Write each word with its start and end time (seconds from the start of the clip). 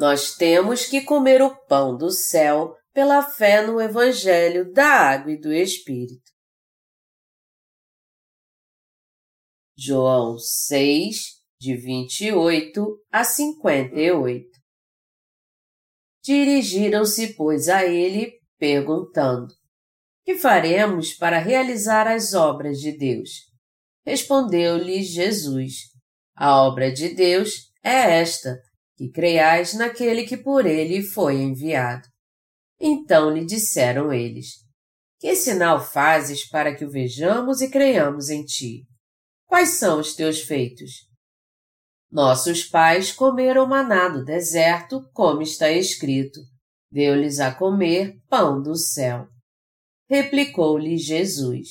Nós 0.00 0.34
temos 0.34 0.86
que 0.86 1.02
comer 1.02 1.42
o 1.42 1.54
pão 1.66 1.94
do 1.94 2.10
céu 2.10 2.74
pela 2.90 3.20
fé 3.20 3.66
no 3.66 3.78
Evangelho 3.78 4.72
da 4.72 4.86
Água 4.86 5.32
e 5.32 5.38
do 5.38 5.52
Espírito. 5.52 6.24
João 9.76 10.38
6, 10.38 11.16
de 11.60 11.76
28 11.76 12.98
a 13.12 13.24
58 13.24 14.48
Dirigiram-se, 16.24 17.34
pois, 17.34 17.68
a 17.68 17.84
ele, 17.84 18.32
perguntando: 18.58 19.52
Que 20.24 20.38
faremos 20.38 21.12
para 21.12 21.38
realizar 21.38 22.08
as 22.08 22.32
obras 22.32 22.78
de 22.78 22.96
Deus? 22.96 23.28
Respondeu-lhe 24.06 25.02
Jesus: 25.02 25.74
A 26.34 26.56
obra 26.62 26.90
de 26.90 27.14
Deus 27.14 27.70
é 27.84 28.18
esta, 28.18 28.58
que 29.00 29.08
creiais 29.08 29.72
naquele 29.72 30.24
que 30.24 30.36
por 30.36 30.66
ele 30.66 31.00
foi 31.00 31.36
enviado. 31.36 32.06
Então 32.78 33.30
lhe 33.30 33.46
disseram 33.46 34.12
eles: 34.12 34.56
Que 35.18 35.34
sinal 35.34 35.82
fazes 35.82 36.46
para 36.46 36.76
que 36.76 36.84
o 36.84 36.90
vejamos 36.90 37.62
e 37.62 37.70
creiamos 37.70 38.28
em 38.28 38.44
ti? 38.44 38.84
Quais 39.46 39.78
são 39.78 40.00
os 40.00 40.14
teus 40.14 40.42
feitos? 40.42 40.90
Nossos 42.12 42.64
pais 42.64 43.10
comeram 43.10 43.66
maná 43.66 44.10
do 44.10 44.22
deserto, 44.22 45.00
como 45.14 45.40
está 45.40 45.70
escrito: 45.70 46.38
Deu-lhes 46.92 47.40
a 47.40 47.54
comer 47.54 48.18
pão 48.28 48.60
do 48.60 48.76
céu. 48.76 49.26
Replicou-lhe 50.10 50.98
Jesus: 50.98 51.68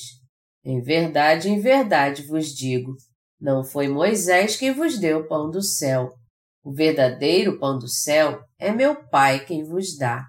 Em 0.64 0.82
verdade, 0.82 1.48
em 1.48 1.60
verdade 1.60 2.26
vos 2.26 2.48
digo: 2.48 2.96
não 3.40 3.62
foi 3.62 3.86
Moisés 3.86 4.56
quem 4.56 4.74
vos 4.74 4.98
deu 4.98 5.28
pão 5.28 5.48
do 5.48 5.62
céu. 5.62 6.19
O 6.62 6.72
verdadeiro 6.72 7.58
pão 7.58 7.78
do 7.78 7.88
céu 7.88 8.42
é 8.58 8.70
meu 8.70 9.08
Pai 9.08 9.44
quem 9.44 9.64
vos 9.64 9.96
dá. 9.96 10.26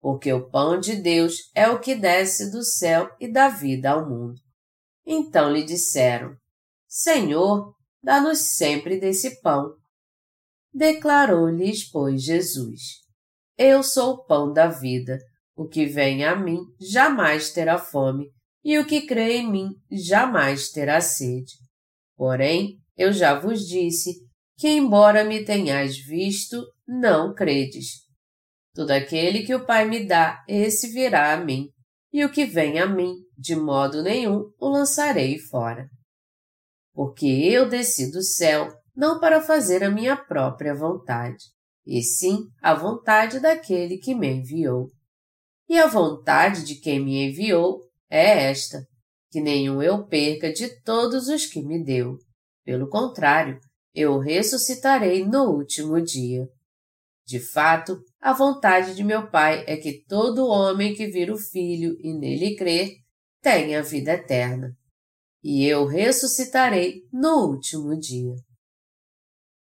Porque 0.00 0.32
o 0.32 0.48
pão 0.48 0.78
de 0.78 0.96
Deus 0.96 1.36
é 1.54 1.68
o 1.68 1.80
que 1.80 1.94
desce 1.94 2.50
do 2.50 2.64
céu 2.64 3.10
e 3.20 3.30
dá 3.30 3.48
vida 3.48 3.90
ao 3.90 4.08
mundo. 4.08 4.40
Então 5.04 5.52
lhe 5.52 5.64
disseram: 5.64 6.34
Senhor, 6.88 7.74
dá-nos 8.02 8.56
sempre 8.56 8.98
desse 8.98 9.40
pão. 9.40 9.74
Declarou-lhes, 10.72 11.90
pois, 11.90 12.22
Jesus: 12.22 12.80
Eu 13.58 13.82
sou 13.82 14.14
o 14.14 14.24
pão 14.24 14.52
da 14.52 14.68
vida. 14.68 15.18
O 15.56 15.68
que 15.68 15.84
vem 15.84 16.24
a 16.24 16.34
mim 16.34 16.58
jamais 16.80 17.52
terá 17.52 17.76
fome, 17.76 18.30
e 18.64 18.78
o 18.78 18.86
que 18.86 19.02
crê 19.06 19.38
em 19.38 19.50
mim 19.50 19.68
jamais 19.90 20.70
terá 20.70 21.00
sede. 21.00 21.52
Porém, 22.16 22.78
eu 22.96 23.12
já 23.12 23.38
vos 23.38 23.66
disse 23.66 24.29
que, 24.60 24.68
embora 24.68 25.24
me 25.24 25.44
tenhais 25.44 25.96
visto, 25.96 26.62
não 26.86 27.34
credes. 27.34 28.02
Todo 28.74 28.90
aquele 28.90 29.42
que 29.42 29.54
o 29.54 29.64
Pai 29.64 29.88
me 29.88 30.06
dá, 30.06 30.44
esse 30.46 30.92
virá 30.92 31.32
a 31.32 31.42
mim, 31.42 31.68
e 32.12 32.24
o 32.24 32.30
que 32.30 32.44
vem 32.44 32.78
a 32.78 32.86
mim, 32.86 33.14
de 33.36 33.56
modo 33.56 34.02
nenhum 34.02 34.52
o 34.60 34.68
lançarei 34.68 35.38
fora 35.38 35.88
porque 36.92 37.26
eu 37.26 37.68
desci 37.68 38.10
do 38.10 38.22
céu 38.22 38.68
não 38.94 39.18
para 39.18 39.40
fazer 39.40 39.82
a 39.82 39.90
minha 39.90 40.16
própria 40.16 40.74
vontade, 40.74 41.44
e 41.86 42.02
sim 42.02 42.40
a 42.60 42.74
vontade 42.74 43.40
daquele 43.40 43.96
que 43.96 44.14
me 44.14 44.28
enviou. 44.28 44.90
E 45.68 45.78
a 45.78 45.86
vontade 45.86 46.64
de 46.64 46.74
quem 46.74 47.02
me 47.02 47.28
enviou 47.28 47.80
é 48.10 48.50
esta, 48.50 48.84
que 49.30 49.40
nenhum 49.40 49.80
eu 49.80 50.06
perca 50.06 50.52
de 50.52 50.68
todos 50.82 51.28
os 51.28 51.46
que 51.46 51.62
me 51.62 51.82
deu. 51.82 52.18
Pelo 52.64 52.88
contrário, 52.88 53.58
eu 54.00 54.18
ressuscitarei 54.18 55.24
no 55.24 55.50
último 55.50 56.00
dia. 56.00 56.48
De 57.26 57.38
fato, 57.38 58.02
a 58.20 58.32
vontade 58.32 58.94
de 58.94 59.04
meu 59.04 59.30
Pai 59.30 59.64
é 59.66 59.76
que 59.76 60.04
todo 60.06 60.46
homem 60.46 60.94
que 60.94 61.06
vir 61.06 61.30
o 61.30 61.38
Filho 61.38 61.96
e 62.00 62.12
nele 62.12 62.56
crer 62.56 62.96
tenha 63.40 63.82
vida 63.82 64.12
eterna 64.12 64.76
e 65.42 65.64
eu 65.64 65.86
ressuscitarei 65.86 67.06
no 67.12 67.46
último 67.48 67.98
dia. 67.98 68.34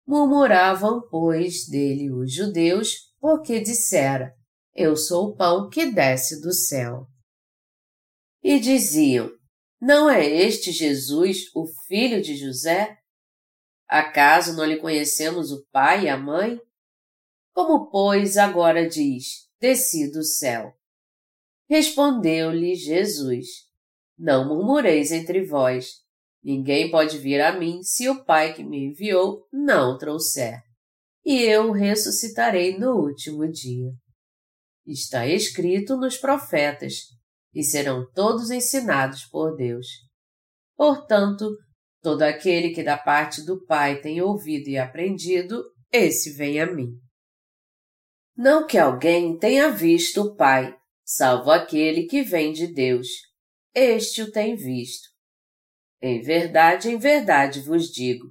Murmuravam, 0.07 1.01
pois, 1.09 1.67
dele 1.67 2.11
os 2.11 2.33
judeus, 2.33 3.13
porque 3.19 3.61
dissera: 3.61 4.35
Eu 4.75 4.97
sou 4.97 5.29
o 5.29 5.37
pão 5.37 5.69
que 5.69 5.91
desce 5.91 6.41
do 6.41 6.53
céu. 6.53 7.07
E 8.43 8.59
diziam: 8.59 9.31
Não 9.81 10.11
é 10.11 10.27
este 10.27 10.73
Jesus, 10.73 11.45
o 11.55 11.67
filho 11.87 12.21
de 12.21 12.37
José? 12.37 12.99
Acaso 13.93 14.57
não 14.57 14.65
lhe 14.65 14.79
conhecemos 14.79 15.53
o 15.53 15.67
pai 15.71 16.05
e 16.05 16.09
a 16.09 16.17
mãe? 16.17 16.59
Como, 17.53 17.91
pois, 17.91 18.39
agora 18.39 18.89
diz: 18.89 19.49
Desci 19.61 20.11
do 20.11 20.25
céu? 20.25 20.73
Respondeu-lhe 21.69 22.75
Jesus: 22.75 23.47
não 24.19 24.47
murmureis 24.47 25.11
entre 25.11 25.45
vós. 25.45 25.95
Ninguém 26.45 26.93
pode 26.93 27.19
vir 27.19 27.41
a 27.41 27.59
mim 27.59 27.83
se 27.83 28.09
o 28.09 28.25
Pai 28.25 28.55
que 28.55 28.63
me 28.63 28.87
enviou 28.87 29.47
não 29.53 29.99
trouxer. 29.99 30.61
E 31.25 31.43
eu 31.43 31.71
o 31.71 31.73
ressuscitarei 31.73 32.79
no 32.79 32.97
último 32.97 33.51
dia. 33.51 33.91
Está 34.87 35.27
escrito 35.27 35.97
nos 35.97 36.17
profetas, 36.17 36.95
e 37.53 37.65
serão 37.65 38.09
todos 38.13 38.51
ensinados 38.51 39.25
por 39.25 39.57
Deus. 39.57 39.87
Portanto, 40.77 41.51
todo 42.03 42.23
aquele 42.23 42.71
que 42.71 42.83
da 42.83 42.99
parte 42.99 43.43
do 43.43 43.65
Pai 43.65 44.01
tem 44.01 44.21
ouvido 44.21 44.69
e 44.69 44.77
aprendido, 44.77 45.63
esse 45.91 46.33
vem 46.33 46.61
a 46.61 46.67
mim. 46.67 46.91
Não 48.37 48.67
que 48.67 48.77
alguém 48.77 49.39
tenha 49.39 49.71
visto 49.71 50.23
o 50.23 50.37
Pai, 50.37 50.75
salvo 51.05 51.51
aquele 51.51 52.05
que 52.05 52.23
vem 52.23 52.53
de 52.53 52.67
Deus 52.67 53.09
este 53.75 54.23
o 54.23 54.31
tem 54.31 54.55
visto. 54.55 55.09
Em 56.01 56.21
verdade, 56.21 56.91
em 56.91 56.99
verdade 56.99 57.61
vos 57.61 57.91
digo: 57.91 58.27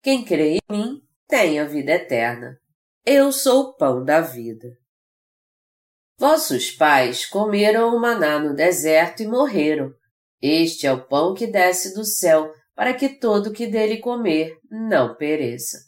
quem 0.00 0.24
crê 0.24 0.58
em 0.58 0.60
mim 0.70 1.02
tem 1.26 1.58
a 1.58 1.64
vida 1.64 1.92
eterna. 1.92 2.56
Eu 3.04 3.32
sou 3.32 3.62
o 3.62 3.76
pão 3.76 4.04
da 4.04 4.20
vida. 4.20 4.68
Vossos 6.18 6.70
pais 6.70 7.26
comeram 7.26 7.94
o 7.94 8.00
maná 8.00 8.38
no 8.38 8.54
deserto 8.54 9.22
e 9.22 9.26
morreram. 9.26 9.92
Este 10.40 10.86
é 10.86 10.92
o 10.92 11.06
pão 11.06 11.34
que 11.34 11.46
desce 11.46 11.92
do 11.94 12.04
céu, 12.04 12.52
para 12.76 12.94
que 12.94 13.08
todo 13.08 13.52
que 13.52 13.66
dele 13.66 13.96
comer 13.96 14.56
não 14.70 15.16
pereça. 15.16 15.78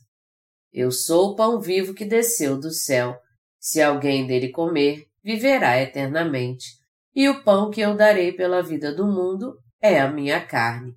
Eu 0.72 0.90
sou 0.90 1.30
o 1.30 1.36
pão 1.36 1.60
vivo 1.60 1.94
que 1.94 2.04
desceu 2.04 2.58
do 2.58 2.72
céu. 2.72 3.16
Se 3.60 3.80
alguém 3.80 4.26
dele 4.26 4.50
comer, 4.50 5.06
viverá 5.22 5.80
eternamente 5.80 6.78
e 7.18 7.28
o 7.28 7.42
pão 7.42 7.68
que 7.68 7.80
eu 7.80 7.96
darei 7.96 8.30
pela 8.30 8.62
vida 8.62 8.94
do 8.94 9.04
mundo 9.04 9.58
é 9.82 10.00
a 10.00 10.08
minha 10.08 10.40
carne. 10.46 10.94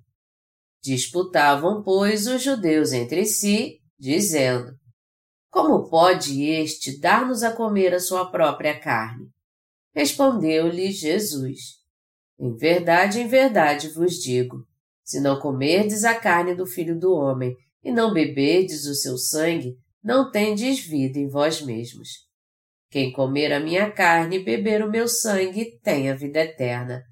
Disputavam, 0.80 1.82
pois, 1.82 2.28
os 2.28 2.40
judeus 2.40 2.92
entre 2.92 3.24
si, 3.24 3.80
dizendo: 3.98 4.72
Como 5.50 5.90
pode 5.90 6.44
este 6.44 7.00
dar-nos 7.00 7.42
a 7.42 7.50
comer 7.50 7.92
a 7.92 7.98
sua 7.98 8.30
própria 8.30 8.78
carne? 8.78 9.28
Respondeu-lhe 9.92 10.92
Jesus: 10.92 11.58
Em 12.38 12.54
verdade, 12.54 13.20
em 13.20 13.26
verdade 13.26 13.88
vos 13.88 14.14
digo: 14.14 14.64
se 15.04 15.20
não 15.20 15.38
comerdes 15.38 16.04
a 16.04 16.14
carne 16.14 16.54
do 16.54 16.66
filho 16.66 16.98
do 16.98 17.12
homem 17.12 17.56
e 17.82 17.90
não 17.90 18.12
beberdes 18.12 18.86
o 18.86 18.94
seu 18.94 19.16
sangue, 19.18 19.76
não 20.02 20.30
tendes 20.30 20.80
vida 20.80 21.18
em 21.18 21.28
vós 21.28 21.60
mesmos. 21.60 22.08
Quem 22.90 23.12
comer 23.12 23.52
a 23.52 23.60
minha 23.60 23.90
carne 23.90 24.36
e 24.36 24.44
beber 24.44 24.82
o 24.82 24.90
meu 24.90 25.08
sangue 25.08 25.78
tem 25.82 26.10
a 26.10 26.14
vida 26.14 26.40
eterna, 26.40 27.02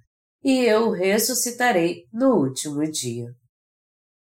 e 0.43 0.65
eu 0.65 0.89
o 0.89 0.93
ressuscitarei 0.93 2.05
no 2.13 2.37
último 2.37 2.83
dia. 2.91 3.29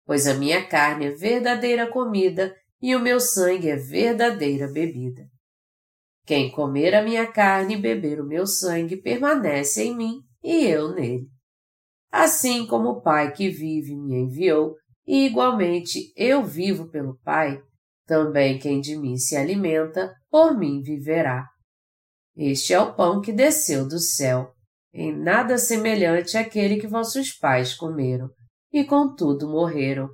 Pois 0.06 0.27
a 0.27 0.33
minha 0.33 0.65
carne 0.68 1.07
é 1.07 1.12
verdadeira 1.12 1.88
comida 1.88 2.56
e 2.81 2.95
o 2.95 3.00
meu 3.00 3.19
sangue 3.19 3.69
é 3.69 3.75
verdadeira 3.75 4.68
bebida. 4.68 5.24
Quem 6.25 6.51
comer 6.51 6.95
a 6.95 7.01
minha 7.01 7.31
carne 7.31 7.75
e 7.75 7.81
beber 7.81 8.19
o 8.19 8.27
meu 8.27 8.45
sangue 8.45 8.97
permanece 8.97 9.83
em 9.83 9.95
mim 9.95 10.21
e 10.44 10.65
eu 10.65 10.94
nele. 10.94 11.27
Assim 12.12 12.68
como 12.68 12.90
o 12.90 13.02
Pai 13.02 13.31
que 13.31 13.50
vive 13.50 13.96
me 13.96 14.16
enviou, 14.16 14.75
e 15.08 15.25
igualmente 15.25 16.12
eu 16.16 16.44
vivo 16.44 16.90
pelo 16.90 17.18
Pai, 17.24 17.62
também 18.06 18.60
quem 18.60 18.81
de 18.81 18.98
mim 18.98 19.16
se 19.16 19.38
alimenta, 19.38 20.13
por 20.30 20.58
mim 20.58 20.81
viverá. 20.81 21.48
Este 22.36 22.74
é 22.74 22.80
o 22.80 22.94
pão 22.94 23.22
que 23.22 23.31
desceu 23.31 23.88
do 23.88 24.00
céu, 24.00 24.54
em 24.94 25.16
nada 25.18 25.58
semelhante 25.58 26.38
àquele 26.38 26.80
que 26.80 26.88
vossos 26.88 27.31
pais 27.31 27.74
comeram, 27.74 28.30
e 28.72 28.84
contudo 28.84 29.50
morreram. 29.50 30.10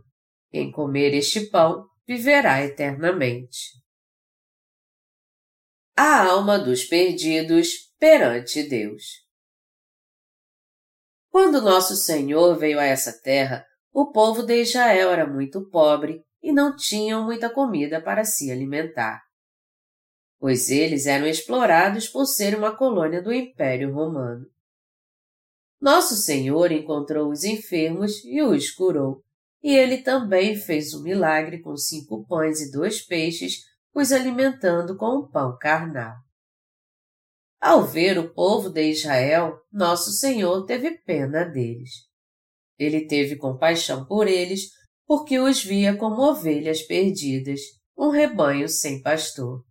Quem 0.51 0.71
comer 0.71 1.13
este 1.13 1.49
pão 1.49 1.85
viverá 2.07 2.63
eternamente. 2.63 3.71
A 5.95 6.27
alma 6.27 6.59
dos 6.59 6.83
perdidos 6.83 7.91
perante 7.99 8.63
Deus. 8.63 9.26
Quando 11.37 11.61
nosso 11.61 11.95
Senhor 11.95 12.57
veio 12.57 12.79
a 12.79 12.83
essa 12.83 13.13
terra, 13.13 13.63
o 13.93 14.11
povo 14.11 14.41
de 14.41 14.59
Israel 14.59 15.11
era 15.11 15.27
muito 15.27 15.69
pobre 15.69 16.23
e 16.41 16.51
não 16.51 16.75
tinham 16.75 17.23
muita 17.23 17.47
comida 17.47 18.01
para 18.01 18.23
se 18.23 18.51
alimentar. 18.51 19.21
pois 20.39 20.71
eles 20.71 21.05
eram 21.05 21.27
explorados 21.27 22.07
por 22.07 22.25
ser 22.25 22.57
uma 22.57 22.75
colônia 22.75 23.21
do 23.21 23.31
Império 23.31 23.93
Romano. 23.93 24.47
Nosso 25.79 26.15
Senhor 26.15 26.71
encontrou 26.71 27.29
os 27.29 27.43
enfermos 27.43 28.25
e 28.25 28.41
os 28.41 28.71
curou, 28.71 29.23
e 29.61 29.75
ele 29.75 29.99
também 29.99 30.55
fez 30.55 30.95
um 30.95 31.03
milagre 31.03 31.59
com 31.61 31.77
cinco 31.77 32.25
pães 32.25 32.61
e 32.61 32.71
dois 32.71 33.05
peixes, 33.05 33.59
os 33.93 34.11
alimentando 34.11 34.97
com 34.97 35.19
o 35.19 35.29
pão 35.29 35.55
carnal. 35.55 36.15
Ao 37.59 37.85
ver 37.85 38.19
o 38.19 38.33
povo 38.33 38.69
de 38.69 38.91
Israel, 38.91 39.57
nosso 39.71 40.11
Senhor 40.11 40.65
teve 40.65 40.99
pena 41.01 41.43
deles. 41.43 41.89
Ele 42.77 43.07
teve 43.07 43.35
compaixão 43.35 44.05
por 44.05 44.27
eles, 44.27 44.69
porque 45.05 45.39
os 45.39 45.63
via 45.63 45.95
como 45.97 46.21
ovelhas 46.21 46.83
perdidas, 46.83 47.59
um 47.97 48.09
rebanho 48.09 48.69
sem 48.69 49.01
pastor. 49.01 49.63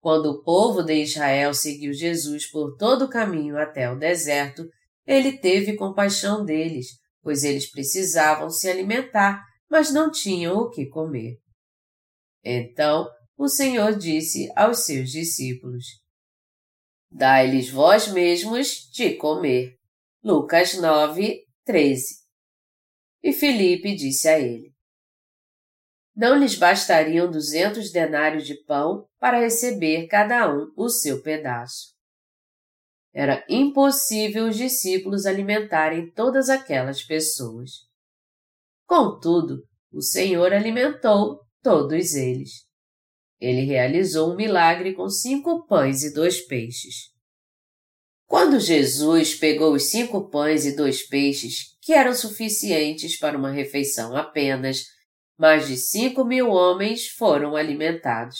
Quando 0.00 0.26
o 0.26 0.42
povo 0.42 0.82
de 0.82 0.94
Israel 1.02 1.52
seguiu 1.52 1.92
Jesus 1.92 2.50
por 2.50 2.76
todo 2.76 3.06
o 3.06 3.10
caminho 3.10 3.58
até 3.58 3.90
o 3.90 3.98
deserto, 3.98 4.64
ele 5.06 5.38
teve 5.38 5.76
compaixão 5.76 6.44
deles, 6.44 6.86
pois 7.22 7.44
eles 7.44 7.70
precisavam 7.70 8.48
se 8.48 8.68
alimentar, 8.68 9.42
mas 9.68 9.92
não 9.92 10.10
tinham 10.10 10.56
o 10.56 10.70
que 10.70 10.86
comer. 10.86 11.36
Então 12.42 13.06
o 13.36 13.48
Senhor 13.48 13.96
disse 13.96 14.50
aos 14.54 14.84
seus 14.84 15.10
discípulos: 15.10 15.84
Dai-lhes 17.16 17.70
vós 17.70 18.08
mesmos 18.08 18.90
de 18.92 19.14
comer. 19.14 19.78
Lucas 20.20 20.74
9, 20.74 21.46
13. 21.64 22.16
E 23.22 23.32
Filipe 23.32 23.94
disse 23.94 24.28
a 24.28 24.36
ele: 24.36 24.74
Não 26.16 26.36
lhes 26.36 26.56
bastariam 26.56 27.30
duzentos 27.30 27.92
denários 27.92 28.44
de 28.44 28.56
pão 28.64 29.06
para 29.20 29.38
receber 29.38 30.08
cada 30.08 30.52
um 30.52 30.72
o 30.76 30.88
seu 30.88 31.22
pedaço. 31.22 31.94
Era 33.14 33.46
impossível 33.48 34.48
os 34.48 34.56
discípulos 34.56 35.24
alimentarem 35.24 36.10
todas 36.10 36.48
aquelas 36.48 37.04
pessoas. 37.04 37.70
Contudo, 38.88 39.62
o 39.92 40.02
Senhor 40.02 40.52
alimentou 40.52 41.38
todos 41.62 42.14
eles. 42.14 42.66
Ele 43.44 43.60
realizou 43.60 44.32
um 44.32 44.36
milagre 44.36 44.94
com 44.94 45.06
cinco 45.06 45.66
pães 45.66 46.02
e 46.02 46.14
dois 46.14 46.40
peixes. 46.40 47.12
Quando 48.26 48.58
Jesus 48.58 49.34
pegou 49.34 49.74
os 49.74 49.90
cinco 49.90 50.30
pães 50.30 50.64
e 50.64 50.74
dois 50.74 51.06
peixes, 51.06 51.76
que 51.82 51.92
eram 51.92 52.14
suficientes 52.14 53.18
para 53.18 53.36
uma 53.36 53.50
refeição 53.50 54.16
apenas, 54.16 54.86
mais 55.38 55.68
de 55.68 55.76
cinco 55.76 56.24
mil 56.24 56.48
homens 56.48 57.06
foram 57.08 57.54
alimentados. 57.54 58.38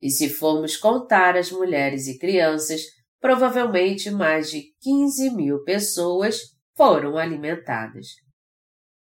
E 0.00 0.08
se 0.08 0.30
formos 0.30 0.74
contar 0.74 1.36
as 1.36 1.52
mulheres 1.52 2.06
e 2.06 2.18
crianças, 2.18 2.80
provavelmente 3.20 4.10
mais 4.10 4.50
de 4.50 4.72
15 4.80 5.36
mil 5.36 5.62
pessoas 5.64 6.40
foram 6.74 7.18
alimentadas. 7.18 8.06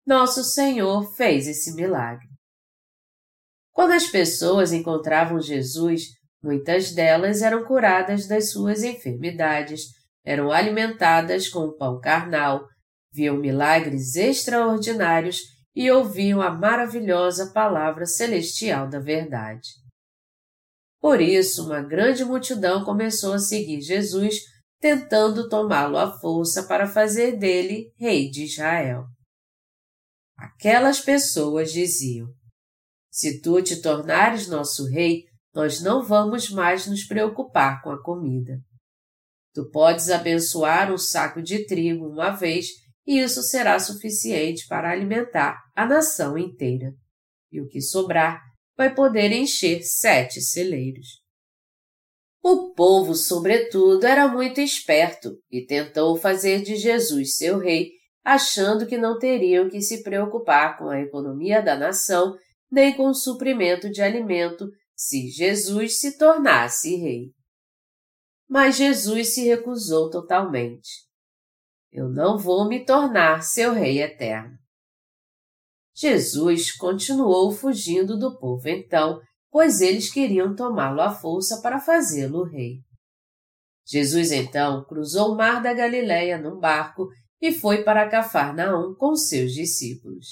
Nosso 0.04 0.42
Senhor 0.42 1.14
fez 1.14 1.46
esse 1.46 1.76
milagre. 1.76 2.29
Quando 3.80 3.92
as 3.92 4.08
pessoas 4.08 4.74
encontravam 4.74 5.40
Jesus, 5.40 6.02
muitas 6.42 6.92
delas 6.92 7.40
eram 7.40 7.64
curadas 7.64 8.28
das 8.28 8.50
suas 8.50 8.82
enfermidades, 8.82 9.84
eram 10.22 10.52
alimentadas 10.52 11.48
com 11.48 11.60
o 11.60 11.72
pão 11.74 11.98
carnal, 11.98 12.66
viam 13.10 13.38
milagres 13.38 14.16
extraordinários 14.16 15.38
e 15.74 15.90
ouviam 15.90 16.42
a 16.42 16.50
maravilhosa 16.50 17.54
palavra 17.54 18.04
celestial 18.04 18.86
da 18.86 18.98
verdade. 18.98 19.70
Por 21.00 21.18
isso, 21.18 21.64
uma 21.64 21.80
grande 21.80 22.22
multidão 22.22 22.84
começou 22.84 23.32
a 23.32 23.38
seguir 23.38 23.80
Jesus, 23.80 24.40
tentando 24.78 25.48
tomá-lo 25.48 25.96
à 25.96 26.18
força 26.20 26.64
para 26.64 26.86
fazer 26.86 27.38
dele 27.38 27.90
rei 27.98 28.28
de 28.28 28.44
Israel. 28.44 29.06
Aquelas 30.36 31.00
pessoas 31.00 31.72
diziam: 31.72 32.28
se 33.10 33.40
tu 33.40 33.60
te 33.60 33.82
tornares 33.82 34.46
nosso 34.46 34.86
rei, 34.86 35.24
nós 35.54 35.80
não 35.80 36.02
vamos 36.02 36.48
mais 36.50 36.86
nos 36.86 37.04
preocupar 37.04 37.82
com 37.82 37.90
a 37.90 38.02
comida. 38.02 38.58
Tu 39.52 39.68
podes 39.70 40.08
abençoar 40.10 40.92
um 40.92 40.98
saco 40.98 41.42
de 41.42 41.66
trigo 41.66 42.06
uma 42.06 42.30
vez 42.30 42.68
e 43.06 43.18
isso 43.18 43.42
será 43.42 43.78
suficiente 43.80 44.66
para 44.68 44.92
alimentar 44.92 45.58
a 45.74 45.84
nação 45.84 46.38
inteira. 46.38 46.92
E 47.50 47.60
o 47.60 47.66
que 47.66 47.80
sobrar 47.80 48.40
vai 48.76 48.94
poder 48.94 49.32
encher 49.32 49.82
sete 49.82 50.40
celeiros. 50.40 51.20
O 52.42 52.72
povo, 52.72 53.14
sobretudo, 53.14 54.06
era 54.06 54.28
muito 54.28 54.60
esperto 54.60 55.36
e 55.50 55.66
tentou 55.66 56.16
fazer 56.16 56.62
de 56.62 56.76
Jesus 56.76 57.36
seu 57.36 57.58
rei, 57.58 57.90
achando 58.24 58.86
que 58.86 58.96
não 58.96 59.18
teriam 59.18 59.68
que 59.68 59.80
se 59.82 60.02
preocupar 60.02 60.78
com 60.78 60.88
a 60.88 61.00
economia 61.00 61.60
da 61.60 61.76
nação 61.76 62.34
nem 62.70 62.96
com 62.96 63.12
suprimento 63.12 63.90
de 63.90 64.00
alimento 64.00 64.68
se 64.94 65.28
Jesus 65.30 65.98
se 65.98 66.18
tornasse 66.18 66.96
rei. 66.96 67.32
Mas 68.48 68.76
Jesus 68.76 69.34
se 69.34 69.44
recusou 69.44 70.10
totalmente. 70.10 71.06
Eu 71.90 72.08
não 72.08 72.38
vou 72.38 72.68
me 72.68 72.84
tornar 72.84 73.42
seu 73.42 73.72
rei 73.72 74.02
eterno. 74.02 74.56
Jesus 75.94 76.72
continuou 76.76 77.50
fugindo 77.50 78.18
do 78.18 78.38
povo 78.38 78.68
então, 78.68 79.20
pois 79.50 79.80
eles 79.80 80.12
queriam 80.12 80.54
tomá-lo 80.54 81.00
à 81.00 81.12
força 81.12 81.60
para 81.60 81.80
fazê-lo 81.80 82.44
rei. 82.44 82.78
Jesus 83.86 84.30
então 84.30 84.84
cruzou 84.84 85.32
o 85.32 85.36
mar 85.36 85.60
da 85.60 85.74
Galileia 85.74 86.38
num 86.38 86.58
barco 86.58 87.08
e 87.40 87.52
foi 87.52 87.82
para 87.82 88.08
Cafarnaum 88.08 88.94
com 88.94 89.16
seus 89.16 89.52
discípulos. 89.52 90.26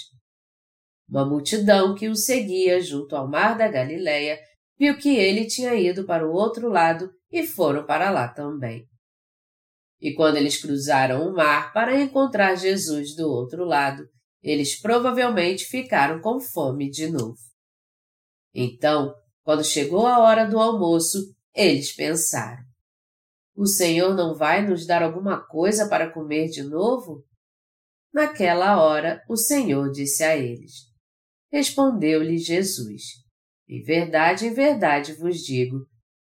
Uma 1.08 1.25
multidão 1.25 1.94
que 1.94 2.08
o 2.08 2.14
seguia 2.14 2.81
junto 2.81 3.16
ao 3.16 3.26
mar 3.26 3.56
da 3.56 3.67
Galileia 3.67 4.38
viu 4.79 4.96
que 4.98 5.17
ele 5.17 5.46
tinha 5.46 5.74
ido 5.74 6.05
para 6.05 6.29
o 6.29 6.32
outro 6.32 6.69
lado 6.69 7.10
e 7.31 7.46
foram 7.46 7.86
para 7.86 8.10
lá 8.10 8.29
também. 8.29 8.86
E 10.00 10.15
quando 10.15 10.36
eles 10.36 10.60
cruzaram 10.60 11.29
o 11.29 11.34
mar 11.34 11.72
para 11.72 12.00
encontrar 12.00 12.55
Jesus 12.55 13.17
do 13.17 13.29
outro 13.29 13.65
lado, 13.65 14.06
eles 14.43 14.81
provavelmente 14.81 15.65
ficaram 15.65 16.20
com 16.20 16.38
fome 16.41 16.91
de 16.91 17.08
novo. 17.08 17.38
Então, 18.55 19.12
quando 19.43 19.65
chegou 19.65 20.06
a 20.06 20.20
hora 20.20 20.44
do 20.44 20.58
almoço, 20.58 21.19
eles 21.55 21.93
pensaram: 21.93 22.62
O 23.56 23.67
Senhor 23.67 24.15
não 24.15 24.34
vai 24.34 24.65
nos 24.65 24.86
dar 24.86 25.03
alguma 25.03 25.44
coisa 25.46 25.88
para 25.88 26.12
comer 26.12 26.48
de 26.48 26.62
novo? 26.62 27.24
Naquela 28.12 28.81
hora, 28.81 29.22
o 29.29 29.36
Senhor 29.36 29.91
disse 29.91 30.22
a 30.22 30.36
eles: 30.36 30.87
Respondeu-lhe 31.50 32.36
Jesus: 32.36 33.02
Em 33.69 33.82
verdade, 33.82 34.46
em 34.46 34.52
verdade 34.52 35.14
vos 35.14 35.38
digo: 35.38 35.86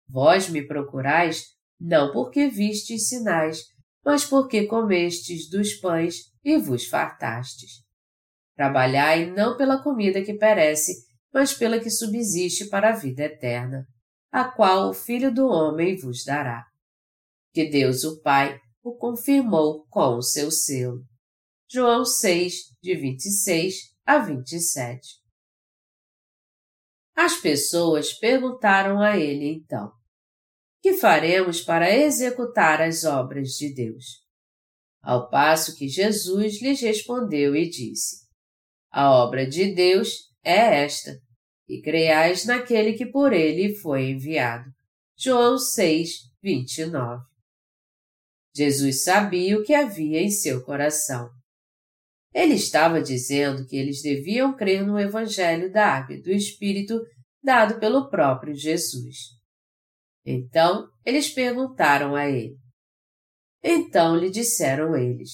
vós 0.08 0.50
me 0.50 0.66
procurais 0.66 1.46
não 1.80 2.12
porque 2.12 2.48
vistes 2.48 3.10
sinais, 3.10 3.64
mas 4.04 4.26
porque 4.26 4.66
comestes 4.66 5.50
dos 5.50 5.74
pães 5.76 6.16
e 6.44 6.58
vos 6.58 6.88
fartastes. 6.88 7.84
Trabalhai 8.56 9.30
não 9.30 9.58
pela 9.58 9.84
comida 9.84 10.24
que 10.24 10.34
perece, 10.34 11.06
mas 11.34 11.54
pela 11.54 11.80
que 11.80 11.90
subsiste 11.90 12.70
para 12.70 12.90
a 12.90 12.96
vida 12.96 13.24
eterna, 13.24 13.86
a 14.32 14.46
qual 14.46 14.90
o 14.90 14.94
Filho 14.94 15.34
do 15.34 15.48
Homem 15.48 15.96
vos 15.96 16.24
dará. 16.24 16.64
Que 17.54 17.70
Deus 17.70 18.04
o 18.04 18.22
Pai 18.22 18.60
o 18.84 18.96
confirmou 18.96 19.86
com 19.90 20.16
o 20.16 20.22
seu 20.22 20.50
selo. 20.50 21.04
João 21.70 22.06
6, 22.06 22.54
de 22.82 22.96
26 22.96 23.97
a 24.08 24.20
27. 24.20 25.06
As 27.14 27.36
pessoas 27.42 28.14
perguntaram 28.14 29.02
a 29.02 29.18
ele 29.18 29.50
então: 29.50 29.92
Que 30.82 30.94
faremos 30.94 31.60
para 31.60 31.94
executar 31.94 32.82
as 32.82 33.04
obras 33.04 33.50
de 33.50 33.74
Deus? 33.74 34.26
Ao 35.02 35.30
passo 35.30 35.76
que 35.76 35.90
Jesus 35.90 36.62
lhes 36.62 36.80
respondeu 36.80 37.54
e 37.54 37.70
disse: 37.70 38.26
A 38.90 39.12
obra 39.12 39.46
de 39.46 39.76
Deus 39.76 40.34
é 40.42 40.84
esta, 40.84 41.20
e 41.68 41.82
creiais 41.82 42.46
naquele 42.46 42.94
que 42.94 43.06
por 43.06 43.34
ele 43.34 43.76
foi 43.76 44.12
enviado. 44.12 44.72
João 45.18 45.58
6, 45.58 46.12
29. 46.42 47.26
Jesus 48.56 49.04
sabia 49.04 49.60
o 49.60 49.64
que 49.64 49.74
havia 49.74 50.22
em 50.22 50.32
seu 50.32 50.64
coração. 50.64 51.30
Ele 52.38 52.54
estava 52.54 53.02
dizendo 53.02 53.66
que 53.66 53.76
eles 53.76 54.00
deviam 54.04 54.56
crer 54.56 54.86
no 54.86 55.00
Evangelho 55.00 55.72
da 55.74 55.88
Água 55.88 56.16
e 56.16 56.22
do 56.22 56.30
Espírito 56.30 57.04
dado 57.42 57.80
pelo 57.80 58.12
próprio 58.12 58.54
Jesus. 58.54 59.16
Então 60.24 60.88
eles 61.04 61.32
perguntaram 61.32 62.16
a 62.16 62.28
ele. 62.28 62.56
Então 63.64 64.16
lhe 64.16 64.30
disseram 64.30 64.96
eles: 64.96 65.32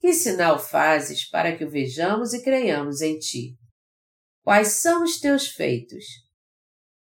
Que 0.00 0.12
sinal 0.12 0.58
fazes 0.58 1.30
para 1.30 1.56
que 1.56 1.64
o 1.64 1.70
vejamos 1.70 2.34
e 2.34 2.42
creiamos 2.42 3.02
em 3.02 3.20
ti? 3.20 3.56
Quais 4.42 4.80
são 4.80 5.04
os 5.04 5.20
teus 5.20 5.46
feitos? 5.46 6.04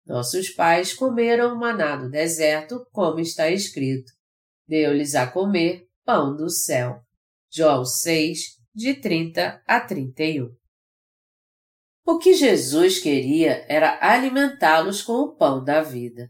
nossos 0.05 0.49
pais 0.49 0.93
comeram 0.93 1.57
maná 1.57 1.97
do 1.97 2.09
deserto, 2.09 2.85
como 2.93 3.19
está 3.19 3.49
escrito. 3.49 4.09
Deu-lhes 4.65 5.15
a 5.15 5.27
comer 5.29 5.85
pão 6.05 6.33
do 6.33 6.49
céu. 6.49 7.01
João 7.49 7.83
6, 7.83 8.60
de 8.73 8.93
30 8.93 9.61
a 9.67 9.79
31. 9.81 10.49
O 12.05 12.17
que 12.17 12.33
Jesus 12.33 12.99
queria 12.99 13.65
era 13.67 13.99
alimentá-los 14.01 15.01
com 15.01 15.13
o 15.13 15.35
pão 15.35 15.63
da 15.63 15.81
vida. 15.81 16.29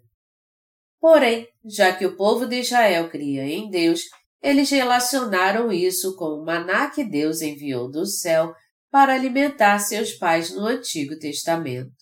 Porém, 1.00 1.48
já 1.64 1.96
que 1.96 2.06
o 2.06 2.16
povo 2.16 2.46
de 2.46 2.60
Israel 2.60 3.10
cria 3.10 3.44
em 3.44 3.70
Deus, 3.70 4.02
eles 4.42 4.70
relacionaram 4.70 5.72
isso 5.72 6.16
com 6.16 6.26
o 6.26 6.46
maná 6.46 6.90
que 6.90 7.04
Deus 7.04 7.42
enviou 7.42 7.90
do 7.90 8.06
céu 8.06 8.54
para 8.92 9.14
alimentar 9.14 9.80
seus 9.80 10.14
pais 10.14 10.52
no 10.54 10.66
Antigo 10.66 11.18
Testamento. 11.18 11.94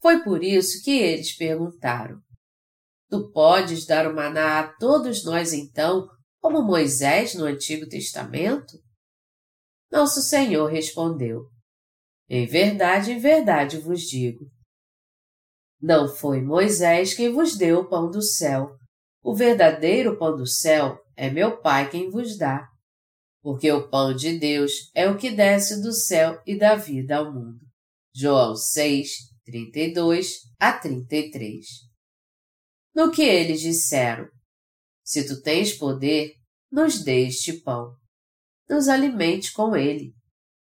Foi 0.00 0.22
por 0.22 0.42
isso 0.42 0.82
que 0.82 0.98
eles 0.98 1.36
perguntaram: 1.36 2.18
Tu 3.10 3.30
podes 3.30 3.86
dar 3.86 4.10
o 4.10 4.14
maná 4.14 4.60
a 4.60 4.68
todos 4.78 5.24
nós 5.24 5.52
então, 5.52 6.08
como 6.40 6.62
Moisés 6.62 7.34
no 7.34 7.44
Antigo 7.44 7.86
Testamento? 7.86 8.78
Nosso 9.90 10.20
Senhor 10.20 10.66
respondeu: 10.70 11.46
Em 12.28 12.46
verdade, 12.46 13.12
em 13.12 13.18
verdade 13.18 13.78
vos 13.78 14.02
digo. 14.02 14.50
Não 15.80 16.08
foi 16.08 16.40
Moisés 16.40 17.14
quem 17.14 17.32
vos 17.32 17.56
deu 17.56 17.80
o 17.80 17.88
pão 17.88 18.10
do 18.10 18.20
céu. 18.20 18.76
O 19.22 19.34
verdadeiro 19.34 20.18
pão 20.18 20.36
do 20.36 20.46
céu 20.46 20.98
é 21.16 21.30
meu 21.30 21.60
Pai 21.60 21.90
quem 21.90 22.10
vos 22.10 22.36
dá. 22.36 22.68
Porque 23.40 23.70
o 23.70 23.88
pão 23.88 24.14
de 24.14 24.38
Deus 24.38 24.90
é 24.94 25.08
o 25.08 25.16
que 25.16 25.30
desce 25.30 25.80
do 25.80 25.92
céu 25.92 26.42
e 26.46 26.58
dá 26.58 26.74
vida 26.74 27.16
ao 27.16 27.32
mundo. 27.32 27.60
João 28.14 28.56
6, 28.56 29.10
32 29.44 30.40
a 30.58 30.72
33. 30.72 31.64
No 32.94 33.12
que 33.12 33.22
eles 33.22 33.60
disseram: 33.60 34.28
Se 35.04 35.26
tu 35.26 35.40
tens 35.40 35.72
poder, 35.72 36.34
nos 36.70 37.02
dê 37.02 37.28
este 37.28 37.52
pão. 37.52 37.96
Nos 38.68 38.88
alimente 38.88 39.52
com 39.52 39.74
ele. 39.74 40.12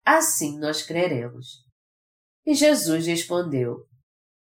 Assim 0.05 0.59
nós 0.59 0.83
creremos. 0.83 1.65
E 2.47 2.55
Jesus 2.55 3.07
respondeu: 3.07 3.85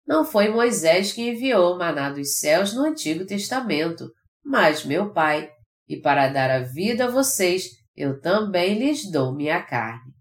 Não 0.07 0.23
foi 0.23 0.49
Moisés 0.49 1.11
que 1.11 1.29
enviou 1.29 1.75
o 1.75 1.77
maná 1.77 2.09
dos 2.11 2.37
céus 2.39 2.73
no 2.73 2.83
Antigo 2.83 3.25
Testamento, 3.25 4.09
mas 4.43 4.85
meu 4.85 5.11
Pai, 5.11 5.51
e 5.87 5.99
para 5.99 6.29
dar 6.29 6.49
a 6.49 6.63
vida 6.63 7.05
a 7.05 7.11
vocês, 7.11 7.65
eu 7.95 8.19
também 8.21 8.79
lhes 8.79 9.11
dou 9.11 9.35
minha 9.35 9.61
carne. 9.61 10.13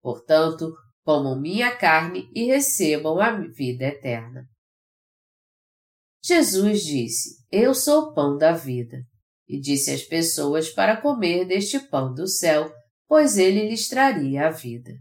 Portanto, 0.00 0.72
comam 1.02 1.40
minha 1.40 1.76
carne 1.76 2.30
e 2.34 2.44
recebam 2.44 3.20
a 3.20 3.30
vida 3.32 3.86
eterna. 3.86 4.48
Jesus 6.24 6.82
disse: 6.84 7.44
Eu 7.50 7.74
sou 7.74 8.04
o 8.04 8.14
pão 8.14 8.38
da 8.38 8.52
vida, 8.52 8.98
e 9.48 9.60
disse 9.60 9.90
às 9.90 10.02
pessoas 10.02 10.70
para 10.70 11.00
comer 11.00 11.44
deste 11.46 11.78
pão 11.78 12.12
do 12.12 12.26
céu, 12.26 12.72
pois 13.06 13.36
ele 13.36 13.68
lhes 13.68 13.88
traria 13.88 14.46
a 14.46 14.50
vida. 14.50 14.92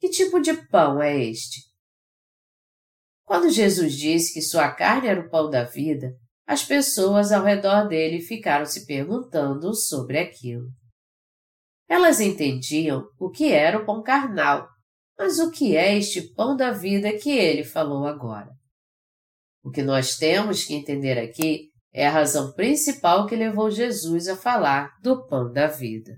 Que 0.00 0.08
tipo 0.08 0.40
de 0.40 0.54
pão 0.68 1.02
é 1.02 1.22
este? 1.22 1.62
Quando 3.24 3.50
Jesus 3.50 3.94
disse 3.94 4.32
que 4.32 4.42
sua 4.42 4.70
carne 4.72 5.08
era 5.08 5.20
o 5.20 5.30
pão 5.30 5.50
da 5.50 5.64
vida, 5.64 6.12
as 6.46 6.64
pessoas 6.64 7.32
ao 7.32 7.44
redor 7.44 7.88
dele 7.88 8.20
ficaram 8.20 8.64
se 8.64 8.86
perguntando 8.86 9.74
sobre 9.74 10.18
aquilo. 10.18 10.68
Elas 11.88 12.20
entendiam 12.20 13.04
o 13.18 13.30
que 13.30 13.52
era 13.52 13.78
o 13.78 13.84
pão 13.84 14.02
carnal 14.02 14.68
mas 15.18 15.40
o 15.40 15.50
que 15.50 15.76
é 15.76 15.98
este 15.98 16.22
pão 16.22 16.56
da 16.56 16.70
vida 16.70 17.12
que 17.18 17.30
ele 17.30 17.64
falou 17.64 18.06
agora? 18.06 18.50
O 19.64 19.70
que 19.70 19.82
nós 19.82 20.16
temos 20.16 20.64
que 20.64 20.74
entender 20.74 21.18
aqui 21.18 21.67
é 21.92 22.06
a 22.06 22.10
razão 22.10 22.52
principal 22.52 23.26
que 23.26 23.34
levou 23.34 23.70
Jesus 23.70 24.28
a 24.28 24.36
falar 24.36 24.90
do 25.02 25.26
pão 25.26 25.50
da 25.50 25.66
vida. 25.66 26.16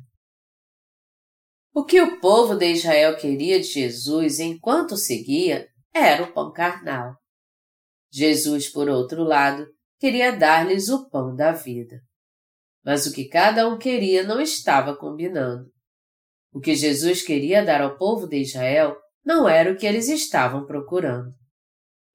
O 1.72 1.84
que 1.84 2.00
o 2.00 2.20
povo 2.20 2.56
de 2.56 2.72
Israel 2.72 3.16
queria 3.16 3.60
de 3.60 3.66
Jesus 3.66 4.40
enquanto 4.40 4.96
seguia 4.96 5.68
era 5.94 6.24
o 6.24 6.32
pão 6.32 6.52
carnal. 6.52 7.14
Jesus, 8.12 8.68
por 8.68 8.88
outro 8.88 9.22
lado, 9.22 9.66
queria 9.98 10.36
dar-lhes 10.36 10.88
o 10.88 11.08
pão 11.08 11.34
da 11.34 11.52
vida. 11.52 12.00
Mas 12.84 13.06
o 13.06 13.12
que 13.12 13.28
cada 13.28 13.68
um 13.68 13.78
queria 13.78 14.24
não 14.24 14.40
estava 14.40 14.96
combinando. 14.96 15.70
O 16.52 16.58
que 16.58 16.74
Jesus 16.74 17.22
queria 17.22 17.64
dar 17.64 17.80
ao 17.80 17.96
povo 17.96 18.26
de 18.26 18.38
Israel 18.38 18.96
não 19.24 19.48
era 19.48 19.72
o 19.72 19.76
que 19.76 19.86
eles 19.86 20.08
estavam 20.08 20.66
procurando. 20.66 21.32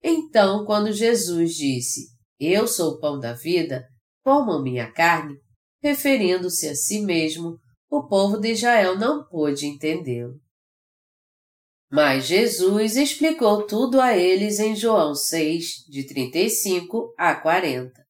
Então, 0.04 0.66
quando 0.66 0.92
Jesus 0.92 1.54
disse: 1.54 2.15
Eu 2.40 2.68
sou 2.68 2.94
o 2.94 3.00
pão 3.00 3.20
da 3.20 3.34
vida, 3.34 3.88
comam 4.24 4.62
minha 4.62 4.92
carne, 4.92 5.36
referindo-se 5.82 6.68
a 6.68 6.76
si 6.76 7.02
mesmo, 7.02 7.58
o 7.90 8.08
povo 8.08 8.38
de 8.38 8.52
Israel 8.52 8.98
não 8.98 9.26
pôde 9.26 9.66
entendê-lo. 9.66 10.40
Mas 11.92 12.26
Jesus 12.26 12.98
explicou 12.98 13.66
tudo 13.66 14.02
a 14.02 14.18
eles 14.18 14.60
em 14.60 14.76
João 14.76 15.16
6, 15.16 15.86
de 15.88 16.06
35 16.06 17.14
a 17.18 17.36
40. 17.36 18.06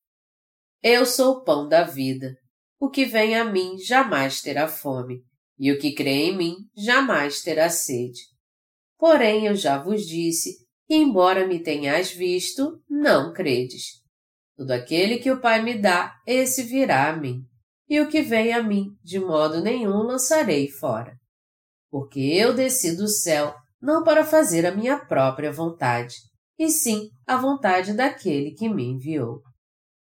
Eu 0.81 1.05
sou 1.05 1.35
o 1.35 1.43
pão 1.43 1.67
da 1.67 1.83
vida. 1.83 2.35
O 2.79 2.89
que 2.89 3.05
vem 3.05 3.35
a 3.35 3.43
mim 3.43 3.77
jamais 3.77 4.41
terá 4.41 4.67
fome 4.67 5.23
e 5.57 5.71
o 5.71 5.79
que 5.79 5.93
crê 5.93 6.27
em 6.27 6.37
mim 6.37 6.55
jamais 6.75 7.41
terá 7.41 7.69
sede. 7.69 8.21
Porém, 8.97 9.45
eu 9.45 9.55
já 9.55 9.81
vos 9.81 10.05
disse 10.05 10.57
que, 10.87 10.95
embora 10.95 11.47
me 11.47 11.61
tenhais 11.61 12.11
visto, 12.11 12.81
não 12.89 13.33
credes. 13.33 14.04
Todo 14.55 14.71
aquele 14.71 15.17
que 15.17 15.31
o 15.31 15.41
Pai 15.41 15.61
me 15.61 15.77
dá, 15.77 16.15
esse 16.25 16.63
virá 16.63 17.09
a 17.09 17.15
mim, 17.15 17.41
e 17.89 17.99
o 17.99 18.09
que 18.09 18.21
vem 18.21 18.53
a 18.53 18.63
mim, 18.63 18.87
de 19.03 19.19
modo 19.19 19.61
nenhum 19.61 20.03
lançarei 20.03 20.69
fora. 20.69 21.13
Porque 21.89 22.19
eu 22.19 22.53
desci 22.53 22.95
do 22.95 23.07
céu 23.07 23.53
não 23.81 24.03
para 24.03 24.25
fazer 24.25 24.65
a 24.65 24.71
minha 24.71 24.97
própria 24.97 25.51
vontade, 25.51 26.15
e 26.57 26.69
sim 26.69 27.09
a 27.27 27.37
vontade 27.37 27.93
daquele 27.93 28.51
que 28.51 28.69
me 28.69 28.83
enviou. 28.83 29.41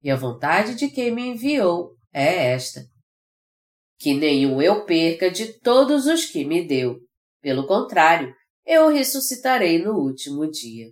E 0.03 0.11
a 0.11 0.17
vontade 0.17 0.77
de 0.77 0.89
quem 0.89 1.13
me 1.13 1.27
enviou 1.27 1.97
é 2.13 2.53
esta, 2.53 2.83
que 3.99 4.15
nenhum 4.15 4.63
eu 4.63 4.85
perca 4.85 5.31
de 5.31 5.59
todos 5.61 6.07
os 6.07 6.25
que 6.25 6.45
me 6.45 6.67
deu. 6.67 6.99
Pelo 7.43 7.67
contrário, 7.67 8.33
eu 8.65 8.89
ressuscitarei 8.89 9.83
no 9.83 9.95
último 9.95 10.49
dia. 10.49 10.91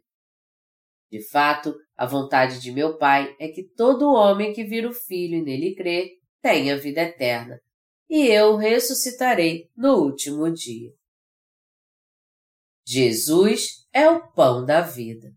De 1.10 1.22
fato, 1.28 1.74
a 1.96 2.04
vontade 2.04 2.60
de 2.60 2.72
meu 2.72 2.98
Pai 2.98 3.34
é 3.38 3.48
que 3.48 3.62
todo 3.62 4.12
homem 4.12 4.52
que 4.52 4.64
vira 4.64 4.88
o 4.88 4.92
Filho 4.92 5.36
e 5.36 5.42
nele 5.42 5.74
crer 5.74 6.10
tenha 6.42 6.78
vida 6.78 7.02
eterna, 7.02 7.60
e 8.08 8.26
eu 8.26 8.56
ressuscitarei 8.56 9.68
no 9.76 9.96
último 9.96 10.52
dia. 10.52 10.90
Jesus 12.86 13.86
é 13.92 14.08
o 14.08 14.30
pão 14.32 14.64
da 14.64 14.80
vida. 14.80 15.32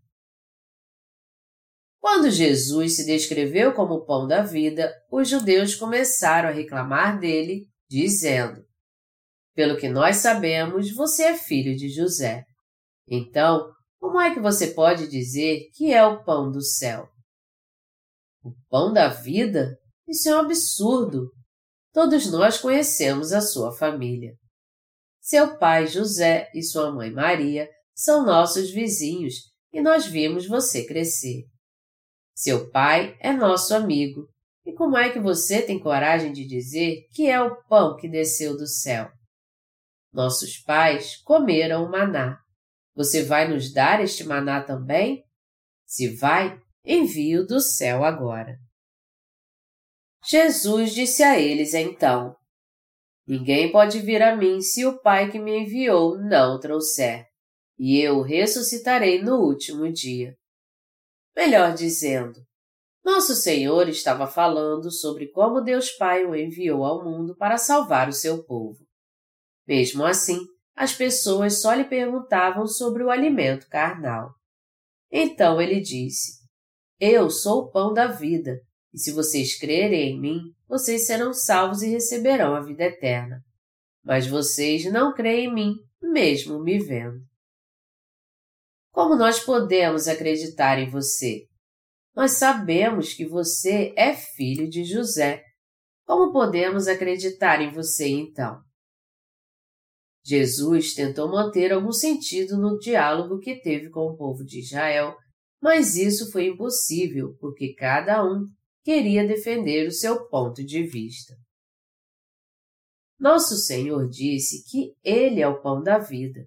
Quando 1.98 2.30
Jesus 2.30 2.96
se 2.96 3.04
descreveu 3.04 3.74
como 3.74 3.94
o 3.94 4.06
pão 4.06 4.26
da 4.26 4.42
vida, 4.42 4.92
os 5.10 5.28
judeus 5.28 5.74
começaram 5.74 6.48
a 6.48 6.52
reclamar 6.52 7.18
dele, 7.18 7.66
dizendo: 7.88 8.64
Pelo 9.54 9.76
que 9.76 9.88
nós 9.88 10.16
sabemos, 10.16 10.94
você 10.94 11.24
é 11.24 11.36
filho 11.36 11.76
de 11.76 11.88
José. 11.88 12.44
Então, 13.06 13.68
como 14.00 14.18
é 14.18 14.32
que 14.32 14.40
você 14.40 14.68
pode 14.68 15.06
dizer 15.06 15.68
que 15.74 15.92
é 15.92 16.04
o 16.04 16.24
pão 16.24 16.50
do 16.50 16.62
céu? 16.62 17.06
O 18.42 18.52
pão 18.70 18.92
da 18.92 19.08
vida? 19.08 19.78
Isso 20.08 20.28
é 20.28 20.34
um 20.34 20.40
absurdo. 20.40 21.30
Todos 21.92 22.30
nós 22.32 22.58
conhecemos 22.58 23.32
a 23.32 23.42
sua 23.42 23.70
família. 23.76 24.32
Seu 25.20 25.58
pai 25.58 25.86
José 25.86 26.50
e 26.54 26.62
sua 26.62 26.90
mãe 26.90 27.12
Maria 27.12 27.68
são 27.94 28.24
nossos 28.24 28.70
vizinhos 28.70 29.34
e 29.70 29.82
nós 29.82 30.06
vimos 30.06 30.48
você 30.48 30.86
crescer. 30.86 31.44
Seu 32.34 32.70
pai 32.70 33.16
é 33.20 33.32
nosso 33.32 33.74
amigo. 33.74 34.26
E 34.64 34.72
como 34.72 34.96
é 34.96 35.10
que 35.12 35.20
você 35.20 35.60
tem 35.60 35.78
coragem 35.78 36.32
de 36.32 36.46
dizer 36.46 37.02
que 37.12 37.28
é 37.28 37.40
o 37.40 37.62
pão 37.64 37.96
que 37.96 38.08
desceu 38.08 38.56
do 38.56 38.66
céu? 38.66 39.10
Nossos 40.12 40.58
pais 40.58 41.16
comeram 41.22 41.84
o 41.84 41.90
maná. 41.90 42.38
Você 42.94 43.22
vai 43.22 43.48
nos 43.48 43.72
dar 43.72 44.02
este 44.02 44.24
maná 44.24 44.62
também? 44.62 45.24
Se 45.86 46.08
vai, 46.08 46.60
envie-o 46.84 47.46
do 47.46 47.60
céu 47.60 48.04
agora. 48.04 48.58
Jesus 50.24 50.92
disse 50.92 51.22
a 51.22 51.38
eles 51.38 51.72
então: 51.74 52.36
Ninguém 53.26 53.70
pode 53.70 54.00
vir 54.00 54.22
a 54.22 54.36
mim 54.36 54.60
se 54.60 54.84
o 54.84 55.00
Pai 55.00 55.30
que 55.30 55.38
me 55.38 55.60
enviou 55.60 56.18
não 56.18 56.58
trouxer, 56.58 57.26
e 57.78 57.98
eu 58.00 58.18
o 58.18 58.22
ressuscitarei 58.22 59.22
no 59.22 59.36
último 59.36 59.90
dia. 59.90 60.36
Melhor 61.34 61.74
dizendo, 61.74 62.40
nosso 63.04 63.34
Senhor 63.34 63.88
estava 63.88 64.26
falando 64.26 64.90
sobre 64.90 65.28
como 65.28 65.62
Deus 65.62 65.90
Pai 65.92 66.24
o 66.24 66.34
enviou 66.34 66.84
ao 66.84 67.02
mundo 67.02 67.34
para 67.36 67.56
salvar 67.56 68.08
o 68.08 68.12
seu 68.12 68.44
povo. 68.44 68.84
Mesmo 69.66 70.04
assim, 70.04 70.38
as 70.80 70.94
pessoas 70.94 71.60
só 71.60 71.74
lhe 71.74 71.84
perguntavam 71.84 72.66
sobre 72.66 73.04
o 73.04 73.10
alimento 73.10 73.68
carnal. 73.68 74.34
Então 75.12 75.60
ele 75.60 75.78
disse: 75.78 76.38
Eu 76.98 77.28
sou 77.28 77.64
o 77.64 77.70
pão 77.70 77.92
da 77.92 78.06
vida, 78.06 78.58
e 78.90 78.98
se 78.98 79.12
vocês 79.12 79.58
crerem 79.58 80.12
em 80.12 80.18
mim, 80.18 80.40
vocês 80.66 81.06
serão 81.06 81.34
salvos 81.34 81.82
e 81.82 81.90
receberão 81.90 82.54
a 82.54 82.62
vida 82.62 82.84
eterna. 82.84 83.44
Mas 84.02 84.26
vocês 84.26 84.90
não 84.90 85.12
creem 85.12 85.50
em 85.50 85.54
mim, 85.54 85.74
mesmo 86.00 86.58
me 86.58 86.78
vendo. 86.78 87.20
Como 88.90 89.16
nós 89.16 89.38
podemos 89.38 90.08
acreditar 90.08 90.78
em 90.78 90.88
você? 90.88 91.46
Nós 92.16 92.38
sabemos 92.38 93.12
que 93.12 93.26
você 93.26 93.92
é 93.98 94.14
filho 94.14 94.66
de 94.66 94.84
José. 94.84 95.44
Como 96.06 96.32
podemos 96.32 96.88
acreditar 96.88 97.60
em 97.60 97.70
você 97.70 98.08
então? 98.08 98.69
Jesus 100.30 100.94
tentou 100.94 101.28
manter 101.28 101.72
algum 101.72 101.90
sentido 101.90 102.56
no 102.56 102.78
diálogo 102.78 103.40
que 103.40 103.60
teve 103.60 103.90
com 103.90 104.02
o 104.02 104.16
povo 104.16 104.44
de 104.44 104.60
Israel, 104.60 105.16
mas 105.60 105.96
isso 105.96 106.30
foi 106.30 106.46
impossível 106.46 107.36
porque 107.40 107.74
cada 107.74 108.24
um 108.24 108.46
queria 108.84 109.26
defender 109.26 109.88
o 109.88 109.92
seu 109.92 110.28
ponto 110.28 110.64
de 110.64 110.84
vista. 110.84 111.34
Nosso 113.18 113.56
Senhor 113.56 114.08
disse 114.08 114.62
que 114.70 114.94
Ele 115.02 115.40
é 115.40 115.48
o 115.48 115.60
pão 115.60 115.82
da 115.82 115.98
vida. 115.98 116.46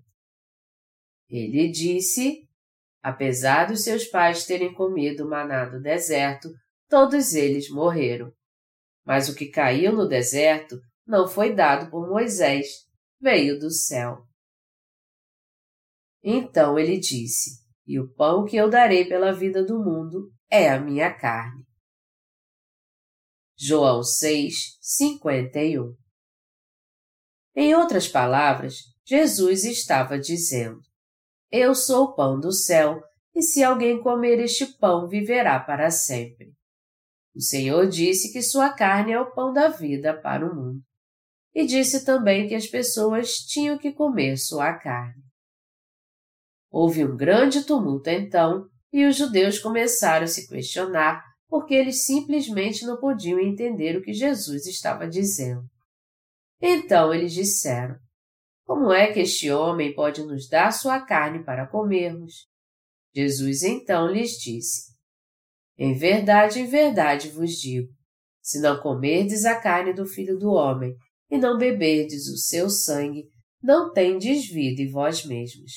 Ele 1.29 1.69
disse: 1.69 2.47
Apesar 3.01 3.65
dos 3.65 3.83
seus 3.83 4.05
pais 4.05 4.45
terem 4.45 4.73
comido 4.73 5.27
maná 5.27 5.65
do 5.65 5.81
deserto, 5.81 6.49
todos 6.87 7.33
eles 7.33 7.69
morreram. 7.69 8.31
Mas 9.05 9.27
o 9.27 9.35
que 9.35 9.47
caiu 9.47 9.91
no 9.91 10.07
deserto 10.07 10.79
não 11.05 11.27
foi 11.27 11.53
dado 11.53 11.91
por 11.91 12.07
Moisés, 12.07 12.65
veio 13.23 13.57
do 13.57 13.71
céu. 13.71 14.27
Então 16.21 16.77
ele 16.77 16.99
disse: 16.99 17.63
E 17.87 17.99
o 17.99 18.13
pão 18.13 18.45
que 18.45 18.55
eu 18.55 18.69
darei 18.69 19.05
pela 19.05 19.31
vida 19.31 19.65
do 19.65 19.79
mundo 19.83 20.31
é 20.51 20.69
a 20.69 20.79
minha 20.79 21.11
carne. 21.11 21.63
João 23.57 24.03
6, 24.03 24.77
51 24.81 25.95
Em 27.55 27.73
outras 27.73 28.07
palavras, 28.07 28.75
Jesus 29.05 29.63
estava 29.63 30.19
dizendo: 30.19 30.81
eu 31.55 31.75
sou 31.75 32.05
o 32.05 32.15
pão 32.15 32.39
do 32.39 32.51
céu, 32.51 32.99
e 33.35 33.43
se 33.43 33.63
alguém 33.63 34.01
comer 34.01 34.39
este 34.39 34.65
pão, 34.65 35.07
viverá 35.07 35.59
para 35.59 35.91
sempre. 35.91 36.51
O 37.35 37.39
Senhor 37.39 37.87
disse 37.87 38.33
que 38.33 38.41
sua 38.41 38.73
carne 38.73 39.11
é 39.11 39.19
o 39.19 39.31
pão 39.35 39.53
da 39.53 39.67
vida 39.67 40.19
para 40.19 40.43
o 40.43 40.55
mundo. 40.55 40.81
E 41.53 41.65
disse 41.65 42.03
também 42.03 42.47
que 42.47 42.55
as 42.55 42.67
pessoas 42.67 43.35
tinham 43.35 43.77
que 43.77 43.91
comer 43.91 44.37
sua 44.37 44.73
carne. 44.73 45.23
Houve 46.71 47.05
um 47.05 47.15
grande 47.15 47.63
tumulto 47.63 48.09
então, 48.09 48.67
e 48.91 49.05
os 49.05 49.15
judeus 49.15 49.59
começaram 49.59 50.23
a 50.23 50.27
se 50.27 50.47
questionar 50.47 51.23
porque 51.47 51.75
eles 51.75 52.05
simplesmente 52.05 52.83
não 52.83 52.99
podiam 52.99 53.39
entender 53.39 53.95
o 53.95 54.01
que 54.01 54.11
Jesus 54.11 54.65
estava 54.65 55.07
dizendo. 55.07 55.63
Então 56.59 57.13
eles 57.13 57.33
disseram: 57.33 57.95
como 58.65 58.93
é 58.93 59.11
que 59.11 59.19
este 59.19 59.51
homem 59.51 59.93
pode 59.93 60.23
nos 60.23 60.47
dar 60.47 60.71
sua 60.71 61.01
carne 61.01 61.43
para 61.43 61.67
comermos? 61.67 62.47
Jesus 63.13 63.61
então 63.61 64.07
lhes 64.07 64.31
disse: 64.31 64.93
Em 65.77 65.93
verdade, 65.93 66.59
em 66.59 66.65
verdade 66.65 67.29
vos 67.29 67.51
digo: 67.51 67.89
se 68.41 68.59
não 68.59 68.81
comerdes 68.81 69.45
a 69.45 69.59
carne 69.59 69.93
do 69.93 70.05
filho 70.05 70.39
do 70.39 70.49
homem 70.49 70.95
e 71.29 71.37
não 71.37 71.57
beberdes 71.57 72.27
o 72.27 72.37
seu 72.37 72.69
sangue, 72.69 73.25
não 73.61 73.91
tendes 73.91 74.47
vida 74.47 74.81
em 74.81 74.91
vós 74.91 75.25
mesmos. 75.25 75.71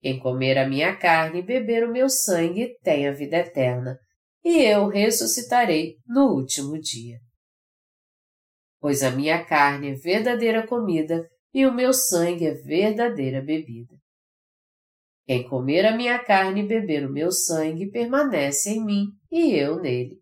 Quem 0.00 0.18
comer 0.20 0.58
a 0.58 0.68
minha 0.68 0.96
carne 0.96 1.40
e 1.40 1.42
beber 1.42 1.84
o 1.84 1.92
meu 1.92 2.08
sangue 2.08 2.76
tem 2.82 3.08
a 3.08 3.12
vida 3.12 3.38
eterna, 3.38 3.98
e 4.44 4.62
eu 4.62 4.86
ressuscitarei 4.86 5.96
no 6.06 6.34
último 6.34 6.78
dia. 6.78 7.18
Pois 8.80 9.02
a 9.02 9.10
minha 9.10 9.44
carne 9.44 9.90
é 9.90 9.94
verdadeira 9.94 10.66
comida 10.66 11.28
e 11.52 11.66
o 11.66 11.74
meu 11.74 11.92
sangue 11.92 12.46
é 12.46 12.54
verdadeira 12.54 13.42
bebida. 13.42 13.94
Quem 15.26 15.46
comer 15.46 15.84
a 15.84 15.96
minha 15.96 16.18
carne 16.18 16.62
e 16.62 16.66
beber 16.66 17.06
o 17.06 17.12
meu 17.12 17.30
sangue 17.30 17.90
permanece 17.90 18.70
em 18.70 18.84
mim 18.84 19.06
e 19.30 19.54
eu 19.54 19.80
nele. 19.80 20.16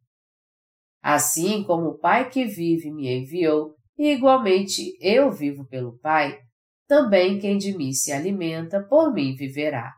Assim 1.00 1.62
como 1.62 1.90
o 1.90 1.98
Pai 1.98 2.28
que 2.28 2.44
vive 2.44 2.90
me 2.90 3.08
enviou, 3.08 3.75
e 3.98 4.12
igualmente 4.12 4.96
eu 5.00 5.30
vivo 5.30 5.66
pelo 5.66 5.98
Pai, 5.98 6.38
também 6.86 7.38
quem 7.38 7.58
de 7.58 7.76
mim 7.76 7.92
se 7.92 8.12
alimenta, 8.12 8.82
por 8.82 9.12
mim 9.12 9.34
viverá. 9.34 9.92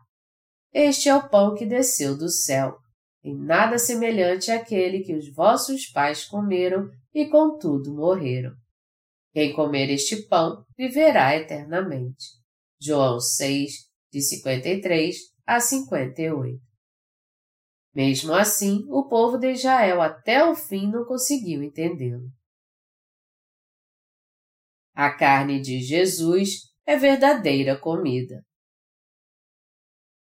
Este 0.73 1.09
é 1.09 1.15
o 1.15 1.29
pão 1.29 1.55
que 1.55 1.65
desceu 1.65 2.17
do 2.17 2.29
céu, 2.29 2.77
em 3.23 3.35
nada 3.35 3.77
semelhante 3.77 4.51
àquele 4.51 5.01
que 5.01 5.15
os 5.15 5.33
vossos 5.33 5.87
pais 5.87 6.25
comeram 6.25 6.89
e 7.13 7.27
contudo 7.27 7.93
morreram. 7.93 8.51
Quem 9.33 9.53
comer 9.53 9.89
este 9.91 10.27
pão 10.27 10.63
viverá 10.77 11.35
eternamente. 11.35 12.25
João 12.81 13.19
6, 13.19 13.71
de 14.11 14.21
53 14.21 15.15
a 15.45 15.59
58. 15.59 16.59
Mesmo 17.93 18.33
assim, 18.33 18.85
o 18.89 19.07
povo 19.07 19.37
de 19.37 19.51
Israel 19.51 20.01
até 20.01 20.43
o 20.43 20.55
fim 20.55 20.89
não 20.89 21.05
conseguiu 21.05 21.61
entendê-lo. 21.61 22.29
A 25.01 25.09
carne 25.11 25.61
de 25.61 25.79
Jesus 25.79 26.73
é 26.85 26.97
verdadeira 26.97 27.79
comida. 27.79 28.45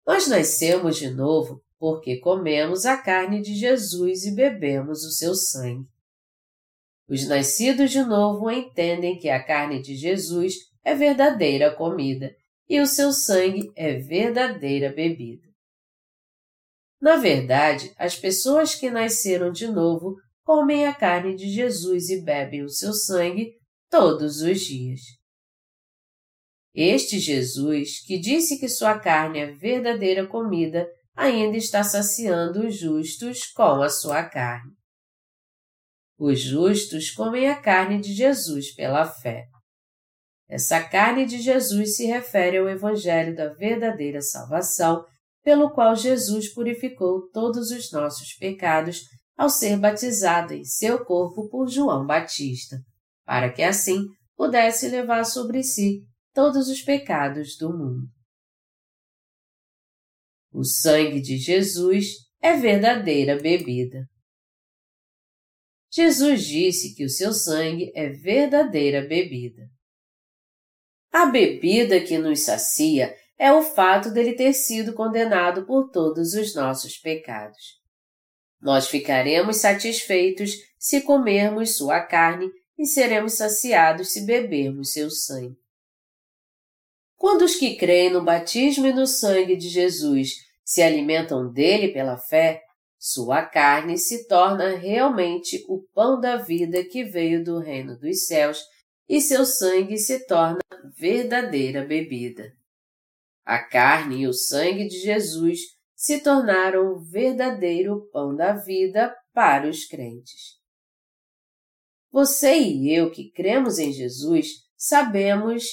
Nós 0.05 0.27
nascemos 0.27 0.97
de 0.97 1.09
novo 1.09 1.63
porque 1.79 2.17
comemos 2.17 2.85
a 2.85 2.97
carne 2.97 3.41
de 3.41 3.55
Jesus 3.55 4.25
e 4.25 4.35
bebemos 4.35 5.05
o 5.05 5.11
seu 5.11 5.33
sangue. 5.35 5.87
Os 7.07 7.25
nascidos 7.29 7.91
de 7.91 8.03
novo 8.03 8.51
entendem 8.51 9.17
que 9.17 9.29
a 9.29 9.41
carne 9.41 9.81
de 9.81 9.95
Jesus 9.95 10.55
é 10.83 10.93
verdadeira 10.93 11.73
comida 11.73 12.35
e 12.67 12.81
o 12.81 12.85
seu 12.85 13.13
sangue 13.13 13.71
é 13.73 13.93
verdadeira 13.93 14.91
bebida. 14.91 15.47
Na 16.99 17.15
verdade, 17.15 17.93
as 17.97 18.17
pessoas 18.17 18.75
que 18.75 18.91
nasceram 18.91 19.49
de 19.49 19.67
novo 19.67 20.17
comem 20.43 20.85
a 20.85 20.93
carne 20.93 21.37
de 21.37 21.49
Jesus 21.49 22.09
e 22.09 22.21
bebem 22.21 22.63
o 22.63 22.69
seu 22.69 22.91
sangue 22.91 23.56
todos 23.89 24.41
os 24.41 24.59
dias. 24.61 25.01
Este 26.73 27.19
Jesus, 27.19 28.05
que 28.05 28.19
disse 28.19 28.59
que 28.59 28.69
sua 28.69 28.99
carne 28.99 29.39
é 29.39 29.51
verdadeira 29.51 30.27
comida, 30.27 30.87
ainda 31.15 31.57
está 31.57 31.83
saciando 31.83 32.67
os 32.67 32.77
justos 32.77 33.51
com 33.51 33.81
a 33.81 33.89
sua 33.89 34.23
carne. 34.23 34.71
Os 36.19 36.39
justos 36.39 37.11
comem 37.11 37.49
a 37.49 37.59
carne 37.59 37.99
de 37.99 38.13
Jesus 38.13 38.73
pela 38.73 39.05
fé. 39.05 39.45
Essa 40.49 40.81
carne 40.81 41.25
de 41.25 41.39
Jesus 41.39 41.95
se 41.95 42.05
refere 42.05 42.57
ao 42.57 42.69
Evangelho 42.69 43.35
da 43.35 43.53
verdadeira 43.53 44.21
salvação, 44.21 45.03
pelo 45.43 45.71
qual 45.71 45.95
Jesus 45.95 46.53
purificou 46.53 47.29
todos 47.31 47.71
os 47.71 47.91
nossos 47.91 48.33
pecados 48.35 49.01
ao 49.35 49.49
ser 49.49 49.77
batizado 49.77 50.53
em 50.53 50.63
seu 50.63 51.03
corpo 51.05 51.49
por 51.49 51.67
João 51.67 52.05
Batista, 52.05 52.77
para 53.27 53.51
que 53.51 53.61
assim 53.61 54.05
pudesse 54.37 54.87
levar 54.87 55.25
sobre 55.25 55.61
si 55.61 56.07
todos 56.33 56.69
os 56.69 56.81
pecados 56.81 57.57
do 57.57 57.69
mundo. 57.69 58.07
O 60.49 60.63
sangue 60.63 61.19
de 61.19 61.37
Jesus 61.37 62.05
é 62.41 62.55
verdadeira 62.55 63.37
bebida. 63.37 64.07
Jesus 65.91 66.45
disse 66.45 66.95
que 66.95 67.03
o 67.03 67.09
seu 67.09 67.33
sangue 67.33 67.91
é 67.93 68.07
verdadeira 68.09 69.01
bebida. 69.05 69.63
A 71.11 71.25
bebida 71.25 71.99
que 71.99 72.17
nos 72.17 72.41
sacia 72.41 73.13
é 73.37 73.51
o 73.51 73.61
fato 73.61 74.09
dele 74.09 74.35
ter 74.35 74.53
sido 74.53 74.93
condenado 74.93 75.65
por 75.65 75.89
todos 75.89 76.33
os 76.33 76.55
nossos 76.55 76.97
pecados. 76.97 77.81
Nós 78.61 78.87
ficaremos 78.87 79.57
satisfeitos 79.57 80.53
se 80.79 81.01
comermos 81.01 81.75
sua 81.75 81.99
carne 82.01 82.49
e 82.77 82.85
seremos 82.85 83.33
saciados 83.33 84.11
se 84.11 84.25
bebermos 84.25 84.91
seu 84.91 85.09
sangue. 85.09 85.57
Quando 87.15 87.43
os 87.43 87.55
que 87.55 87.75
creem 87.75 88.11
no 88.11 88.23
batismo 88.23 88.85
e 88.85 88.93
no 88.93 89.07
sangue 89.07 89.55
de 89.55 89.67
Jesus 89.67 90.45
se 90.63 90.83
alimentam 90.83 91.51
dele 91.51 91.91
pela 91.91 92.17
fé, 92.17 92.63
sua 92.99 93.43
carne 93.45 93.97
se 93.97 94.27
torna 94.27 94.75
realmente 94.75 95.63
o 95.67 95.81
pão 95.93 96.19
da 96.19 96.35
vida 96.35 96.83
que 96.83 97.03
veio 97.03 97.43
do 97.43 97.59
reino 97.59 97.97
dos 97.97 98.25
céus 98.25 98.63
e 99.07 99.21
seu 99.21 99.45
sangue 99.45 99.97
se 99.97 100.25
torna 100.27 100.59
verdadeira 100.95 101.85
bebida. 101.85 102.53
A 103.45 103.63
carne 103.63 104.23
e 104.23 104.27
o 104.27 104.33
sangue 104.33 104.87
de 104.87 104.99
Jesus 104.99 105.59
se 105.95 106.21
tornaram 106.21 106.93
o 106.93 106.99
verdadeiro 106.99 108.07
pão 108.11 108.35
da 108.35 108.53
vida 108.53 109.15
para 109.33 109.67
os 109.67 109.85
crentes. 109.85 110.57
Você 112.11 112.57
e 112.57 112.93
eu 112.93 113.11
que 113.11 113.31
cremos 113.31 113.79
em 113.79 113.91
Jesus 113.91 114.47
sabemos 114.75 115.63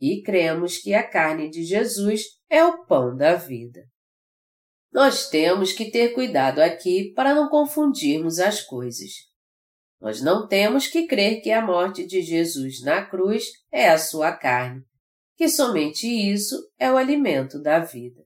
e 0.00 0.22
cremos 0.22 0.78
que 0.78 0.94
a 0.94 1.06
carne 1.06 1.50
de 1.50 1.62
Jesus 1.62 2.22
é 2.48 2.64
o 2.64 2.84
pão 2.86 3.16
da 3.16 3.34
vida. 3.34 3.80
Nós 4.92 5.28
temos 5.28 5.72
que 5.72 5.90
ter 5.90 6.14
cuidado 6.14 6.58
aqui 6.60 7.12
para 7.14 7.34
não 7.34 7.48
confundirmos 7.48 8.40
as 8.40 8.60
coisas. 8.60 9.10
Nós 10.00 10.20
não 10.20 10.48
temos 10.48 10.88
que 10.88 11.06
crer 11.06 11.42
que 11.42 11.50
a 11.50 11.64
morte 11.64 12.06
de 12.06 12.22
Jesus 12.22 12.82
na 12.82 13.04
cruz 13.04 13.44
é 13.70 13.88
a 13.88 13.98
sua 13.98 14.32
carne, 14.32 14.82
que 15.36 15.48
somente 15.48 16.08
isso 16.08 16.56
é 16.78 16.90
o 16.90 16.96
alimento 16.96 17.60
da 17.60 17.78
vida. 17.80 18.24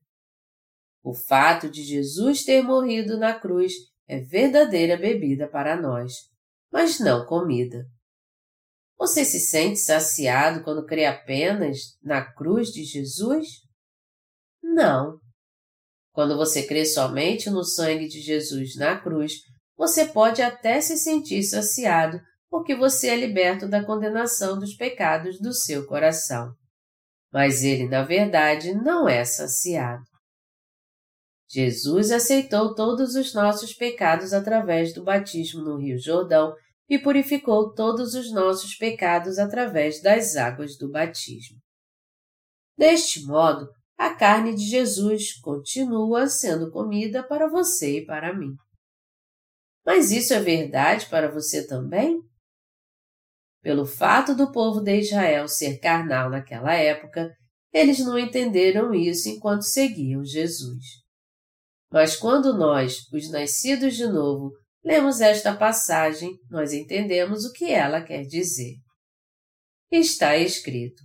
O 1.02 1.12
fato 1.12 1.68
de 1.68 1.82
Jesus 1.82 2.44
ter 2.44 2.62
morrido 2.62 3.18
na 3.18 3.38
cruz 3.38 3.72
é 4.08 4.20
verdadeira 4.20 4.96
bebida 4.96 5.46
para 5.48 5.76
nós, 5.76 6.12
mas 6.72 6.98
não 6.98 7.26
comida. 7.26 7.84
Você 8.96 9.24
se 9.24 9.40
sente 9.40 9.78
saciado 9.78 10.62
quando 10.62 10.86
crê 10.86 11.04
apenas 11.04 11.78
na 12.02 12.24
cruz 12.24 12.68
de 12.68 12.84
Jesus? 12.84 13.46
Não. 14.62 15.18
Quando 16.12 16.36
você 16.36 16.64
crê 16.64 16.86
somente 16.86 17.50
no 17.50 17.64
sangue 17.64 18.06
de 18.06 18.20
Jesus 18.20 18.76
na 18.76 18.98
cruz, 18.98 19.32
você 19.76 20.06
pode 20.06 20.40
até 20.40 20.80
se 20.80 20.96
sentir 20.96 21.42
saciado 21.42 22.20
porque 22.48 22.76
você 22.76 23.08
é 23.08 23.16
liberto 23.16 23.68
da 23.68 23.84
condenação 23.84 24.56
dos 24.56 24.76
pecados 24.76 25.40
do 25.40 25.52
seu 25.52 25.84
coração. 25.86 26.54
Mas 27.32 27.64
ele, 27.64 27.88
na 27.88 28.04
verdade, 28.04 28.72
não 28.72 29.08
é 29.08 29.24
saciado. 29.24 30.04
Jesus 31.48 32.10
aceitou 32.10 32.74
todos 32.74 33.14
os 33.14 33.34
nossos 33.34 33.74
pecados 33.74 34.32
através 34.32 34.94
do 34.94 35.04
batismo 35.04 35.62
no 35.62 35.76
Rio 35.78 35.98
Jordão 35.98 36.54
e 36.88 36.98
purificou 36.98 37.72
todos 37.72 38.14
os 38.14 38.32
nossos 38.32 38.74
pecados 38.76 39.38
através 39.38 40.00
das 40.02 40.36
águas 40.36 40.76
do 40.76 40.90
batismo. 40.90 41.58
Deste 42.76 43.24
modo, 43.24 43.68
a 43.96 44.14
carne 44.14 44.54
de 44.54 44.64
Jesus 44.64 45.38
continua 45.40 46.26
sendo 46.26 46.70
comida 46.70 47.22
para 47.22 47.48
você 47.48 47.98
e 47.98 48.06
para 48.06 48.34
mim. 48.34 48.54
Mas 49.86 50.10
isso 50.10 50.32
é 50.32 50.40
verdade 50.40 51.06
para 51.08 51.30
você 51.30 51.66
também? 51.66 52.18
Pelo 53.62 53.86
fato 53.86 54.34
do 54.34 54.50
povo 54.50 54.80
de 54.80 54.98
Israel 54.98 55.46
ser 55.46 55.78
carnal 55.78 56.28
naquela 56.28 56.74
época, 56.74 57.30
eles 57.72 57.98
não 57.98 58.18
entenderam 58.18 58.94
isso 58.94 59.28
enquanto 59.28 59.62
seguiam 59.62 60.24
Jesus. 60.24 61.03
Mas 61.94 62.16
quando 62.16 62.58
nós, 62.58 63.08
os 63.12 63.30
nascidos 63.30 63.94
de 63.94 64.04
novo, 64.08 64.50
lemos 64.84 65.20
esta 65.20 65.54
passagem, 65.54 66.36
nós 66.50 66.72
entendemos 66.72 67.44
o 67.44 67.52
que 67.52 67.66
ela 67.66 68.02
quer 68.02 68.22
dizer. 68.22 68.74
Está 69.92 70.36
escrito: 70.36 71.00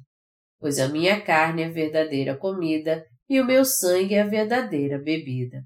pois 0.59 0.79
a 0.79 0.87
minha 0.87 1.21
carne 1.21 1.61
é 1.61 1.69
verdadeira 1.69 2.35
comida 2.35 3.05
e 3.29 3.39
o 3.39 3.45
meu 3.45 3.63
sangue 3.63 4.15
é 4.15 4.23
verdadeira 4.23 4.97
bebida. 4.97 5.61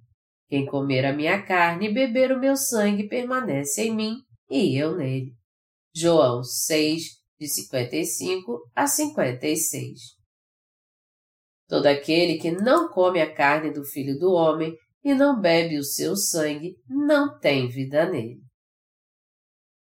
Quem 0.49 0.65
comer 0.65 1.05
a 1.05 1.13
minha 1.13 1.41
carne 1.41 1.87
e 1.87 1.93
beber 1.93 2.33
o 2.33 2.39
meu 2.39 2.57
sangue 2.57 3.07
permanece 3.07 3.83
em 3.83 3.95
mim 3.95 4.17
e 4.49 4.77
eu 4.77 4.97
nele. 4.97 5.31
João 5.95 6.43
6, 6.43 7.01
de 7.39 7.47
55 7.47 8.69
a 8.75 8.87
56. 8.87 9.99
Todo 11.69 11.85
aquele 11.85 12.37
que 12.39 12.51
não 12.51 12.89
come 12.89 13.21
a 13.21 13.33
carne 13.33 13.71
do 13.71 13.85
Filho 13.85 14.19
do 14.19 14.33
Homem 14.33 14.75
e 15.03 15.13
não 15.13 15.39
bebe 15.39 15.77
o 15.77 15.83
seu 15.83 16.15
sangue 16.15 16.77
não 16.87 17.39
tem 17.39 17.67
vida 17.67 18.09
nele. 18.09 18.41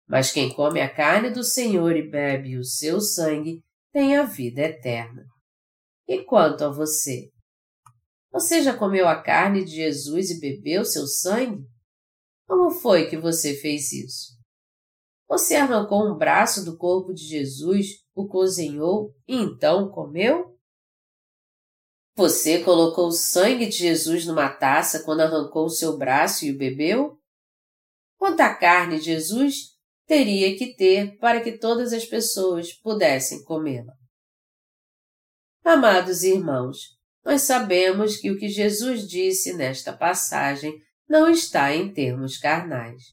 Mas 0.08 0.32
quem 0.32 0.53
come 0.53 0.82
a 0.82 0.93
carne 0.93 1.29
do 1.29 1.43
Senhor 1.43 1.95
e 1.95 2.10
bebe 2.10 2.58
o 2.58 2.63
seu 2.63 2.99
sangue 3.01 3.62
tem 3.91 4.17
a 4.17 4.23
vida 4.23 4.62
eterna. 4.62 5.23
E 6.08 6.23
quanto 6.23 6.63
a 6.63 6.71
você? 6.71 7.29
Você 8.32 8.62
já 8.62 8.75
comeu 8.75 9.08
a 9.08 9.21
carne 9.21 9.63
de 9.63 9.71
Jesus 9.71 10.29
e 10.32 10.39
bebeu 10.39 10.86
seu 10.86 11.05
sangue? 11.05 11.63
Como 12.47 12.71
foi 12.71 13.08
que 13.08 13.17
você 13.17 13.55
fez 13.55 13.91
isso? 13.91 14.39
Você 15.27 15.55
arrancou 15.55 16.08
um 16.08 16.17
braço 16.17 16.65
do 16.65 16.75
corpo 16.75 17.13
de 17.13 17.23
Jesus, 17.23 17.88
o 18.15 18.27
cozinhou 18.27 19.13
e 19.27 19.36
então 19.36 19.89
comeu? 19.91 20.59
Você 22.15 22.63
colocou 22.63 23.08
o 23.08 23.13
sangue 23.13 23.67
de 23.67 23.78
Jesus 23.78 24.26
numa 24.26 24.50
taça 24.50 25.04
quando 25.04 25.22
arrancou 25.22 25.65
o 25.65 25.69
seu 25.69 25.98
braço 25.98 26.45
e 26.45 26.52
o 26.52 26.58
bebeu? 26.58 27.17
Quanta 28.17 28.54
carne 28.54 29.00
de 29.00 29.06
Jesus 29.06 29.80
teria 30.10 30.58
que 30.58 30.76
ter 30.76 31.17
para 31.19 31.39
que 31.39 31.58
todas 31.60 31.93
as 31.93 32.04
pessoas 32.04 32.74
pudessem 32.74 33.43
comê-la. 33.43 33.93
Amados 35.63 36.24
irmãos, 36.24 36.78
nós 37.24 37.43
sabemos 37.43 38.17
que 38.17 38.32
o 38.32 38.39
que 38.39 38.50
Jesus 38.50 39.08
disse 39.08 39.54
nesta 39.54 39.93
passagem 39.93 40.74
não 41.08 41.30
está 41.30 41.76
em 41.76 41.93
termos 41.93 42.39
carnais. 42.39 43.04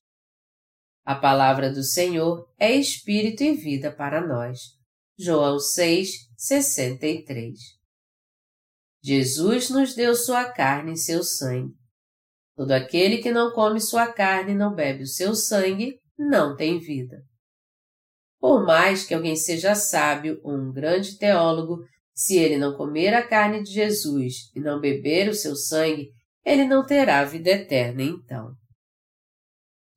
A 1.04 1.14
palavra 1.14 1.70
do 1.70 1.82
Senhor 1.82 2.50
é 2.58 2.74
espírito 2.74 3.44
e 3.44 3.52
vida 3.52 3.92
para 3.92 4.26
nós. 4.26 4.58
João 5.18 5.58
6, 5.58 6.08
63. 6.34 7.75
Jesus 9.06 9.70
nos 9.70 9.94
deu 9.94 10.16
sua 10.16 10.46
carne 10.46 10.94
e 10.94 10.98
seu 10.98 11.22
sangue. 11.22 11.72
Todo 12.56 12.72
aquele 12.72 13.18
que 13.18 13.30
não 13.30 13.52
come 13.52 13.80
sua 13.80 14.12
carne 14.12 14.50
e 14.50 14.56
não 14.56 14.74
bebe 14.74 15.04
o 15.04 15.06
seu 15.06 15.32
sangue 15.32 16.00
não 16.18 16.56
tem 16.56 16.80
vida. 16.80 17.22
Por 18.40 18.66
mais 18.66 19.06
que 19.06 19.14
alguém 19.14 19.36
seja 19.36 19.76
sábio 19.76 20.40
ou 20.42 20.54
um 20.54 20.72
grande 20.72 21.16
teólogo, 21.18 21.84
se 22.12 22.36
ele 22.36 22.56
não 22.56 22.76
comer 22.76 23.14
a 23.14 23.24
carne 23.24 23.62
de 23.62 23.70
Jesus 23.70 24.50
e 24.56 24.58
não 24.58 24.80
beber 24.80 25.28
o 25.28 25.34
seu 25.34 25.54
sangue, 25.54 26.10
ele 26.44 26.64
não 26.64 26.84
terá 26.84 27.22
vida 27.22 27.50
eterna 27.50 28.02
então. 28.02 28.56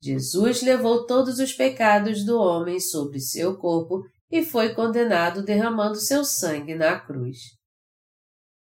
Jesus 0.00 0.62
levou 0.62 1.04
todos 1.04 1.40
os 1.40 1.52
pecados 1.52 2.24
do 2.24 2.38
homem 2.38 2.78
sobre 2.78 3.18
seu 3.18 3.58
corpo 3.58 4.04
e 4.30 4.44
foi 4.44 4.72
condenado 4.72 5.42
derramando 5.42 5.96
seu 5.96 6.24
sangue 6.24 6.76
na 6.76 7.00
cruz. 7.00 7.59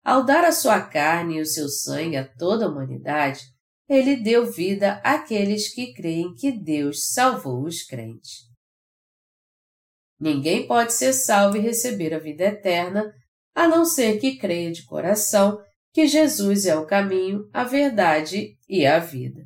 Ao 0.04 0.26
dar 0.26 0.44
a 0.44 0.52
sua 0.52 0.82
carne 0.82 1.38
e 1.38 1.42
o 1.42 1.46
seu 1.46 1.70
sangue 1.70 2.18
a 2.18 2.28
toda 2.28 2.66
a 2.66 2.70
humanidade, 2.70 3.42
ele 3.88 4.16
deu 4.16 4.52
vida 4.52 5.02
àqueles 5.04 5.74
que 5.74 5.94
creem 5.94 6.34
que 6.34 6.52
Deus 6.52 7.12
salvou 7.12 7.64
os 7.64 7.84
crentes. 7.84 8.50
Ninguém 10.20 10.68
pode 10.68 10.94
ser 10.94 11.14
salvo 11.14 11.58
e 11.58 11.62
receber 11.62 12.14
a 12.14 12.20
vida 12.20 12.46
eterna 12.46 13.14
a 13.54 13.68
não 13.68 13.84
ser 13.84 14.20
que 14.20 14.38
creia 14.38 14.72
de 14.72 14.86
coração 14.86 15.62
que 15.94 16.08
Jesus 16.08 16.66
é 16.66 16.76
o 16.76 16.86
caminho, 16.86 17.50
a 17.52 17.64
verdade 17.64 18.58
e 18.68 18.86
a 18.86 18.98
vida. 18.98 19.44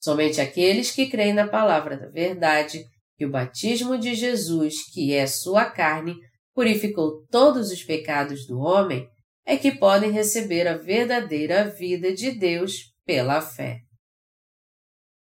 Somente 0.00 0.40
aqueles 0.40 0.90
que 0.90 1.10
creem 1.10 1.34
na 1.34 1.48
palavra 1.48 1.96
da 1.96 2.08
verdade, 2.08 2.84
que 3.16 3.26
o 3.26 3.30
batismo 3.30 3.98
de 3.98 4.14
Jesus, 4.14 4.88
que 4.92 5.12
é 5.12 5.26
sua 5.26 5.66
carne, 5.66 6.16
purificou 6.60 7.26
todos 7.28 7.70
os 7.70 7.82
pecados 7.82 8.46
do 8.46 8.58
homem, 8.58 9.08
é 9.46 9.56
que 9.56 9.78
podem 9.78 10.10
receber 10.10 10.68
a 10.68 10.76
verdadeira 10.76 11.70
vida 11.70 12.12
de 12.12 12.32
Deus 12.32 12.92
pela 13.06 13.40
fé. 13.40 13.78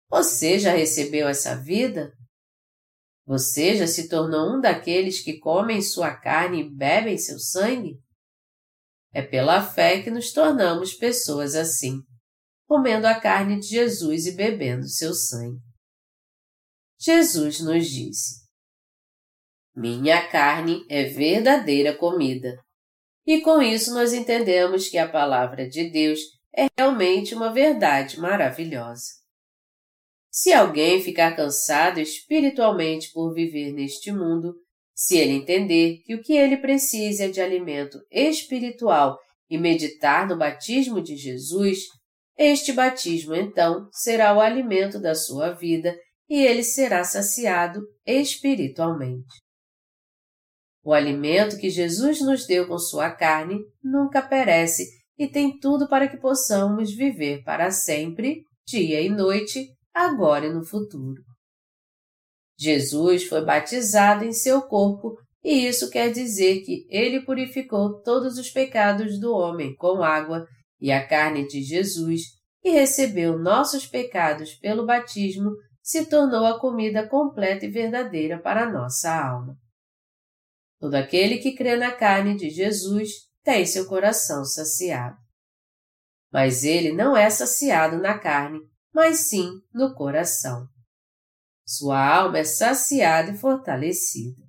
Você 0.08 0.58
já 0.58 0.72
recebeu 0.72 1.28
essa 1.28 1.54
vida? 1.54 2.10
Você 3.26 3.76
já 3.76 3.86
se 3.86 4.08
tornou 4.08 4.56
um 4.56 4.58
daqueles 4.62 5.22
que 5.22 5.38
comem 5.38 5.82
sua 5.82 6.16
carne 6.16 6.62
e 6.62 6.74
bebem 6.74 7.18
seu 7.18 7.38
sangue? 7.38 8.00
É 9.12 9.20
pela 9.20 9.62
fé 9.62 10.00
que 10.00 10.10
nos 10.10 10.32
tornamos 10.32 10.94
pessoas 10.94 11.54
assim, 11.54 12.00
comendo 12.66 13.06
a 13.06 13.20
carne 13.20 13.60
de 13.60 13.66
Jesus 13.66 14.24
e 14.24 14.32
bebendo 14.32 14.88
seu 14.88 15.12
sangue. 15.12 15.60
Jesus 16.98 17.60
nos 17.60 17.86
disse: 17.86 18.37
Minha 19.78 20.26
carne 20.26 20.84
é 20.90 21.04
verdadeira 21.04 21.94
comida. 21.96 22.58
E 23.24 23.40
com 23.40 23.62
isso 23.62 23.94
nós 23.94 24.12
entendemos 24.12 24.88
que 24.88 24.98
a 24.98 25.08
palavra 25.08 25.68
de 25.68 25.88
Deus 25.88 26.18
é 26.52 26.66
realmente 26.76 27.32
uma 27.32 27.52
verdade 27.52 28.18
maravilhosa. 28.18 29.04
Se 30.32 30.52
alguém 30.52 31.00
ficar 31.00 31.36
cansado 31.36 32.00
espiritualmente 32.00 33.12
por 33.12 33.32
viver 33.32 33.72
neste 33.72 34.10
mundo, 34.10 34.52
se 34.96 35.16
ele 35.16 35.34
entender 35.34 35.98
que 36.04 36.16
o 36.16 36.22
que 36.22 36.32
ele 36.32 36.56
precisa 36.56 37.26
é 37.26 37.28
de 37.28 37.40
alimento 37.40 38.00
espiritual 38.10 39.16
e 39.48 39.56
meditar 39.56 40.26
no 40.26 40.36
batismo 40.36 41.00
de 41.00 41.14
Jesus, 41.14 41.84
este 42.36 42.72
batismo 42.72 43.32
então 43.32 43.88
será 43.92 44.36
o 44.36 44.40
alimento 44.40 45.00
da 45.00 45.14
sua 45.14 45.52
vida 45.52 45.96
e 46.28 46.44
ele 46.44 46.64
será 46.64 47.04
saciado 47.04 47.80
espiritualmente. 48.04 49.47
O 50.88 50.94
alimento 50.94 51.58
que 51.58 51.68
Jesus 51.68 52.22
nos 52.22 52.46
deu 52.46 52.66
com 52.66 52.78
sua 52.78 53.10
carne 53.10 53.58
nunca 53.84 54.22
perece 54.22 54.88
e 55.18 55.28
tem 55.28 55.58
tudo 55.58 55.86
para 55.86 56.08
que 56.08 56.16
possamos 56.16 56.90
viver 56.90 57.42
para 57.44 57.70
sempre, 57.70 58.40
dia 58.66 59.02
e 59.02 59.10
noite, 59.10 59.68
agora 59.92 60.46
e 60.46 60.50
no 60.50 60.64
futuro. 60.64 61.22
Jesus 62.58 63.24
foi 63.24 63.44
batizado 63.44 64.24
em 64.24 64.32
seu 64.32 64.62
corpo 64.62 65.14
e 65.44 65.66
isso 65.66 65.90
quer 65.90 66.10
dizer 66.10 66.62
que 66.62 66.86
ele 66.88 67.20
purificou 67.20 68.00
todos 68.00 68.38
os 68.38 68.48
pecados 68.48 69.20
do 69.20 69.34
homem 69.34 69.76
com 69.76 70.02
água 70.02 70.46
e 70.80 70.90
a 70.90 71.06
carne 71.06 71.46
de 71.46 71.62
Jesus, 71.62 72.22
e 72.64 72.70
recebeu 72.70 73.38
nossos 73.38 73.86
pecados 73.86 74.54
pelo 74.54 74.86
batismo, 74.86 75.50
se 75.82 76.06
tornou 76.06 76.46
a 76.46 76.58
comida 76.58 77.06
completa 77.06 77.66
e 77.66 77.70
verdadeira 77.70 78.40
para 78.40 78.62
a 78.62 78.72
nossa 78.72 79.12
alma. 79.12 79.54
Todo 80.78 80.94
aquele 80.94 81.38
que 81.38 81.54
crê 81.54 81.76
na 81.76 81.90
carne 81.90 82.36
de 82.36 82.50
Jesus 82.50 83.28
tem 83.42 83.66
seu 83.66 83.86
coração 83.86 84.44
saciado. 84.44 85.16
Mas 86.32 86.62
ele 86.64 86.92
não 86.92 87.16
é 87.16 87.28
saciado 87.30 87.98
na 87.98 88.18
carne, 88.18 88.60
mas 88.92 89.28
sim 89.28 89.50
no 89.72 89.94
coração. 89.94 90.68
Sua 91.66 92.16
alma 92.16 92.38
é 92.38 92.44
saciada 92.44 93.30
e 93.32 93.36
fortalecida. 93.36 94.42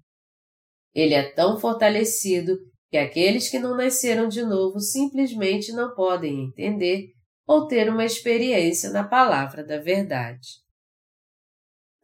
Ele 0.93 1.13
é 1.13 1.31
tão 1.31 1.59
fortalecido 1.59 2.57
que 2.89 2.97
aqueles 2.97 3.49
que 3.49 3.59
não 3.59 3.75
nasceram 3.75 4.27
de 4.27 4.43
novo 4.43 4.79
simplesmente 4.79 5.71
não 5.71 5.93
podem 5.93 6.45
entender 6.45 7.13
ou 7.45 7.67
ter 7.67 7.89
uma 7.89 8.05
experiência 8.05 8.89
na 8.89 9.07
palavra 9.07 9.63
da 9.63 9.77
verdade. 9.77 10.47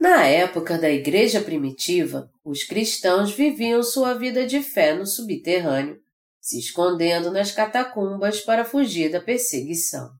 Na 0.06 0.24
época 0.28 0.78
da 0.78 0.88
Igreja 0.88 1.42
Primitiva, 1.42 2.30
os 2.44 2.64
cristãos 2.64 3.34
viviam 3.34 3.82
sua 3.82 4.14
vida 4.14 4.46
de 4.46 4.62
fé 4.62 4.94
no 4.94 5.04
subterrâneo, 5.04 6.00
se 6.40 6.60
escondendo 6.60 7.32
nas 7.32 7.52
catacumbas 7.52 8.40
para 8.40 8.64
fugir 8.64 9.12
da 9.12 9.20
perseguição. 9.20 10.12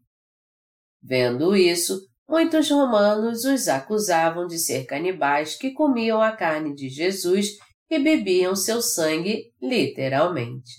Vendo 1.04 1.56
isso, 1.56 2.02
muitos 2.28 2.68
romanos 2.68 3.46
os 3.46 3.68
acusavam 3.68 4.48
de 4.48 4.58
ser 4.58 4.86
canibais 4.88 5.56
que 5.56 5.70
comiam 5.70 6.20
a 6.20 6.32
carne 6.32 6.74
de 6.74 6.90
Jesus 6.90 7.50
e 7.88 8.00
bebiam 8.00 8.56
seu 8.56 8.82
sangue 8.82 9.54
literalmente. 9.62 10.72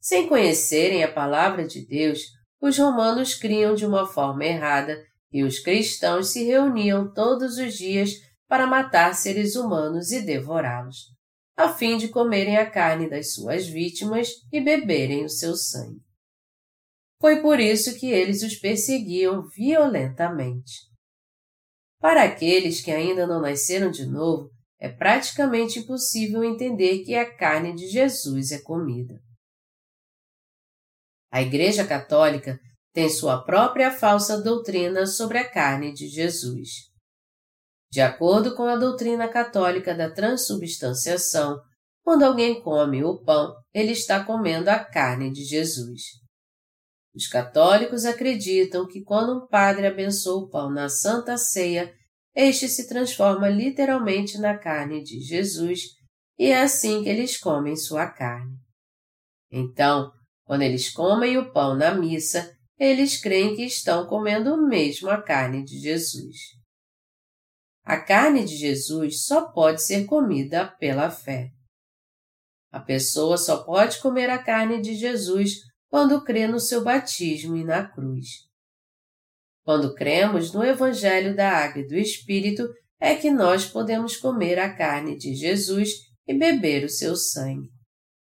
Sem 0.00 0.26
conhecerem 0.26 1.04
a 1.04 1.12
palavra 1.12 1.66
de 1.66 1.86
Deus, 1.86 2.20
os 2.62 2.78
romanos 2.78 3.34
criam 3.34 3.74
de 3.74 3.84
uma 3.84 4.06
forma 4.06 4.42
errada 4.46 4.96
e 5.32 5.42
os 5.42 5.58
cristãos 5.58 6.28
se 6.28 6.44
reuniam 6.44 7.12
todos 7.12 7.56
os 7.58 7.74
dias 7.74 8.10
para 8.48 8.66
matar 8.66 9.14
seres 9.14 9.54
humanos 9.54 10.10
e 10.10 10.22
devorá-los, 10.22 11.14
a 11.56 11.72
fim 11.72 11.96
de 11.96 12.08
comerem 12.08 12.56
a 12.56 12.68
carne 12.68 13.08
das 13.08 13.34
suas 13.34 13.66
vítimas 13.66 14.28
e 14.52 14.60
beberem 14.60 15.24
o 15.24 15.28
seu 15.28 15.54
sangue. 15.54 16.00
Foi 17.20 17.40
por 17.42 17.60
isso 17.60 17.98
que 17.98 18.10
eles 18.10 18.42
os 18.42 18.56
perseguiam 18.56 19.46
violentamente. 19.48 20.88
Para 22.00 22.24
aqueles 22.24 22.80
que 22.80 22.90
ainda 22.90 23.26
não 23.26 23.42
nasceram 23.42 23.90
de 23.90 24.06
novo, 24.06 24.50
é 24.80 24.88
praticamente 24.88 25.78
impossível 25.78 26.42
entender 26.42 27.04
que 27.04 27.14
a 27.14 27.36
carne 27.36 27.74
de 27.74 27.86
Jesus 27.88 28.50
é 28.50 28.62
comida. 28.62 29.20
A 31.30 31.42
Igreja 31.42 31.86
Católica 31.86 32.58
tem 32.92 33.08
sua 33.08 33.42
própria 33.42 33.90
falsa 33.90 34.40
doutrina 34.40 35.06
sobre 35.06 35.38
a 35.38 35.48
carne 35.48 35.92
de 35.92 36.08
Jesus. 36.08 36.90
De 37.90 38.00
acordo 38.00 38.54
com 38.54 38.64
a 38.64 38.76
doutrina 38.76 39.28
católica 39.28 39.94
da 39.94 40.10
transubstanciação, 40.10 41.60
quando 42.02 42.22
alguém 42.22 42.62
come 42.62 43.04
o 43.04 43.22
pão, 43.22 43.54
ele 43.74 43.92
está 43.92 44.24
comendo 44.24 44.70
a 44.70 44.78
carne 44.78 45.30
de 45.30 45.44
Jesus. 45.44 46.02
Os 47.14 47.26
católicos 47.26 48.04
acreditam 48.04 48.86
que 48.86 49.02
quando 49.02 49.36
um 49.36 49.46
padre 49.46 49.86
abençoa 49.86 50.44
o 50.44 50.48
pão 50.48 50.70
na 50.70 50.88
Santa 50.88 51.36
Ceia, 51.36 51.92
este 52.34 52.68
se 52.68 52.88
transforma 52.88 53.48
literalmente 53.48 54.38
na 54.38 54.56
carne 54.56 55.02
de 55.02 55.20
Jesus 55.20 55.80
e 56.38 56.46
é 56.46 56.62
assim 56.62 57.02
que 57.02 57.08
eles 57.08 57.36
comem 57.36 57.76
sua 57.76 58.08
carne. 58.08 58.56
Então, 59.50 60.12
quando 60.44 60.62
eles 60.62 60.90
comem 60.90 61.36
o 61.36 61.52
pão 61.52 61.76
na 61.76 61.92
missa, 61.92 62.56
eles 62.80 63.20
creem 63.20 63.54
que 63.54 63.62
estão 63.62 64.06
comendo 64.06 64.56
mesmo 64.66 65.10
a 65.10 65.20
carne 65.20 65.62
de 65.62 65.78
Jesus. 65.78 66.34
A 67.84 68.00
carne 68.00 68.42
de 68.42 68.56
Jesus 68.56 69.26
só 69.26 69.52
pode 69.52 69.82
ser 69.82 70.06
comida 70.06 70.66
pela 70.78 71.10
fé. 71.10 71.50
A 72.72 72.80
pessoa 72.80 73.36
só 73.36 73.64
pode 73.64 74.00
comer 74.00 74.30
a 74.30 74.42
carne 74.42 74.80
de 74.80 74.94
Jesus 74.94 75.56
quando 75.90 76.24
crê 76.24 76.46
no 76.46 76.58
seu 76.58 76.82
batismo 76.82 77.54
e 77.54 77.64
na 77.64 77.86
cruz. 77.86 78.28
Quando 79.62 79.94
cremos 79.94 80.54
no 80.54 80.64
Evangelho 80.64 81.36
da 81.36 81.50
Água 81.50 81.82
e 81.82 81.86
do 81.86 81.96
Espírito, 81.96 82.66
é 82.98 83.14
que 83.14 83.30
nós 83.30 83.66
podemos 83.66 84.16
comer 84.16 84.58
a 84.58 84.74
carne 84.74 85.18
de 85.18 85.34
Jesus 85.34 85.90
e 86.26 86.32
beber 86.32 86.84
o 86.84 86.88
seu 86.88 87.14
sangue. 87.14 87.68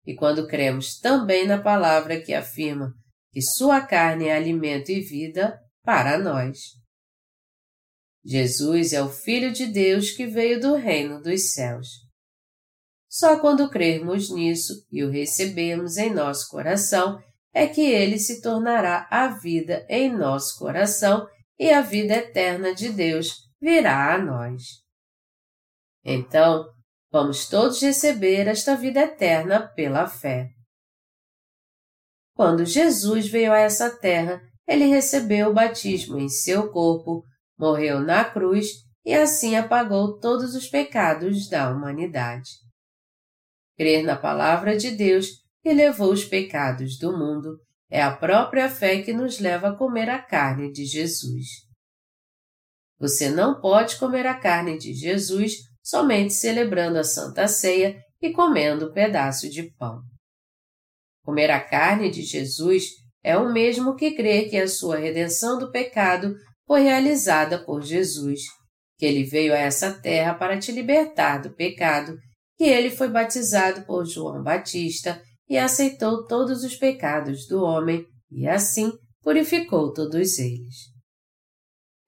E 0.05 0.15
quando 0.15 0.47
cremos 0.47 0.99
também 0.99 1.47
na 1.47 1.63
palavra 1.63 2.21
que 2.21 2.35
afirma 2.35 2.93
que 3.35 3.43
sua 3.43 3.81
carne 3.81 4.29
é 4.29 4.37
alimento 4.37 4.93
e 4.93 5.01
vida 5.01 5.61
para 5.83 6.17
nós. 6.17 6.57
Jesus 8.25 8.93
é 8.93 9.03
o 9.03 9.09
Filho 9.09 9.53
de 9.53 9.67
Deus 9.67 10.13
que 10.13 10.25
veio 10.25 10.61
do 10.61 10.77
reino 10.77 11.21
dos 11.21 11.53
céus. 11.53 11.89
Só 13.09 13.41
quando 13.41 13.69
crermos 13.69 14.31
nisso 14.31 14.87
e 14.91 15.03
o 15.03 15.11
recebemos 15.11 15.97
em 15.97 16.15
nosso 16.15 16.49
coração 16.49 17.21
é 17.53 17.67
que 17.67 17.81
ele 17.81 18.21
se 18.21 18.41
tornará 18.41 19.09
a 19.11 19.27
vida 19.27 19.85
em 19.89 20.17
nosso 20.17 20.57
coração 20.57 21.27
e 21.59 21.73
a 21.73 21.81
vida 21.81 22.15
eterna 22.15 22.73
de 22.73 22.91
Deus 22.91 23.35
virá 23.61 24.15
a 24.15 24.19
nós. 24.19 24.63
Então, 26.05 26.65
vamos 27.11 27.49
todos 27.49 27.83
receber 27.83 28.47
esta 28.47 28.77
vida 28.77 29.01
eterna 29.01 29.67
pela 29.75 30.07
fé. 30.07 30.54
Quando 32.35 32.65
Jesus 32.65 33.29
veio 33.29 33.53
a 33.53 33.59
essa 33.59 33.91
terra, 33.91 34.43
ele 34.67 34.87
recebeu 34.87 35.51
o 35.51 35.55
batismo 35.55 36.19
em 36.19 36.29
seu 36.29 36.71
corpo, 36.71 37.25
morreu 37.59 38.01
na 38.01 38.25
cruz 38.25 38.69
e 39.05 39.15
assim 39.15 39.57
apagou 39.57 40.19
todos 40.19 40.55
os 40.55 40.67
pecados 40.67 41.49
da 41.49 41.71
humanidade. 41.71 42.51
Crer 43.77 44.03
na 44.03 44.17
palavra 44.17 44.77
de 44.77 44.91
Deus 44.91 45.29
e 45.65 45.73
levou 45.73 46.13
os 46.13 46.25
pecados 46.25 46.99
do 46.99 47.17
mundo, 47.17 47.59
é 47.91 48.03
a 48.03 48.17
própria 48.17 48.69
fé 48.69 49.03
que 49.03 49.13
nos 49.13 49.39
leva 49.39 49.69
a 49.69 49.77
comer 49.77 50.09
a 50.11 50.21
carne 50.21 50.73
de 50.73 50.85
Jesus. 50.85 51.47
Você 52.99 53.29
não 53.29 53.61
pode 53.61 53.97
comer 53.99 54.27
a 54.27 54.39
carne 54.39 54.79
de 54.79 54.93
Jesus 54.93 55.53
somente 55.83 56.33
celebrando 56.33 56.99
a 56.99 57.05
Santa 57.05 57.47
Ceia 57.47 57.97
e 58.21 58.33
comendo 58.33 58.89
um 58.89 58.93
pedaço 58.93 59.49
de 59.51 59.71
pão. 59.77 60.01
Comer 61.25 61.51
a 61.51 61.59
carne 61.59 62.11
de 62.11 62.23
Jesus 62.23 62.91
é 63.23 63.37
o 63.37 63.51
mesmo 63.51 63.97
que 63.97 64.11
crer 64.11 64.51
que 64.51 64.59
a 64.59 64.69
sua 64.69 64.99
redenção 64.99 65.59
do 65.59 65.73
pecado 65.73 66.37
foi 66.67 66.83
realizada 66.83 67.65
por 67.65 67.83
Jesus, 67.83 68.43
que 68.99 69.07
ele 69.07 69.25
veio 69.25 69.55
a 69.55 69.59
essa 69.59 69.91
terra 69.91 70.35
para 70.35 70.59
te 70.59 70.71
libertar 70.71 71.39
do 71.39 71.55
pecado, 71.55 72.19
que 72.59 72.65
ele 72.65 72.91
foi 72.91 73.09
batizado 73.09 73.87
por 73.87 74.05
João 74.05 74.43
Batista 74.43 75.21
e 75.49 75.57
aceitou 75.57 76.27
todos 76.27 76.63
os 76.63 76.77
pecados 76.77 77.47
do 77.47 77.63
homem 77.63 78.05
e 78.31 78.47
assim 78.47 78.93
purificou 79.23 79.93
todos 79.95 80.39
eles. 80.39 80.93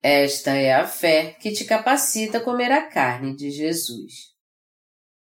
Esta 0.03 0.51
é 0.51 0.75
a 0.75 0.85
fé 0.85 1.35
que 1.41 1.51
te 1.51 1.65
capacita 1.65 2.37
a 2.37 2.43
comer 2.43 2.71
a 2.71 2.87
carne 2.87 3.35
de 3.35 3.49
Jesus. 3.49 4.13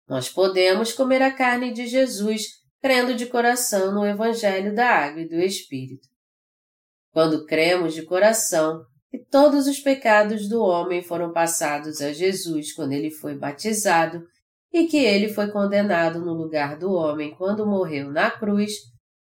Nós 0.07 0.29
podemos 0.29 0.93
comer 0.93 1.23
a 1.23 1.33
carne 1.33 1.73
de 1.73 1.87
Jesus 1.87 2.58
crendo 2.81 3.15
de 3.15 3.27
coração 3.27 3.93
no 3.93 4.07
Evangelho 4.07 4.75
da 4.75 4.89
Água 4.89 5.23
e 5.23 5.29
do 5.29 5.37
Espírito. 5.37 6.07
Quando 7.13 7.45
cremos 7.47 7.95
de 7.95 8.05
coração 8.05 8.85
que 9.11 9.19
todos 9.19 9.67
os 9.67 9.81
pecados 9.81 10.49
do 10.49 10.61
homem 10.63 11.03
foram 11.03 11.33
passados 11.33 12.01
a 12.01 12.13
Jesus 12.13 12.73
quando 12.75 12.93
ele 12.93 13.11
foi 13.11 13.37
batizado 13.37 14.23
e 14.73 14.87
que 14.87 14.99
ele 14.99 15.29
foi 15.29 15.51
condenado 15.51 16.21
no 16.21 16.35
lugar 16.35 16.79
do 16.79 16.93
homem 16.93 17.35
quando 17.35 17.67
morreu 17.67 18.11
na 18.13 18.31
cruz, 18.31 18.73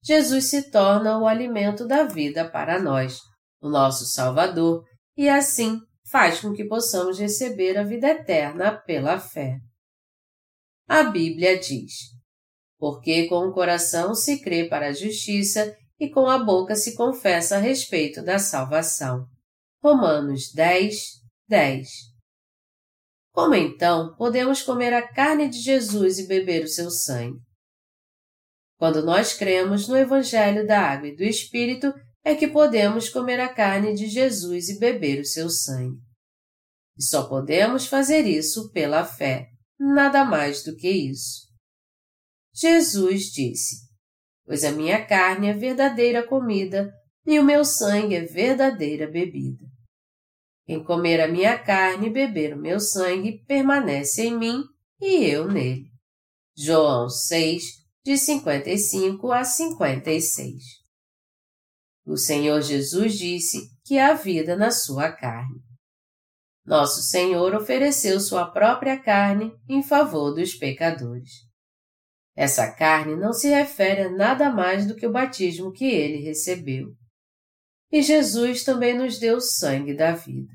Jesus 0.04 0.50
se 0.50 0.70
torna 0.70 1.18
o 1.18 1.28
alimento 1.28 1.88
da 1.88 2.04
vida 2.04 2.50
para 2.50 2.80
nós, 2.80 3.20
o 3.62 3.70
nosso 3.70 4.06
Salvador, 4.06 4.84
e 5.18 5.28
assim 5.28 5.80
faz 6.10 6.42
com 6.42 6.54
que 6.54 6.66
possamos 6.66 7.20
receber 7.20 7.78
a 7.78 7.84
vida 7.84 8.10
eterna 8.10 8.72
pela 8.72 9.20
fé. 9.20 9.58
A 10.88 11.04
Bíblia 11.04 11.60
diz: 11.60 11.94
Porque 12.80 13.28
com 13.28 13.48
o 13.48 13.54
coração 13.54 14.16
se 14.16 14.42
crê 14.42 14.68
para 14.68 14.88
a 14.88 14.94
justiça 14.94 15.76
e 16.00 16.10
com 16.10 16.28
a 16.28 16.40
boca 16.40 16.76
se 16.76 16.96
confessa 16.96 17.58
a 17.58 17.60
respeito 17.60 18.24
da 18.24 18.40
salvação. 18.40 19.26
Romanos 19.84 20.52
10, 20.54 20.96
10 21.48 22.10
como 23.40 23.56
então 23.56 24.16
podemos 24.18 24.62
comer 24.62 24.94
a 24.94 25.08
carne 25.08 25.48
de 25.48 25.62
Jesus 25.62 26.20
e 26.20 26.28
beber 26.28 26.66
o 26.66 26.68
seu 26.68 26.90
sangue? 26.90 27.40
Quando 28.78 29.02
nós 29.02 29.34
cremos 29.34 29.88
no 29.88 29.98
Evangelho 29.98 30.68
da 30.68 30.82
Água 30.82 31.08
e 31.08 31.16
do 31.16 31.24
Espírito, 31.24 31.94
é 32.24 32.36
que 32.36 32.48
podemos 32.48 33.08
comer 33.10 33.40
a 33.40 33.54
carne 33.54 33.94
de 33.94 34.08
Jesus 34.08 34.70
e 34.70 34.80
beber 34.80 35.22
o 35.22 35.26
seu 35.26 35.50
sangue. 35.50 35.98
E 36.98 37.04
só 37.04 37.30
podemos 37.30 37.88
fazer 37.88 38.26
isso 38.26 38.72
pela 38.72 39.06
fé, 39.06 39.48
nada 39.80 40.26
mais 40.26 40.64
do 40.64 40.76
que 40.76 40.90
isso. 40.90 41.49
Jesus 42.60 43.32
disse: 43.32 43.88
Pois 44.46 44.66
a 44.66 44.72
minha 44.72 45.06
carne 45.06 45.48
é 45.48 45.54
verdadeira 45.54 46.28
comida, 46.28 46.92
e 47.26 47.40
o 47.40 47.44
meu 47.44 47.64
sangue 47.64 48.16
é 48.16 48.26
verdadeira 48.26 49.08
bebida. 49.08 49.64
Quem 50.66 50.84
comer 50.84 51.22
a 51.22 51.28
minha 51.28 51.58
carne 51.58 52.08
e 52.08 52.10
beber 52.10 52.54
o 52.54 52.60
meu 52.60 52.80
sangue 52.80 53.44
permanece 53.46 54.24
em 54.24 54.38
mim 54.38 54.64
e 55.00 55.26
eu 55.26 55.48
nele. 55.48 55.86
João 56.58 57.08
6, 57.08 57.64
de 58.04 58.18
55 58.18 59.32
a 59.32 59.44
56. 59.46 60.62
O 62.06 62.18
Senhor 62.18 62.62
Jesus 62.62 63.18
disse 63.18 63.70
que 63.86 63.98
há 63.98 64.14
vida 64.14 64.58
na 64.58 64.70
sua 64.70 65.12
carne. 65.12 65.62
Nosso 66.66 67.02
Senhor 67.02 67.56
ofereceu 67.56 68.20
sua 68.20 68.52
própria 68.52 69.02
carne 69.02 69.52
em 69.68 69.82
favor 69.82 70.34
dos 70.34 70.54
pecadores. 70.54 71.49
Essa 72.40 72.72
carne 72.72 73.18
não 73.18 73.34
se 73.34 73.50
refere 73.50 74.04
a 74.04 74.10
nada 74.10 74.50
mais 74.50 74.88
do 74.88 74.96
que 74.96 75.06
o 75.06 75.12
batismo 75.12 75.74
que 75.74 75.84
ele 75.84 76.24
recebeu. 76.24 76.94
E 77.92 78.02
Jesus 78.02 78.64
também 78.64 78.98
nos 78.98 79.20
deu 79.20 79.36
o 79.36 79.42
sangue 79.42 79.94
da 79.94 80.14
vida. 80.14 80.54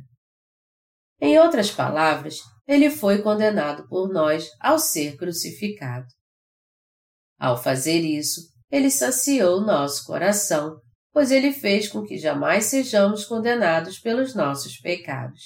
Em 1.21 1.39
outras 1.39 1.71
palavras, 1.71 2.39
ele 2.67 2.89
foi 2.89 3.21
condenado 3.21 3.87
por 3.87 4.11
nós 4.11 4.49
ao 4.59 4.79
ser 4.79 5.19
crucificado. 5.19 6.07
Ao 7.39 7.63
fazer 7.63 8.01
isso, 8.01 8.41
ele 8.71 8.91
saciou 8.91 9.61
nosso 9.61 10.07
coração, 10.07 10.81
pois 11.13 11.31
ele 11.31 11.53
fez 11.53 11.87
com 11.87 12.03
que 12.03 12.17
jamais 12.17 12.65
sejamos 12.65 13.27
condenados 13.27 13.99
pelos 13.99 14.35
nossos 14.35 14.79
pecados. 14.79 15.43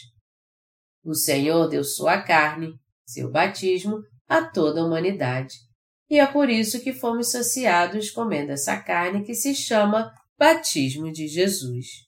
O 1.02 1.16
Senhor 1.16 1.66
deu 1.66 1.82
sua 1.82 2.22
carne, 2.22 2.74
seu 3.04 3.28
batismo, 3.28 3.98
a 4.28 4.48
toda 4.48 4.80
a 4.80 4.84
humanidade, 4.84 5.66
e 6.10 6.18
é 6.18 6.26
por 6.26 6.48
isso 6.48 6.80
que 6.80 6.92
fomos 6.92 7.30
saciados 7.30 8.10
comendo 8.10 8.52
essa 8.52 8.76
carne 8.76 9.24
que 9.24 9.34
se 9.34 9.54
chama 9.54 10.12
batismo 10.38 11.12
de 11.12 11.26
Jesus. 11.26 12.06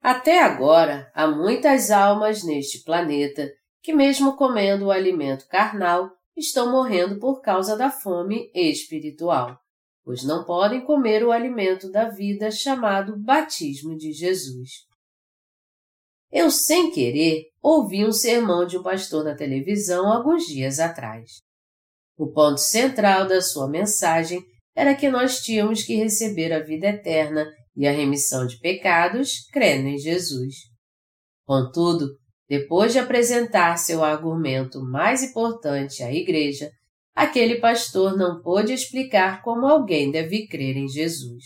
Até 0.00 0.42
agora, 0.42 1.10
há 1.14 1.26
muitas 1.26 1.90
almas 1.90 2.44
neste 2.44 2.84
planeta 2.84 3.50
que, 3.82 3.92
mesmo 3.92 4.36
comendo 4.36 4.86
o 4.86 4.90
alimento 4.90 5.48
carnal, 5.48 6.10
estão 6.36 6.70
morrendo 6.70 7.18
por 7.18 7.40
causa 7.40 7.76
da 7.76 7.90
fome 7.90 8.50
espiritual, 8.54 9.58
pois 10.04 10.22
não 10.22 10.44
podem 10.44 10.84
comer 10.84 11.24
o 11.24 11.32
alimento 11.32 11.90
da 11.90 12.08
vida 12.08 12.50
chamado 12.50 13.16
batismo 13.16 13.96
de 13.96 14.12
Jesus. 14.12 14.86
Eu, 16.30 16.50
sem 16.50 16.90
querer, 16.90 17.46
ouvi 17.62 18.04
um 18.04 18.12
sermão 18.12 18.66
de 18.66 18.76
um 18.76 18.82
pastor 18.82 19.24
na 19.24 19.34
televisão 19.34 20.12
alguns 20.12 20.44
dias 20.46 20.80
atrás. 20.80 21.43
O 22.16 22.32
ponto 22.32 22.58
central 22.58 23.26
da 23.26 23.40
sua 23.40 23.68
mensagem 23.68 24.42
era 24.74 24.94
que 24.94 25.08
nós 25.08 25.40
tínhamos 25.40 25.82
que 25.82 25.96
receber 25.96 26.52
a 26.52 26.62
vida 26.62 26.86
eterna 26.86 27.46
e 27.76 27.86
a 27.86 27.92
remissão 27.92 28.46
de 28.46 28.58
pecados 28.58 29.48
crendo 29.52 29.88
em 29.88 29.98
Jesus. 29.98 30.54
Contudo, 31.44 32.08
depois 32.48 32.92
de 32.92 32.98
apresentar 32.98 33.76
seu 33.76 34.04
argumento 34.04 34.80
mais 34.80 35.22
importante 35.22 36.02
à 36.02 36.12
Igreja, 36.12 36.70
aquele 37.14 37.56
pastor 37.56 38.16
não 38.16 38.42
pôde 38.42 38.72
explicar 38.72 39.42
como 39.42 39.66
alguém 39.66 40.10
deve 40.10 40.46
crer 40.46 40.76
em 40.76 40.88
Jesus. 40.88 41.44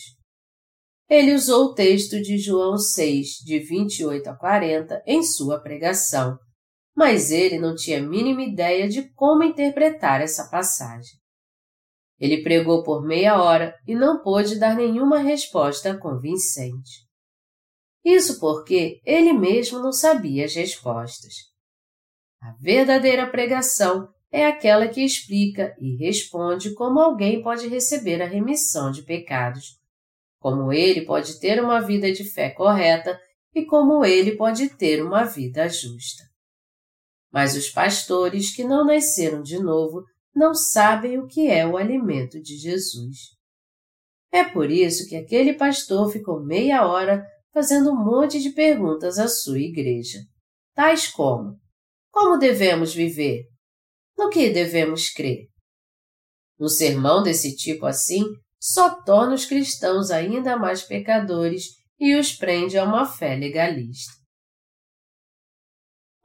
Ele 1.08 1.34
usou 1.34 1.66
o 1.66 1.74
texto 1.74 2.20
de 2.20 2.36
João 2.36 2.76
6, 2.76 3.38
de 3.44 3.58
28 3.60 4.28
a 4.28 4.36
40, 4.36 5.02
em 5.06 5.22
sua 5.22 5.58
pregação, 5.58 6.36
mas 6.98 7.30
ele 7.30 7.60
não 7.60 7.76
tinha 7.76 8.00
a 8.00 8.02
mínima 8.02 8.42
ideia 8.42 8.88
de 8.88 9.08
como 9.10 9.44
interpretar 9.44 10.20
essa 10.20 10.48
passagem. 10.48 11.16
Ele 12.18 12.42
pregou 12.42 12.82
por 12.82 13.06
meia 13.06 13.40
hora 13.40 13.72
e 13.86 13.94
não 13.94 14.20
pôde 14.20 14.58
dar 14.58 14.74
nenhuma 14.74 15.20
resposta 15.20 15.96
convincente. 15.96 17.06
Isso 18.04 18.40
porque 18.40 19.00
ele 19.04 19.32
mesmo 19.32 19.78
não 19.78 19.92
sabia 19.92 20.44
as 20.44 20.56
respostas. 20.56 21.34
A 22.42 22.52
verdadeira 22.60 23.30
pregação 23.30 24.08
é 24.28 24.44
aquela 24.44 24.88
que 24.88 25.00
explica 25.00 25.76
e 25.80 25.94
responde 26.04 26.74
como 26.74 26.98
alguém 26.98 27.40
pode 27.40 27.68
receber 27.68 28.20
a 28.20 28.26
remissão 28.26 28.90
de 28.90 29.04
pecados, 29.04 29.78
como 30.40 30.72
ele 30.72 31.02
pode 31.02 31.38
ter 31.38 31.62
uma 31.62 31.78
vida 31.78 32.10
de 32.10 32.24
fé 32.24 32.50
correta 32.50 33.16
e 33.54 33.64
como 33.64 34.04
ele 34.04 34.36
pode 34.36 34.70
ter 34.70 35.00
uma 35.00 35.22
vida 35.22 35.68
justa. 35.68 36.27
Mas 37.32 37.56
os 37.56 37.68
pastores 37.68 38.54
que 38.54 38.64
não 38.64 38.84
nasceram 38.84 39.42
de 39.42 39.58
novo 39.58 40.02
não 40.34 40.54
sabem 40.54 41.18
o 41.18 41.26
que 41.26 41.48
é 41.48 41.66
o 41.66 41.76
alimento 41.76 42.40
de 42.40 42.56
Jesus. 42.56 43.16
É 44.30 44.44
por 44.44 44.70
isso 44.70 45.08
que 45.08 45.16
aquele 45.16 45.54
pastor 45.54 46.10
ficou 46.10 46.44
meia 46.44 46.86
hora 46.86 47.24
fazendo 47.52 47.90
um 47.90 48.04
monte 48.04 48.40
de 48.40 48.50
perguntas 48.50 49.18
à 49.18 49.26
sua 49.26 49.58
igreja, 49.58 50.18
tais 50.74 51.08
como: 51.08 51.58
como 52.10 52.38
devemos 52.38 52.94
viver? 52.94 53.44
No 54.16 54.28
que 54.28 54.50
devemos 54.50 55.10
crer? 55.10 55.48
Um 56.60 56.68
sermão 56.68 57.22
desse 57.22 57.54
tipo 57.54 57.86
assim 57.86 58.24
só 58.60 59.02
torna 59.02 59.34
os 59.34 59.44
cristãos 59.44 60.10
ainda 60.10 60.56
mais 60.56 60.82
pecadores 60.82 61.66
e 61.98 62.16
os 62.16 62.32
prende 62.32 62.76
a 62.76 62.84
uma 62.84 63.06
fé 63.06 63.36
legalista. 63.36 64.17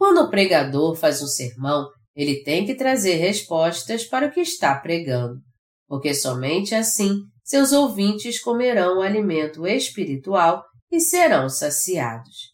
Quando 0.04 0.18
o 0.18 0.30
pregador 0.30 0.98
faz 0.98 1.22
um 1.22 1.28
sermão, 1.28 1.88
ele 2.13 2.44
tem 2.44 2.66
que 2.66 2.76
trazer 2.76 3.16
respostas 3.16 4.04
para 4.04 4.28
o 4.28 4.32
que 4.34 4.42
está 4.42 4.78
pregando, 4.78 5.39
porque 5.88 6.13
somente 6.13 6.76
assim 6.76 7.22
seus 7.42 7.72
ouvintes 7.72 8.38
comerão 8.42 8.98
o 8.98 9.02
alimento 9.02 9.66
espiritual 9.66 10.62
e 10.92 11.00
serão 11.00 11.48
saciados. 11.48 12.52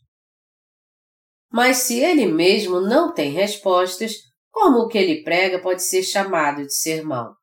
Mas 1.51 1.77
se 1.77 1.99
ele 1.99 2.27
mesmo 2.27 2.79
não 2.81 3.12
tem 3.15 3.31
respostas, 3.31 4.13
como 4.51 4.81
o 4.81 4.88
que 4.88 4.99
ele 4.99 5.23
prega 5.23 5.59
pode 5.59 5.81
ser 5.81 6.03
chamado 6.03 6.62
de 6.62 6.75
sermão? 6.75 7.33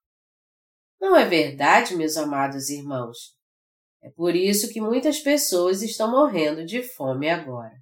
Não 1.00 1.16
é 1.16 1.24
verdade, 1.24 1.96
meus 1.96 2.16
amados 2.16 2.70
irmãos? 2.70 3.34
É 4.00 4.10
por 4.10 4.36
isso 4.36 4.72
que 4.72 4.80
muitas 4.80 5.18
pessoas 5.18 5.82
estão 5.82 6.08
morrendo 6.08 6.64
de 6.64 6.80
fome 6.94 7.28
agora. 7.28 7.74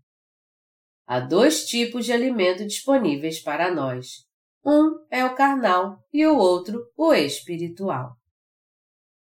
Há 1.06 1.20
dois 1.20 1.66
tipos 1.66 2.06
de 2.06 2.12
alimento 2.12 2.64
disponíveis 2.64 3.38
para 3.38 3.70
nós. 3.74 4.24
Um 4.64 5.04
é 5.10 5.24
o 5.24 5.34
carnal 5.34 5.98
e 6.12 6.26
o 6.26 6.36
outro 6.36 6.82
o 6.96 7.12
espiritual. 7.12 8.16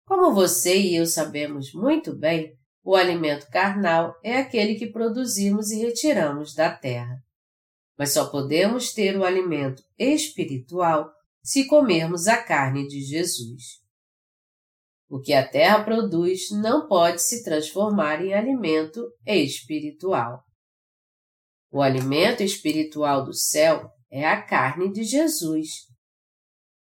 Como 0.07 0.33
você 0.33 0.81
e 0.81 0.97
eu 0.97 1.05
sabemos 1.05 1.75
muito 1.75 2.17
bem, 2.17 2.57
o 2.83 2.97
alimento 2.97 3.47
carnal 3.51 4.15
é 4.25 4.39
aquele 4.39 4.77
que 4.77 4.87
produzimos 4.87 5.71
e 5.71 5.81
retiramos 5.81 6.55
da 6.55 6.75
terra. 6.75 7.23
Mas 7.99 8.13
só 8.15 8.31
podemos 8.31 8.95
ter 8.95 9.19
o 9.19 9.25
alimento 9.25 9.83
espiritual 9.99 11.13
se 11.43 11.67
comermos 11.67 12.27
a 12.27 12.43
carne 12.43 12.89
de 12.89 13.03
Jesus. 13.03 13.83
O 15.11 15.21
que 15.21 15.35
a 15.35 15.47
terra 15.47 15.85
produz 15.85 16.51
não 16.51 16.89
pode 16.89 17.23
se 17.23 17.45
transformar 17.45 18.25
em 18.25 18.33
alimento 18.33 19.07
espiritual. 19.27 20.48
O 21.71 21.83
alimento 21.83 22.43
espiritual 22.43 23.25
do 23.25 23.35
céu 23.35 23.91
é 24.11 24.27
a 24.27 24.41
carne 24.41 24.91
de 24.91 25.05
Jesus. 25.05 25.87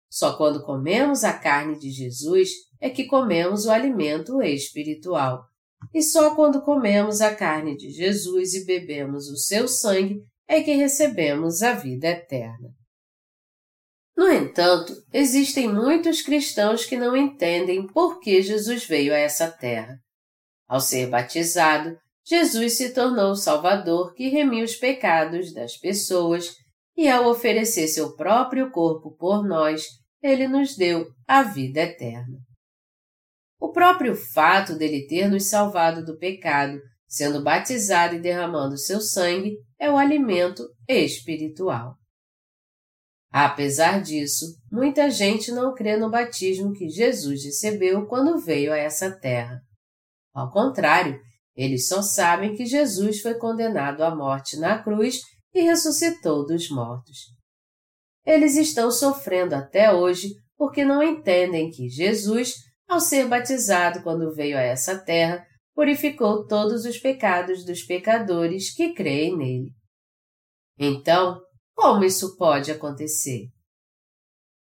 Só 0.09 0.37
quando 0.37 0.63
comemos 0.63 1.23
a 1.23 1.33
carne 1.33 1.77
de 1.79 1.89
Jesus 1.91 2.49
é 2.79 2.89
que 2.89 3.05
comemos 3.05 3.65
o 3.65 3.71
alimento 3.71 4.41
espiritual. 4.41 5.45
E 5.93 6.01
só 6.01 6.35
quando 6.35 6.61
comemos 6.61 7.21
a 7.21 7.33
carne 7.33 7.75
de 7.77 7.89
Jesus 7.89 8.53
e 8.53 8.65
bebemos 8.65 9.27
o 9.29 9.37
seu 9.37 9.67
sangue 9.67 10.21
é 10.47 10.61
que 10.61 10.73
recebemos 10.73 11.61
a 11.61 11.73
vida 11.73 12.07
eterna. 12.07 12.69
No 14.15 14.31
entanto, 14.31 14.93
existem 15.11 15.67
muitos 15.67 16.21
cristãos 16.21 16.85
que 16.85 16.95
não 16.95 17.15
entendem 17.15 17.85
por 17.85 18.19
que 18.19 18.41
Jesus 18.41 18.85
veio 18.85 19.13
a 19.13 19.17
essa 19.17 19.51
terra. 19.51 19.99
Ao 20.67 20.79
ser 20.79 21.09
batizado, 21.09 21.97
Jesus 22.27 22.77
se 22.77 22.93
tornou 22.93 23.31
o 23.31 23.35
Salvador 23.35 24.13
que 24.13 24.29
remia 24.29 24.63
os 24.63 24.75
pecados 24.75 25.53
das 25.53 25.77
pessoas 25.77 26.55
e, 26.97 27.07
ao 27.07 27.29
oferecer 27.29 27.87
seu 27.87 28.15
próprio 28.15 28.71
corpo 28.71 29.15
por 29.15 29.47
nós, 29.47 29.83
ele 30.23 30.47
nos 30.47 30.75
deu 30.75 31.05
a 31.27 31.43
vida 31.43 31.81
eterna. 31.81 32.39
O 33.59 33.71
próprio 33.71 34.15
fato 34.15 34.75
dele 34.75 35.05
ter 35.07 35.29
nos 35.29 35.49
salvado 35.49 36.03
do 36.03 36.17
pecado, 36.17 36.79
sendo 37.07 37.43
batizado 37.43 38.15
e 38.15 38.19
derramando 38.19 38.77
seu 38.77 38.99
sangue, 38.99 39.55
é 39.79 39.89
o 39.89 39.97
alimento 39.97 40.63
espiritual. 40.87 41.95
Apesar 43.31 44.01
disso, 44.01 44.45
muita 44.71 45.09
gente 45.09 45.51
não 45.51 45.73
crê 45.73 45.97
no 45.97 46.09
batismo 46.09 46.73
que 46.73 46.89
Jesus 46.89 47.43
recebeu 47.43 48.07
quando 48.07 48.39
veio 48.39 48.71
a 48.71 48.77
essa 48.77 49.11
terra. 49.11 49.61
Ao 50.33 50.49
contrário, 50.51 51.19
eles 51.55 51.87
só 51.87 52.01
sabem 52.01 52.55
que 52.55 52.65
Jesus 52.65 53.21
foi 53.21 53.35
condenado 53.35 54.03
à 54.03 54.13
morte 54.13 54.57
na 54.57 54.81
cruz 54.81 55.21
e 55.53 55.61
ressuscitou 55.61 56.45
dos 56.45 56.69
mortos. 56.69 57.17
Eles 58.25 58.57
estão 58.57 58.91
sofrendo 58.91 59.55
até 59.55 59.93
hoje 59.93 60.33
porque 60.57 60.83
não 60.83 61.03
entendem 61.03 61.69
que 61.69 61.89
Jesus 61.89 62.53
ao 62.87 62.99
ser 62.99 63.27
batizado 63.27 64.03
quando 64.03 64.33
veio 64.33 64.57
a 64.57 64.61
essa 64.61 64.97
terra, 64.97 65.45
purificou 65.73 66.45
todos 66.47 66.85
os 66.85 66.97
pecados 66.97 67.65
dos 67.65 67.83
pecadores 67.83 68.73
que 68.73 68.93
creem 68.93 69.35
nele. 69.35 69.71
Então, 70.77 71.41
como 71.73 72.03
isso 72.03 72.37
pode 72.37 72.71
acontecer? 72.71 73.47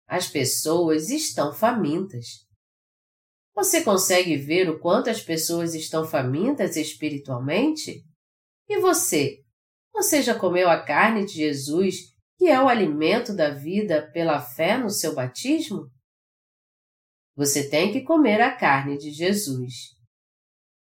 As 0.08 0.28
pessoas 0.28 1.10
estão 1.10 1.54
famintas. 1.54 2.46
Você 3.56 3.84
consegue 3.84 4.36
ver 4.36 4.70
o 4.70 4.80
quanto 4.80 5.10
as 5.10 5.22
pessoas 5.22 5.76
estão 5.76 6.06
famintas 6.06 6.76
espiritualmente? 6.76 8.04
E 8.68 8.80
você? 8.80 9.44
Você 9.94 10.24
já 10.24 10.38
comeu 10.38 10.70
a 10.70 10.84
carne 10.84 11.26
de 11.26 11.34
Jesus, 11.34 11.96
que 12.38 12.48
é 12.48 12.60
o 12.60 12.68
alimento 12.68 13.36
da 13.36 13.52
vida 13.52 14.10
pela 14.12 14.42
fé 14.42 14.78
no 14.78 14.90
seu 14.90 15.14
batismo? 15.14 15.88
Você 17.36 17.70
tem 17.70 17.92
que 17.92 18.02
comer 18.02 18.42
a 18.42 18.56
carne 18.56 18.98
de 18.98 19.12
Jesus. 19.12 19.74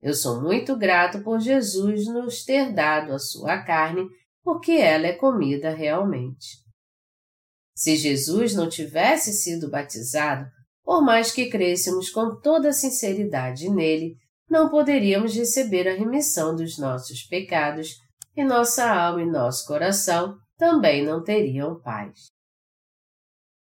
Eu 0.00 0.14
sou 0.14 0.40
muito 0.40 0.76
grato 0.76 1.22
por 1.22 1.40
Jesus 1.40 2.06
nos 2.06 2.44
ter 2.44 2.72
dado 2.72 3.12
a 3.12 3.18
sua 3.18 3.62
carne, 3.62 4.08
porque 4.42 4.72
ela 4.72 5.06
é 5.06 5.12
comida 5.12 5.70
realmente. 5.70 6.58
Se 7.74 7.96
Jesus 7.96 8.54
não 8.54 8.68
tivesse 8.68 9.32
sido 9.32 9.70
batizado, 9.70 10.50
por 10.84 11.02
mais 11.02 11.32
que 11.32 11.48
crêssemos 11.48 12.10
com 12.10 12.40
toda 12.40 12.72
sinceridade 12.72 13.68
nele, 13.68 14.16
não 14.48 14.68
poderíamos 14.68 15.34
receber 15.34 15.88
a 15.88 15.94
remissão 15.94 16.54
dos 16.56 16.78
nossos 16.78 17.22
pecados 17.22 17.94
e 18.36 18.44
nossa 18.44 18.90
alma 18.90 19.22
e 19.22 19.26
nosso 19.26 19.66
coração 19.66 20.36
também 20.58 21.04
não 21.04 21.22
teriam 21.22 21.80
paz. 21.80 22.28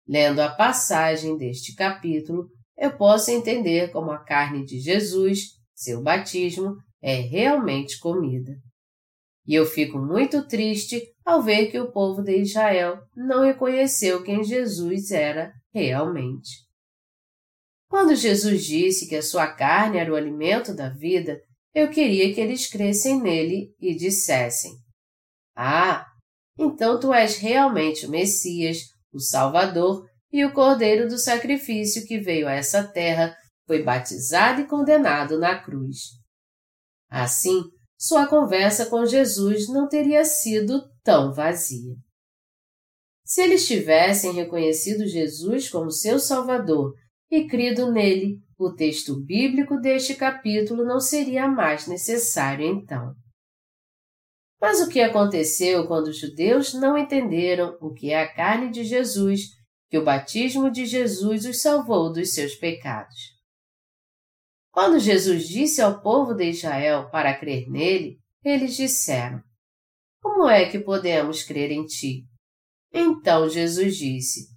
Lendo 0.07 0.41
a 0.41 0.51
passagem 0.51 1.37
deste 1.37 1.75
capítulo, 1.75 2.49
eu 2.77 2.97
posso 2.97 3.31
entender 3.31 3.91
como 3.91 4.11
a 4.11 4.23
carne 4.23 4.65
de 4.65 4.79
Jesus, 4.79 5.41
seu 5.75 6.03
batismo, 6.03 6.77
é 7.03 7.15
realmente 7.15 7.99
comida. 7.99 8.53
E 9.47 9.55
eu 9.55 9.65
fico 9.65 9.99
muito 9.99 10.47
triste 10.47 11.01
ao 11.25 11.43
ver 11.43 11.71
que 11.71 11.79
o 11.79 11.91
povo 11.91 12.23
de 12.23 12.37
Israel 12.41 12.99
não 13.17 13.45
reconheceu 13.45 14.23
quem 14.23 14.45
Jesus 14.45 15.11
era 15.11 15.53
realmente. 15.73 16.66
Quando 17.89 18.14
Jesus 18.14 18.64
disse 18.64 19.09
que 19.09 19.16
a 19.16 19.22
sua 19.22 19.47
carne 19.47 19.99
era 19.99 20.12
o 20.12 20.16
alimento 20.16 20.74
da 20.74 20.89
vida, 20.89 21.41
eu 21.74 21.91
queria 21.91 22.34
que 22.34 22.41
eles 22.41 22.68
crescem 22.68 23.20
nele 23.20 23.74
e 23.78 23.95
dissessem: 23.95 24.72
Ah, 25.55 26.07
então 26.59 26.99
tu 26.99 27.12
és 27.12 27.37
realmente 27.37 28.07
o 28.07 28.11
Messias, 28.11 28.78
o 29.12 29.20
Salvador 29.20 30.05
e 30.32 30.45
o 30.45 30.53
Cordeiro 30.53 31.09
do 31.09 31.18
sacrifício 31.18 32.07
que 32.07 32.18
veio 32.18 32.49
a 32.49 32.53
essa 32.53 32.82
terra, 32.82 33.37
foi 33.66 33.82
batizado 33.82 34.61
e 34.61 34.66
condenado 34.66 35.39
na 35.39 35.61
cruz. 35.61 35.99
Assim, 37.11 37.62
sua 37.99 38.26
conversa 38.26 38.87
com 38.87 39.05
Jesus 39.07 39.68
não 39.68 39.89
teria 39.89 40.24
sido 40.24 40.82
tão 41.03 41.32
vazia. 41.32 41.95
Se 43.24 43.43
eles 43.43 43.66
tivessem 43.66 44.32
reconhecido 44.32 45.07
Jesus 45.07 45.68
como 45.68 45.91
seu 45.91 46.18
Salvador 46.18 46.95
e 47.31 47.47
crido 47.47 47.91
nele, 47.91 48.39
o 48.59 48.72
texto 48.72 49.20
bíblico 49.20 49.79
deste 49.79 50.14
capítulo 50.14 50.85
não 50.85 51.01
seria 51.01 51.49
mais 51.49 51.87
necessário 51.87 52.64
então. 52.66 53.14
Mas 54.61 54.81
o 54.81 54.89
que 54.89 55.01
aconteceu 55.01 55.87
quando 55.87 56.09
os 56.09 56.18
judeus 56.18 56.72
não 56.72 56.97
entenderam 56.97 57.77
o 57.81 57.93
que 57.93 58.11
é 58.11 58.22
a 58.22 58.33
carne 58.33 58.70
de 58.70 58.85
Jesus, 58.85 59.43
que 59.91 59.99
o 59.99 60.05
batismo 60.05 60.70
de 60.70 60.87
Jesus 60.87 61.45
os 61.45 61.61
salvou 61.61 62.12
dos 62.12 62.33
seus 62.33 62.55
pecados? 62.55 63.37
Quando 64.72 64.99
Jesus 64.99 65.47
disse 65.47 65.83
ao 65.83 66.01
povo 66.01 66.35
de 66.35 66.51
Israel 66.51 67.11
para 67.11 67.39
crer 67.39 67.68
nele, 67.68 68.18
eles 68.45 68.77
disseram: 68.77 69.43
Como 70.22 70.49
é 70.49 70.68
que 70.70 70.79
podemos 70.79 71.43
crer 71.43 71.70
em 71.70 71.85
ti? 71.85 72.24
Então 72.93 73.49
Jesus 73.49 73.97
disse: 73.97 74.56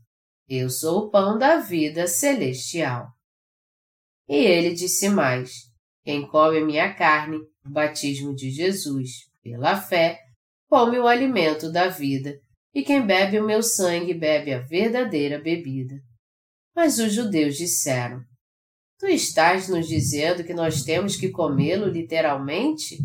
Eu 0.49 0.67
sou 0.67 1.05
o 1.05 1.09
pão 1.11 1.37
da 1.37 1.57
vida 1.57 2.07
celestial. 2.07 3.13
E 4.27 4.35
ele 4.35 4.73
disse 4.73 5.07
mais: 5.07 5.51
Quem 6.03 6.27
come 6.27 6.59
minha 6.65 6.91
carne, 6.91 7.37
o 7.63 7.69
batismo 7.69 8.33
de 8.33 8.49
Jesus, 8.49 9.29
pela 9.43 9.79
fé, 9.79 10.19
come 10.67 10.97
o 10.97 11.05
alimento 11.05 11.71
da 11.71 11.87
vida, 11.87 12.35
e 12.73 12.81
quem 12.81 13.05
bebe 13.05 13.39
o 13.39 13.45
meu 13.45 13.61
sangue 13.61 14.11
bebe 14.15 14.51
a 14.51 14.59
verdadeira 14.59 15.37
bebida. 15.37 15.93
Mas 16.75 16.97
os 16.97 17.13
judeus 17.13 17.55
disseram: 17.55 18.19
Tu 18.97 19.05
estás 19.05 19.69
nos 19.69 19.87
dizendo 19.87 20.43
que 20.43 20.53
nós 20.55 20.81
temos 20.81 21.15
que 21.15 21.29
comê-lo 21.29 21.85
literalmente? 21.85 22.97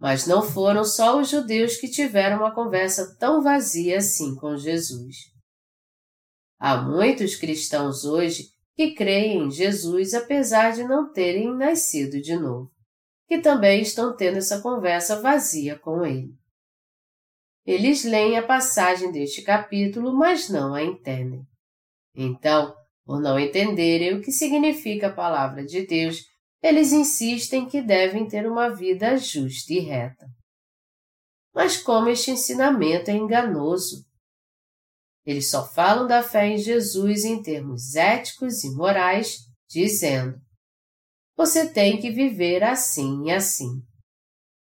Mas 0.00 0.26
não 0.26 0.42
foram 0.42 0.82
só 0.82 1.20
os 1.20 1.28
judeus 1.28 1.76
que 1.76 1.90
tiveram 1.90 2.38
uma 2.38 2.54
conversa 2.54 3.14
tão 3.18 3.42
vazia 3.42 3.98
assim 3.98 4.34
com 4.34 4.56
Jesus. 4.56 5.33
Há 6.58 6.76
muitos 6.80 7.36
cristãos 7.36 8.04
hoje 8.04 8.48
que 8.74 8.94
creem 8.94 9.44
em 9.44 9.50
Jesus 9.50 10.14
apesar 10.14 10.72
de 10.72 10.84
não 10.84 11.12
terem 11.12 11.54
nascido 11.54 12.20
de 12.20 12.36
novo, 12.36 12.70
que 13.28 13.38
também 13.38 13.80
estão 13.80 14.16
tendo 14.16 14.38
essa 14.38 14.60
conversa 14.60 15.20
vazia 15.20 15.78
com 15.78 16.04
ele. 16.04 16.34
Eles 17.66 18.04
leem 18.04 18.36
a 18.36 18.46
passagem 18.46 19.10
deste 19.10 19.42
capítulo, 19.42 20.14
mas 20.14 20.50
não 20.50 20.74
a 20.74 20.82
entendem. 20.82 21.46
Então, 22.14 22.74
por 23.04 23.20
não 23.20 23.38
entenderem 23.38 24.14
o 24.14 24.20
que 24.20 24.30
significa 24.30 25.08
a 25.08 25.12
palavra 25.12 25.64
de 25.64 25.86
Deus, 25.86 26.18
eles 26.62 26.92
insistem 26.92 27.66
que 27.66 27.82
devem 27.82 28.26
ter 28.26 28.46
uma 28.46 28.68
vida 28.70 29.16
justa 29.16 29.72
e 29.72 29.80
reta. 29.80 30.26
Mas 31.54 31.76
como 31.76 32.08
este 32.08 32.30
ensinamento 32.30 33.10
é 33.10 33.14
enganoso! 33.14 34.04
Eles 35.26 35.50
só 35.50 35.66
falam 35.66 36.06
da 36.06 36.22
fé 36.22 36.48
em 36.48 36.58
Jesus 36.58 37.24
em 37.24 37.42
termos 37.42 37.94
éticos 37.94 38.62
e 38.64 38.74
morais, 38.74 39.38
dizendo: 39.68 40.38
você 41.36 41.68
tem 41.68 42.00
que 42.00 42.10
viver 42.10 42.62
assim 42.62 43.24
e 43.24 43.32
assim. 43.32 43.82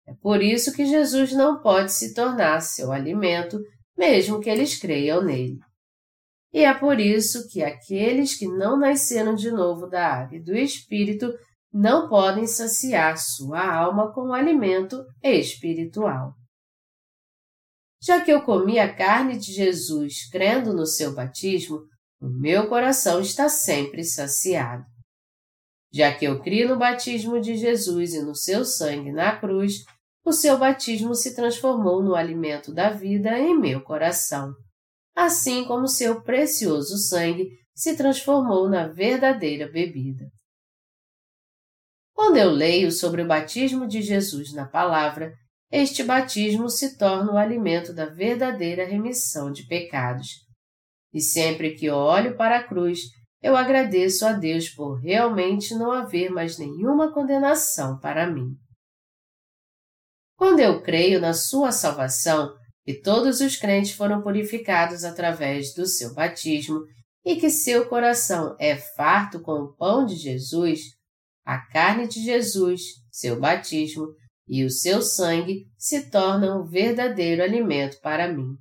É 0.08 0.14
por 0.22 0.44
isso 0.44 0.72
que 0.74 0.86
Jesus 0.86 1.34
não 1.34 1.60
pode 1.60 1.92
se 1.92 2.14
tornar 2.14 2.62
seu 2.62 2.92
alimento, 2.92 3.60
mesmo 3.98 4.40
que 4.40 4.50
eles 4.50 4.80
creiam 4.80 5.24
nele. 5.24 5.58
E 6.54 6.64
é 6.64 6.74
por 6.74 7.00
isso 7.00 7.48
que 7.48 7.64
aqueles 7.64 8.38
que 8.38 8.46
não 8.46 8.78
nasceram 8.78 9.34
de 9.34 9.50
novo 9.50 9.88
da 9.88 10.06
água 10.06 10.38
e 10.38 10.44
do 10.44 10.54
Espírito 10.56 11.34
não 11.74 12.08
podem 12.10 12.46
saciar 12.46 13.18
sua 13.18 13.66
alma 13.74 14.14
com 14.14 14.28
o 14.28 14.34
alimento 14.34 15.04
espiritual. 15.24 16.34
Já 18.02 18.22
que 18.22 18.32
eu 18.32 18.42
comi 18.42 18.80
a 18.80 18.94
carne 18.94 19.38
de 19.38 19.54
Jesus 19.54 20.30
crendo 20.30 20.74
no 20.74 20.86
seu 20.86 21.14
batismo, 21.14 21.82
o 22.20 22.28
meu 22.28 22.68
coração 22.68 23.22
está 23.22 23.48
sempre 23.48 24.04
saciado. 24.04 24.84
Já 25.94 26.14
que 26.14 26.26
eu 26.26 26.42
crio 26.42 26.70
no 26.70 26.80
batismo 26.80 27.40
de 27.40 27.56
Jesus 27.56 28.14
e 28.14 28.22
no 28.22 28.36
seu 28.36 28.66
sangue 28.66 29.12
na 29.12 29.36
cruz, 29.36 29.84
o 30.26 30.32
seu 30.32 30.58
batismo 30.58 31.14
se 31.14 31.36
transformou 31.36 32.02
no 32.02 32.16
alimento 32.16 32.74
da 32.74 32.90
vida 32.90 33.38
em 33.38 33.58
meu 33.60 33.82
coração 33.82 34.54
assim 35.16 35.66
como 35.66 35.88
seu 35.88 36.22
precioso 36.22 36.98
sangue 36.98 37.50
se 37.76 37.96
transformou 37.96 38.70
na 38.70 38.88
verdadeira 38.88 39.70
bebida. 39.70 40.26
Quando 42.14 42.38
eu 42.38 42.52
leio 42.52 42.92
sobre 42.92 43.22
o 43.22 43.28
batismo 43.28 43.88
de 43.88 44.02
Jesus 44.02 44.54
na 44.54 44.68
palavra, 44.68 45.34
este 45.72 46.04
batismo 46.04 46.70
se 46.70 46.98
torna 46.98 47.32
o 47.32 47.38
alimento 47.38 47.94
da 47.94 48.06
verdadeira 48.06 48.86
remissão 48.86 49.52
de 49.52 49.66
pecados. 49.66 50.28
E 51.14 51.22
sempre 51.22 51.76
que 51.76 51.90
olho 51.90 52.36
para 52.36 52.58
a 52.58 52.64
cruz, 52.64 53.00
eu 53.42 53.56
agradeço 53.56 54.26
a 54.26 54.34
Deus 54.34 54.70
por 54.70 55.00
realmente 55.00 55.74
não 55.74 55.92
haver 55.92 56.30
mais 56.30 56.60
nenhuma 56.60 57.14
condenação 57.14 57.98
para 58.00 58.30
mim. 58.30 58.56
Quando 60.36 60.60
eu 60.60 60.82
creio 60.82 61.22
na 61.22 61.34
sua 61.34 61.72
salvação, 61.72 62.54
que 62.84 63.00
todos 63.00 63.40
os 63.40 63.56
crentes 63.56 63.92
foram 63.92 64.22
purificados 64.22 65.04
através 65.04 65.74
do 65.74 65.86
seu 65.86 66.14
batismo 66.14 66.82
e 67.24 67.36
que 67.36 67.50
seu 67.50 67.88
coração 67.88 68.56
é 68.60 68.76
farto 68.76 69.40
com 69.42 69.54
o 69.54 69.74
pão 69.76 70.06
de 70.06 70.16
Jesus, 70.16 70.82
a 71.46 71.60
carne 71.60 72.08
de 72.08 72.24
Jesus, 72.24 72.82
seu 73.12 73.40
batismo 73.40 74.08
e 74.48 74.64
o 74.64 74.70
seu 74.70 75.02
sangue 75.02 75.66
se 75.78 76.10
tornam 76.10 76.62
o 76.62 76.66
verdadeiro 76.66 77.44
alimento 77.44 78.00
para 78.02 78.32
mim. 78.32 78.58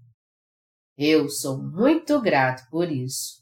Eu 0.96 1.28
sou 1.28 1.62
muito 1.62 2.20
grato 2.20 2.68
por 2.70 2.90
isso. 2.90 3.40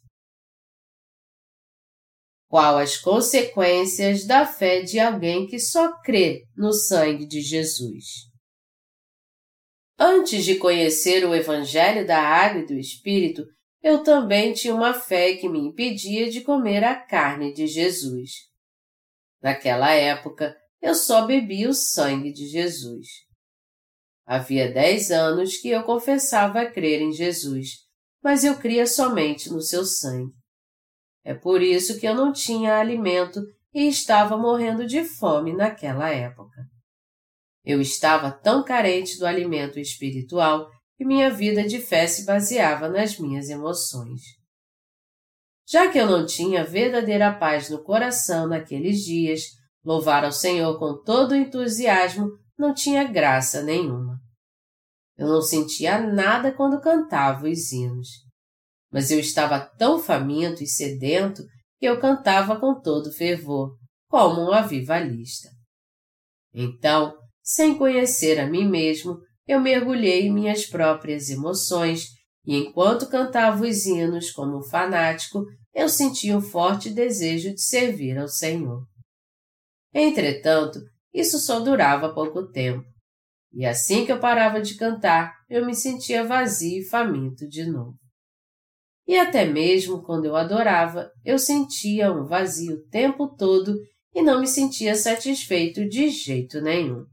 Qual 2.49 2.79
as 2.79 2.97
consequências 2.97 4.25
da 4.25 4.47
fé 4.47 4.81
de 4.81 4.99
alguém 4.99 5.47
que 5.47 5.59
só 5.59 6.01
crê 6.01 6.45
no 6.57 6.73
sangue 6.73 7.27
de 7.27 7.41
Jesus? 7.41 8.29
Antes 9.99 10.45
de 10.45 10.57
conhecer 10.57 11.27
o 11.27 11.35
Evangelho 11.35 12.07
da 12.07 12.21
Água 12.21 12.63
e 12.63 12.67
do 12.67 12.75
Espírito, 12.75 13.45
eu 13.83 14.03
também 14.03 14.53
tinha 14.53 14.75
uma 14.75 14.95
fé 14.95 15.35
que 15.35 15.49
me 15.49 15.59
impedia 15.59 16.31
de 16.31 16.41
comer 16.41 16.85
a 16.85 16.95
carne 16.95 17.53
de 17.53 17.67
Jesus. 17.67 18.31
Naquela 19.43 19.93
época, 19.93 20.57
eu 20.81 20.95
só 20.95 21.27
bebia 21.27 21.69
o 21.69 21.75
sangue 21.75 22.33
de 22.33 22.47
Jesus. 22.47 23.07
Havia 24.27 24.73
dez 24.73 25.11
anos 25.11 25.57
que 25.57 25.69
eu 25.69 25.83
confessava 25.83 26.67
crer 26.67 27.01
em 27.01 27.13
Jesus, 27.13 27.87
mas 28.23 28.45
eu 28.45 28.59
cria 28.59 28.87
somente 28.87 29.51
no 29.51 29.61
seu 29.61 29.85
sangue. 29.85 30.33
É 31.25 31.35
por 31.35 31.63
isso 31.63 31.99
que 31.99 32.07
eu 32.07 32.15
não 32.15 32.33
tinha 32.33 32.79
alimento 32.79 33.41
e 33.75 33.89
estava 33.89 34.37
morrendo 34.37 34.87
de 34.87 35.05
fome 35.05 35.55
naquela 35.55 36.11
época. 36.11 36.63
Eu 37.65 37.81
estava 37.81 38.31
tão 38.31 38.65
carente 38.65 39.19
do 39.19 39.27
alimento 39.27 39.79
espiritual 39.79 40.71
que 40.97 41.05
minha 41.05 41.31
vida 41.31 41.67
de 41.67 41.81
fé 41.81 42.07
se 42.07 42.25
baseava 42.25 42.89
nas 42.89 43.19
minhas 43.19 43.49
emoções. 43.49 44.23
Já 45.71 45.91
que 45.91 45.99
eu 45.99 46.07
não 46.07 46.25
tinha 46.25 46.65
verdadeira 46.65 47.33
paz 47.33 47.69
no 47.69 47.85
coração 47.85 48.49
naqueles 48.49 49.05
dias, 49.05 49.43
louvar 49.89 50.23
ao 50.23 50.33
Senhor 50.33 50.79
com 50.79 51.03
todo 51.03 51.33
o 51.33 51.35
entusiasmo 51.35 52.29
não 52.59 52.75
tinha 52.75 53.11
graça 53.11 53.63
nenhuma. 53.63 54.21
Eu 55.17 55.27
não 55.29 55.41
sentia 55.41 55.99
nada 55.99 56.53
quando 56.53 56.79
cantava 56.83 57.49
os 57.49 57.73
hinos. 57.73 58.09
Mas 58.93 59.11
eu 59.11 59.19
estava 59.19 59.59
tão 59.59 59.99
faminto 59.99 60.63
e 60.63 60.67
sedento 60.67 61.43
que 61.79 61.87
eu 61.87 61.99
cantava 61.99 62.61
com 62.61 62.79
todo 62.79 63.15
fervor, 63.15 63.79
como 64.11 64.43
um 64.43 64.53
avivalista. 64.53 65.49
Então, 66.53 67.15
sem 67.43 67.79
conhecer 67.79 68.39
a 68.39 68.47
mim 68.47 68.69
mesmo, 68.69 69.17
eu 69.47 69.59
mergulhei 69.59 70.27
em 70.27 70.33
minhas 70.33 70.67
próprias 70.67 71.31
emoções 71.31 72.09
e 72.45 72.55
enquanto 72.57 73.09
cantava 73.09 73.65
os 73.65 73.87
hinos 73.87 74.31
como 74.33 74.59
um 74.59 74.69
fanático, 74.69 75.47
eu 75.73 75.89
sentia 75.89 76.37
um 76.37 76.43
forte 76.43 76.91
desejo 76.91 77.55
de 77.55 77.63
servir 77.63 78.19
ao 78.19 78.29
Senhor. 78.29 78.87
Entretanto, 79.93 80.81
isso 81.13 81.39
só 81.39 81.61
durava 81.61 82.15
pouco 82.15 82.51
tempo. 82.51 82.87
E 83.53 83.65
assim 83.65 84.05
que 84.05 84.13
eu 84.13 84.21
parava 84.21 84.61
de 84.61 84.77
cantar, 84.77 85.35
eu 85.49 85.65
me 85.65 85.75
sentia 85.75 86.25
vazio 86.25 86.83
e 86.83 86.89
faminto 86.89 87.49
de 87.49 87.65
novo. 87.65 87.97
E 89.07 89.19
até 89.19 89.47
mesmo 89.47 90.03
quando 90.03 90.27
eu 90.27 90.37
adorava, 90.37 91.11
eu 91.25 91.39
sentia 91.39 92.13
um 92.13 92.27
vazio 92.27 92.77
o 92.77 92.89
tempo 92.89 93.35
todo 93.37 93.75
e 94.15 94.23
não 94.23 94.41
me 94.41 94.47
sentia 94.47 94.95
satisfeito 94.95 95.89
de 95.89 96.11
jeito 96.11 96.61
nenhum. 96.61 97.07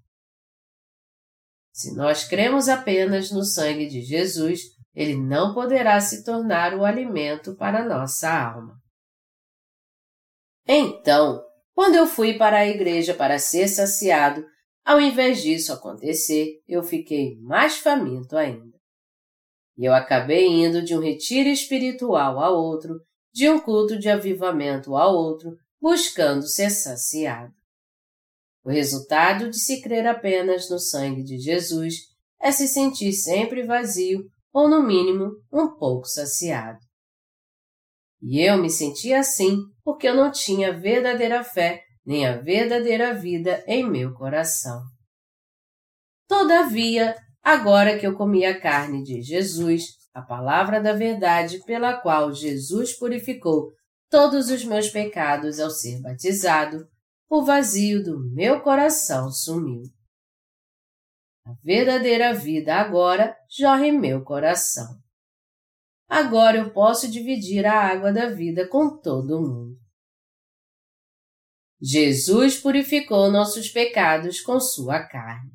Se 1.72 1.96
nós 1.96 2.26
cremos 2.26 2.68
apenas 2.68 3.32
no 3.32 3.44
sangue 3.44 3.88
de 3.88 4.02
Jesus, 4.02 4.62
ele 4.94 5.16
não 5.16 5.54
poderá 5.54 6.00
se 6.00 6.24
tornar 6.24 6.74
o 6.74 6.86
alimento 6.86 7.56
para 7.56 7.86
nossa 7.86 8.30
alma. 8.30 8.78
Então, 10.68 11.42
quando 11.76 11.96
eu 11.96 12.08
fui 12.08 12.36
para 12.36 12.60
a 12.60 12.68
igreja 12.68 13.14
para 13.14 13.38
ser 13.38 13.68
saciado, 13.68 14.46
ao 14.86 15.02
invés 15.02 15.42
disso 15.44 15.74
acontecer, 15.74 16.62
eu 16.66 16.82
fiquei 16.82 17.38
mais 17.42 17.78
faminto 17.78 18.38
ainda. 18.38 18.80
E 19.78 19.84
eu 19.84 19.94
acabei 19.94 20.48
indo 20.48 20.82
de 20.82 20.96
um 20.96 21.02
retiro 21.02 21.50
espiritual 21.50 22.40
a 22.40 22.50
outro, 22.50 23.02
de 23.34 23.50
um 23.50 23.60
culto 23.60 24.00
de 24.00 24.10
avivamento 24.10 24.96
a 24.96 25.06
outro, 25.08 25.58
buscando 25.82 26.48
ser 26.48 26.70
saciado. 26.70 27.54
O 28.64 28.70
resultado 28.70 29.50
de 29.50 29.60
se 29.60 29.82
crer 29.82 30.08
apenas 30.08 30.70
no 30.70 30.80
sangue 30.80 31.24
de 31.24 31.38
Jesus 31.38 31.96
é 32.42 32.54
se 32.54 32.70
sentir 32.70 33.12
sempre 33.12 33.64
vazio 33.64 34.24
ou, 34.54 34.70
no 34.70 34.82
mínimo, 34.82 35.32
um 35.52 35.76
pouco 35.76 36.08
saciado. 36.08 36.80
E 38.28 38.42
eu 38.42 38.58
me 38.58 38.72
sentia 38.72 39.20
assim 39.20 39.56
porque 39.84 40.08
eu 40.08 40.16
não 40.16 40.32
tinha 40.32 40.76
verdadeira 40.76 41.44
fé 41.44 41.84
nem 42.04 42.26
a 42.26 42.38
verdadeira 42.38 43.14
vida 43.14 43.64
em 43.68 43.88
meu 43.88 44.16
coração. 44.16 44.82
Todavia, 46.28 47.16
agora 47.44 48.00
que 48.00 48.06
eu 48.06 48.16
comi 48.16 48.44
a 48.44 48.60
carne 48.60 49.04
de 49.04 49.22
Jesus, 49.22 49.84
a 50.12 50.24
palavra 50.24 50.82
da 50.82 50.94
verdade 50.94 51.64
pela 51.66 52.02
qual 52.02 52.34
Jesus 52.34 52.98
purificou 52.98 53.72
todos 54.10 54.50
os 54.50 54.66
meus 54.66 54.90
pecados 54.90 55.60
ao 55.60 55.70
ser 55.70 56.02
batizado, 56.02 56.88
o 57.30 57.44
vazio 57.44 58.04
do 58.04 58.20
meu 58.34 58.62
coração 58.62 59.32
sumiu. 59.32 59.84
A 61.46 61.54
verdadeira 61.64 62.34
vida 62.34 62.76
agora 62.76 63.36
jorra 63.48 63.86
em 63.86 63.92
meu 63.92 64.24
coração. 64.24 65.05
Agora 66.08 66.58
eu 66.58 66.72
posso 66.72 67.10
dividir 67.10 67.66
a 67.66 67.74
água 67.74 68.14
da 68.14 68.30
vida 68.30 68.68
com 68.68 68.98
todo 68.98 69.42
mundo. 69.42 69.78
Jesus 71.82 72.58
purificou 72.58 73.32
nossos 73.32 73.70
pecados 73.70 74.42
com 74.42 74.60
sua 74.60 75.04
carne. 75.04 75.52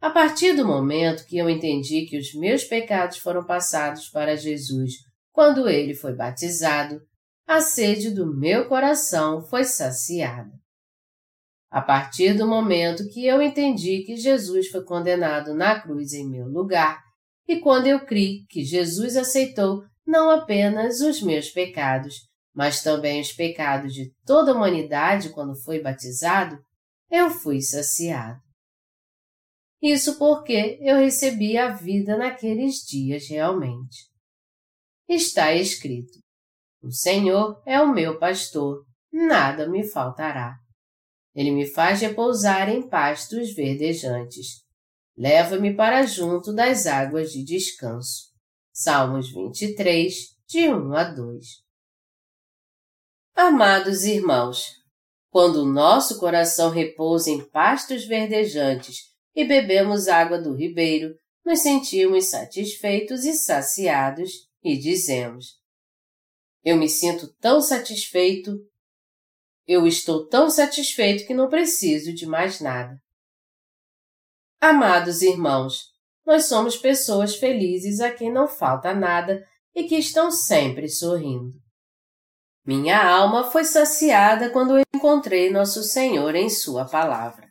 A 0.00 0.10
partir 0.10 0.54
do 0.54 0.66
momento 0.66 1.24
que 1.26 1.38
eu 1.38 1.48
entendi 1.48 2.06
que 2.06 2.18
os 2.18 2.34
meus 2.34 2.64
pecados 2.64 3.18
foram 3.18 3.44
passados 3.44 4.08
para 4.08 4.36
Jesus 4.36 4.92
quando 5.32 5.68
ele 5.68 5.94
foi 5.94 6.14
batizado, 6.14 7.00
a 7.46 7.60
sede 7.60 8.10
do 8.10 8.26
meu 8.26 8.68
coração 8.68 9.42
foi 9.42 9.64
saciada. 9.64 10.52
A 11.70 11.82
partir 11.82 12.34
do 12.34 12.46
momento 12.46 13.08
que 13.08 13.26
eu 13.26 13.42
entendi 13.42 14.04
que 14.04 14.16
Jesus 14.16 14.68
foi 14.68 14.84
condenado 14.84 15.54
na 15.54 15.80
cruz 15.80 16.12
em 16.12 16.30
meu 16.30 16.46
lugar, 16.46 17.02
e 17.46 17.60
quando 17.60 17.86
eu 17.86 18.04
criei 18.04 18.44
que 18.48 18.64
Jesus 18.64 19.16
aceitou 19.16 19.84
não 20.06 20.30
apenas 20.30 21.00
os 21.00 21.22
meus 21.22 21.50
pecados, 21.50 22.14
mas 22.54 22.82
também 22.82 23.20
os 23.20 23.32
pecados 23.32 23.92
de 23.92 24.12
toda 24.24 24.52
a 24.52 24.54
humanidade 24.54 25.30
quando 25.30 25.60
foi 25.62 25.80
batizado, 25.80 26.58
eu 27.10 27.30
fui 27.30 27.60
saciado. 27.60 28.38
Isso 29.82 30.18
porque 30.18 30.78
eu 30.80 30.96
recebi 30.96 31.58
a 31.58 31.74
vida 31.74 32.16
naqueles 32.16 32.76
dias 32.86 33.28
realmente. 33.28 34.08
Está 35.08 35.52
escrito: 35.54 36.18
o 36.82 36.90
Senhor 36.90 37.62
é 37.66 37.80
o 37.80 37.92
meu 37.92 38.18
pastor, 38.18 38.84
nada 39.12 39.68
me 39.68 39.86
faltará. 39.86 40.56
Ele 41.34 41.50
me 41.50 41.66
faz 41.66 42.00
repousar 42.00 42.68
em 42.68 42.88
pastos 42.88 43.52
verdejantes. 43.54 44.63
Leva-me 45.16 45.74
para 45.74 46.04
junto 46.06 46.52
das 46.52 46.86
águas 46.86 47.32
de 47.32 47.44
descanso. 47.44 48.32
Salmos 48.72 49.32
23, 49.32 50.14
de 50.46 50.68
1 50.68 50.94
a 50.94 51.04
2. 51.04 51.46
Amados 53.34 54.04
irmãos, 54.04 54.66
quando 55.30 55.62
o 55.62 55.72
nosso 55.72 56.18
coração 56.18 56.70
repousa 56.70 57.30
em 57.30 57.44
pastos 57.44 58.04
verdejantes 58.04 59.12
e 59.34 59.44
bebemos 59.44 60.08
água 60.08 60.40
do 60.40 60.54
ribeiro, 60.54 61.14
nos 61.44 61.60
sentimos 61.60 62.26
satisfeitos 62.26 63.24
e 63.24 63.34
saciados 63.34 64.48
e 64.62 64.76
dizemos: 64.76 65.64
eu 66.64 66.78
me 66.78 66.88
sinto 66.88 67.28
tão 67.34 67.60
satisfeito. 67.60 68.58
Eu 69.66 69.86
estou 69.86 70.26
tão 70.26 70.48
satisfeito 70.48 71.26
que 71.26 71.34
não 71.34 71.48
preciso 71.48 72.12
de 72.14 72.26
mais 72.26 72.60
nada. 72.60 72.98
Amados 74.66 75.20
irmãos, 75.20 75.90
nós 76.24 76.46
somos 76.46 76.74
pessoas 76.74 77.36
felizes 77.36 78.00
a 78.00 78.10
quem 78.10 78.32
não 78.32 78.48
falta 78.48 78.94
nada 78.94 79.46
e 79.74 79.84
que 79.84 79.94
estão 79.94 80.30
sempre 80.30 80.88
sorrindo. 80.88 81.52
Minha 82.64 83.06
alma 83.06 83.44
foi 83.50 83.62
saciada 83.62 84.48
quando 84.48 84.78
eu 84.78 84.82
encontrei 84.94 85.50
Nosso 85.50 85.82
Senhor 85.82 86.34
em 86.34 86.48
Sua 86.48 86.86
palavra. 86.86 87.46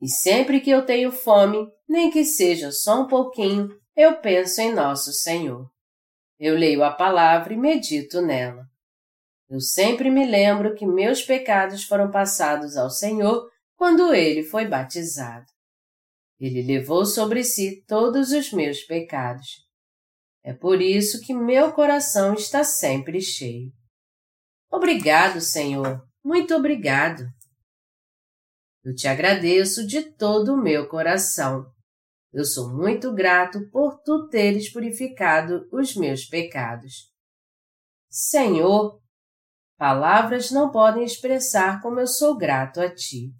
E 0.00 0.08
sempre 0.08 0.60
que 0.60 0.70
eu 0.70 0.86
tenho 0.86 1.10
fome, 1.10 1.66
nem 1.88 2.12
que 2.12 2.24
seja 2.24 2.70
só 2.70 3.02
um 3.02 3.08
pouquinho, 3.08 3.68
eu 3.96 4.20
penso 4.20 4.60
em 4.60 4.72
Nosso 4.72 5.12
Senhor. 5.12 5.68
Eu 6.38 6.54
leio 6.54 6.84
a 6.84 6.92
palavra 6.92 7.54
e 7.54 7.56
medito 7.56 8.22
nela. 8.22 8.62
Eu 9.50 9.58
sempre 9.58 10.08
me 10.12 10.24
lembro 10.24 10.76
que 10.76 10.86
meus 10.86 11.22
pecados 11.22 11.82
foram 11.82 12.08
passados 12.08 12.76
ao 12.76 12.88
Senhor 12.88 13.50
quando 13.76 14.14
ele 14.14 14.44
foi 14.44 14.64
batizado. 14.64 15.53
Ele 16.38 16.62
levou 16.62 17.06
sobre 17.06 17.44
si 17.44 17.84
todos 17.86 18.32
os 18.32 18.52
meus 18.52 18.82
pecados. 18.82 19.64
É 20.42 20.52
por 20.52 20.82
isso 20.82 21.20
que 21.20 21.32
meu 21.32 21.72
coração 21.72 22.34
está 22.34 22.64
sempre 22.64 23.20
cheio. 23.20 23.72
Obrigado, 24.70 25.40
Senhor, 25.40 26.02
muito 26.24 26.54
obrigado. 26.54 27.24
Eu 28.84 28.94
te 28.94 29.08
agradeço 29.08 29.86
de 29.86 30.02
todo 30.16 30.54
o 30.54 30.62
meu 30.62 30.88
coração 30.88 31.72
eu 32.34 32.44
sou 32.44 32.74
muito 32.74 33.14
grato 33.14 33.70
por 33.70 34.02
tu 34.02 34.26
teres 34.26 34.68
purificado 34.72 35.68
os 35.70 35.94
meus 35.94 36.24
pecados. 36.24 37.08
Senhor, 38.10 39.00
palavras 39.78 40.50
não 40.50 40.72
podem 40.72 41.04
expressar 41.04 41.80
como 41.80 42.00
eu 42.00 42.08
sou 42.08 42.36
grato 42.36 42.80
a 42.80 42.92
ti. 42.92 43.32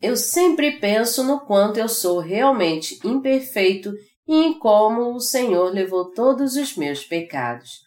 Eu 0.00 0.16
sempre 0.16 0.78
penso 0.78 1.22
no 1.22 1.40
quanto 1.40 1.78
eu 1.78 1.88
sou 1.88 2.20
realmente 2.20 2.98
imperfeito 3.04 3.92
e 4.26 4.34
em 4.34 4.58
como 4.58 5.14
o 5.14 5.20
Senhor 5.20 5.70
levou 5.72 6.10
todos 6.12 6.56
os 6.56 6.74
meus 6.74 7.04
pecados. 7.04 7.80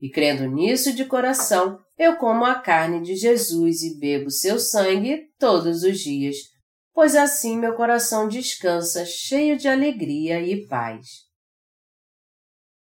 E 0.00 0.08
crendo 0.08 0.48
nisso 0.48 0.92
de 0.92 1.04
coração, 1.04 1.78
eu 1.98 2.16
como 2.16 2.44
a 2.44 2.54
carne 2.54 3.02
de 3.02 3.16
Jesus 3.16 3.82
e 3.82 3.98
bebo 3.98 4.30
seu 4.30 4.58
sangue 4.58 5.28
todos 5.38 5.82
os 5.82 5.98
dias, 5.98 6.36
pois 6.94 7.14
assim 7.14 7.58
meu 7.58 7.74
coração 7.74 8.28
descansa 8.28 9.04
cheio 9.04 9.58
de 9.58 9.68
alegria 9.68 10.40
e 10.40 10.66
paz. 10.66 11.28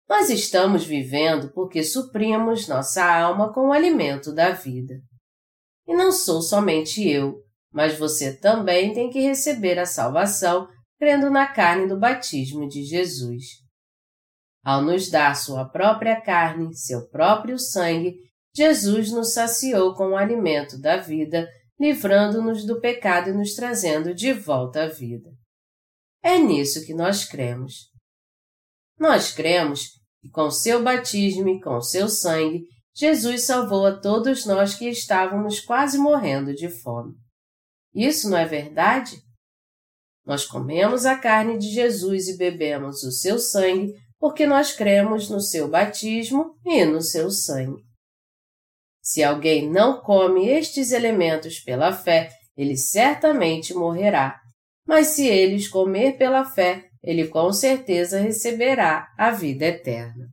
Nós 0.09 0.31
estamos 0.31 0.85
vivendo 0.85 1.53
porque 1.53 1.85
suprimos 1.85 2.67
nossa 2.67 3.05
alma 3.05 3.53
com 3.53 3.69
o 3.69 3.73
alimento 3.73 4.33
da 4.33 4.51
vida. 4.51 4.95
E 5.87 5.95
não 5.95 6.11
sou 6.11 6.41
somente 6.41 7.09
eu, 7.09 7.43
mas 7.73 7.99
você 7.99 8.37
também 8.37 8.93
tem 8.93 9.11
que 9.11 9.21
receber 9.21 9.79
a 9.79 9.87
salvação 9.87 10.69
crendo 10.99 11.31
na 11.31 11.47
carne 11.47 11.87
do 11.87 11.99
batismo 11.99 12.69
de 12.69 12.85
Jesus. 12.85 13.45
Ao 14.63 14.83
nos 14.83 15.09
dar 15.09 15.35
sua 15.35 15.65
própria 15.65 16.21
carne, 16.21 16.77
seu 16.77 17.09
próprio 17.09 17.59
sangue, 17.59 18.15
Jesus 18.55 19.11
nos 19.11 19.33
saciou 19.33 19.95
com 19.95 20.11
o 20.11 20.17
alimento 20.17 20.79
da 20.79 20.99
vida, 20.99 21.49
livrando-nos 21.79 22.67
do 22.67 22.81
pecado 22.81 23.31
e 23.31 23.33
nos 23.33 23.55
trazendo 23.55 24.15
de 24.15 24.33
volta 24.33 24.85
à 24.85 24.87
vida. 24.89 25.31
É 26.23 26.39
nisso 26.39 26.85
que 26.85 26.93
nós 26.93 27.25
cremos. 27.25 27.89
Nós 28.99 29.33
cremos 29.33 29.89
que 30.21 30.29
com 30.29 30.51
seu 30.51 30.83
batismo 30.83 31.49
e 31.49 31.61
com 31.61 31.81
seu 31.81 32.07
sangue, 32.09 32.65
Jesus 32.95 33.47
salvou 33.47 33.87
a 33.87 33.99
todos 33.99 34.45
nós 34.45 34.75
que 34.75 34.87
estávamos 34.91 35.61
quase 35.61 35.97
morrendo 35.97 36.53
de 36.53 36.69
fome. 36.69 37.15
Isso 37.95 38.29
não 38.31 38.39
é 38.39 38.45
verdade? 38.45 39.21
Nós 40.25 40.45
comemos 40.45 41.07
a 41.07 41.17
carne 41.17 41.59
de 41.59 41.69
Jesus 41.69 42.29
e 42.29 42.37
bebemos 42.37 43.03
o 43.03 43.11
seu 43.11 43.39
sangue 43.39 43.95
porque 44.19 44.47
nós 44.47 44.73
cremos 44.73 45.31
no 45.31 45.41
seu 45.41 45.69
batismo 45.69 46.55
e 46.65 46.85
no 46.85 47.01
seu 47.01 47.31
sangue. 47.31 47.83
Se 49.03 49.25
alguém 49.25 49.69
não 49.69 50.01
come 50.03 50.47
estes 50.47 50.93
elementos 50.93 51.59
pela 51.59 51.93
fé, 51.93 52.31
ele 52.57 52.77
certamente 52.77 53.73
morrerá. 53.73 54.39
Mas 54.87 55.09
se 55.09 55.27
eles 55.27 55.67
comer 55.67 56.19
pela 56.19 56.45
fé, 56.45 56.85
ele 57.03 57.27
com 57.29 57.51
certeza 57.53 58.21
receberá 58.21 59.09
a 59.17 59.31
vida 59.31 59.65
eterna. 59.65 60.29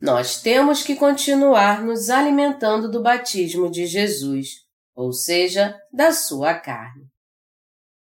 Nós 0.00 0.40
temos 0.40 0.82
que 0.82 0.94
continuar 0.94 1.82
nos 1.82 2.10
alimentando 2.10 2.90
do 2.90 3.02
batismo 3.02 3.70
de 3.70 3.86
Jesus, 3.86 4.65
ou 4.96 5.12
seja, 5.12 5.78
da 5.92 6.10
sua 6.10 6.54
carne. 6.54 7.06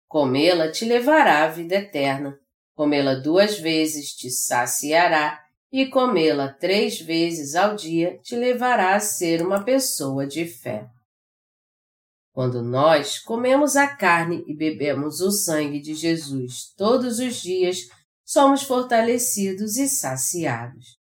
Comê-la 0.06 0.70
te 0.70 0.84
levará 0.84 1.42
à 1.42 1.48
vida 1.48 1.74
eterna, 1.74 2.38
Comê-la 2.74 3.14
duas 3.14 3.58
vezes 3.58 4.12
te 4.14 4.28
saciará, 4.30 5.40
e 5.70 5.86
comê-la 5.86 6.52
três 6.52 7.00
vezes 7.00 7.54
ao 7.54 7.74
dia 7.74 8.18
te 8.22 8.36
levará 8.36 8.94
a 8.94 9.00
ser 9.00 9.44
uma 9.44 9.64
pessoa 9.64 10.26
de 10.26 10.44
fé. 10.44 10.88
Quando 12.32 12.62
nós 12.62 13.18
comemos 13.18 13.76
a 13.76 13.88
carne 13.88 14.44
e 14.46 14.54
bebemos 14.54 15.20
o 15.20 15.30
sangue 15.30 15.80
de 15.80 15.94
Jesus 15.94 16.72
todos 16.76 17.18
os 17.18 17.36
dias, 17.36 17.88
somos 18.24 18.62
fortalecidos 18.62 19.76
e 19.76 19.88
saciados. 19.88 20.98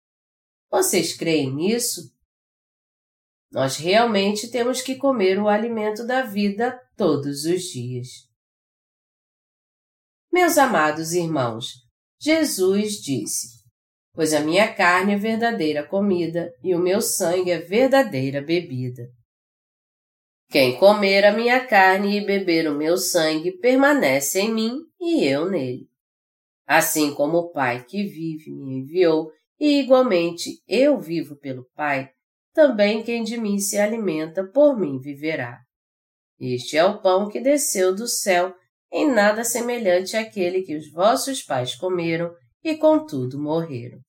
Vocês 0.70 1.16
creem 1.16 1.54
nisso? 1.54 2.14
Nós 3.52 3.76
realmente 3.76 4.50
temos 4.50 4.82
que 4.82 4.96
comer 4.96 5.38
o 5.38 5.50
alimento 5.50 6.06
da 6.06 6.22
vida 6.22 6.80
todos 6.96 7.44
os 7.44 7.64
dias. 7.64 8.08
Meus 10.32 10.58
amados 10.58 11.12
irmãos, 11.12 11.66
Jesus 12.18 13.02
disse: 13.02 13.62
Pois 14.14 14.34
a 14.34 14.40
minha 14.40 14.74
carne 14.74 15.14
é 15.14 15.18
verdadeira 15.18 15.86
comida 15.86 16.54
e 16.64 16.74
o 16.74 16.80
meu 16.80 17.02
sangue 17.02 17.52
é 17.52 17.60
verdadeira 17.60 18.42
bebida. 18.42 19.04
Quem 20.50 20.78
comer 20.78 21.26
a 21.26 21.34
minha 21.34 21.66
carne 21.66 22.18
e 22.18 22.26
beber 22.26 22.70
o 22.70 22.76
meu 22.76 22.98
sangue 22.98 23.52
permanece 23.58 24.40
em 24.40 24.54
mim 24.54 24.80
e 25.00 25.26
eu 25.26 25.50
nele. 25.50 25.90
Assim 26.66 27.14
como 27.14 27.38
o 27.38 27.52
Pai 27.52 27.84
que 27.84 28.04
vive 28.04 28.52
me 28.52 28.80
enviou, 28.80 29.32
e 29.60 29.80
igualmente 29.80 30.62
eu 30.68 31.00
vivo 31.00 31.36
pelo 31.38 31.66
Pai, 31.76 32.10
também 32.54 33.04
quem 33.04 33.24
de 33.24 33.38
mim 33.38 33.60
se 33.60 33.78
alimenta 33.78 34.46
por 34.46 34.78
mim 34.78 35.00
viverá. 35.00 35.60
Este 36.40 36.78
é 36.78 36.84
o 36.84 37.02
pão 37.02 37.30
que 37.30 37.40
desceu 37.40 37.96
do 37.96 38.08
céu 38.08 38.54
em 38.92 39.10
nada 39.10 39.44
semelhante 39.44 40.18
àquele 40.18 40.64
que 40.64 40.76
os 40.76 40.92
vossos 40.92 41.42
pais 41.44 41.76
comeram 41.76 42.34
e 42.64 42.76
contudo 42.76 43.40
morreram. 43.40 44.00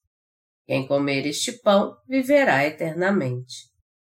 Quem 0.67 0.87
comer 0.87 1.27
este 1.27 1.53
pão 1.61 1.95
viverá 2.09 2.67
eternamente. 2.67 3.71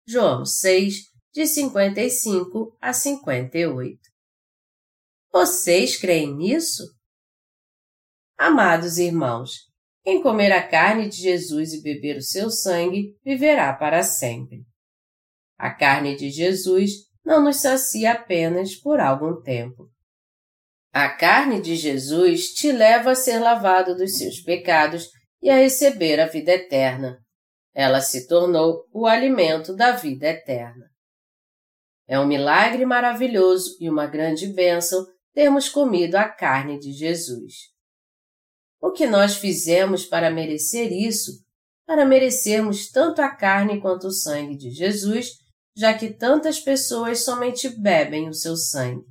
João 0.05 0.45
6, 0.45 0.95
de 1.33 1.45
55 1.45 2.77
a 2.81 2.93
58. 2.93 3.99
Vocês 5.31 5.97
creem 5.97 6.35
nisso? 6.35 6.83
Amados 8.37 8.97
irmãos, 8.97 9.66
quem 10.07 10.21
comer 10.21 10.53
a 10.53 10.65
carne 10.65 11.09
de 11.09 11.17
Jesus 11.17 11.73
e 11.73 11.81
beber 11.81 12.15
o 12.15 12.21
seu 12.21 12.49
sangue 12.49 13.17
viverá 13.25 13.73
para 13.73 14.01
sempre. 14.03 14.63
A 15.59 15.69
carne 15.69 16.15
de 16.15 16.29
Jesus 16.29 16.91
não 17.25 17.43
nos 17.43 17.57
sacia 17.57 18.13
apenas 18.13 18.73
por 18.73 19.01
algum 19.01 19.41
tempo, 19.41 19.91
a 20.93 21.09
carne 21.09 21.61
de 21.61 21.75
Jesus 21.75 22.53
te 22.53 22.71
leva 22.71 23.11
a 23.11 23.15
ser 23.15 23.39
lavado 23.39 23.97
dos 23.97 24.17
seus 24.17 24.39
pecados 24.39 25.09
e 25.41 25.49
a 25.49 25.57
receber 25.57 26.21
a 26.21 26.25
vida 26.25 26.53
eterna. 26.53 27.19
Ela 27.75 27.99
se 27.99 28.29
tornou 28.29 28.85
o 28.93 29.05
alimento 29.05 29.75
da 29.75 29.91
vida 29.91 30.29
eterna. 30.29 30.85
É 32.07 32.17
um 32.17 32.25
milagre 32.25 32.85
maravilhoso 32.85 33.75
e 33.81 33.89
uma 33.89 34.07
grande 34.07 34.47
bênção 34.47 35.05
termos 35.33 35.67
comido 35.67 36.15
a 36.15 36.29
carne 36.29 36.79
de 36.79 36.93
Jesus. 36.93 37.75
O 38.79 38.91
que 38.91 39.07
nós 39.07 39.35
fizemos 39.37 40.05
para 40.05 40.29
merecer 40.29 40.91
isso, 40.91 41.31
para 41.85 42.05
merecermos 42.05 42.89
tanto 42.89 43.21
a 43.21 43.29
carne 43.29 43.81
quanto 43.81 44.07
o 44.07 44.11
sangue 44.11 44.55
de 44.55 44.69
Jesus, 44.69 45.31
já 45.75 45.93
que 45.93 46.13
tantas 46.13 46.59
pessoas 46.59 47.23
somente 47.23 47.69
bebem 47.69 48.29
o 48.29 48.33
seu 48.33 48.55
sangue? 48.55 49.05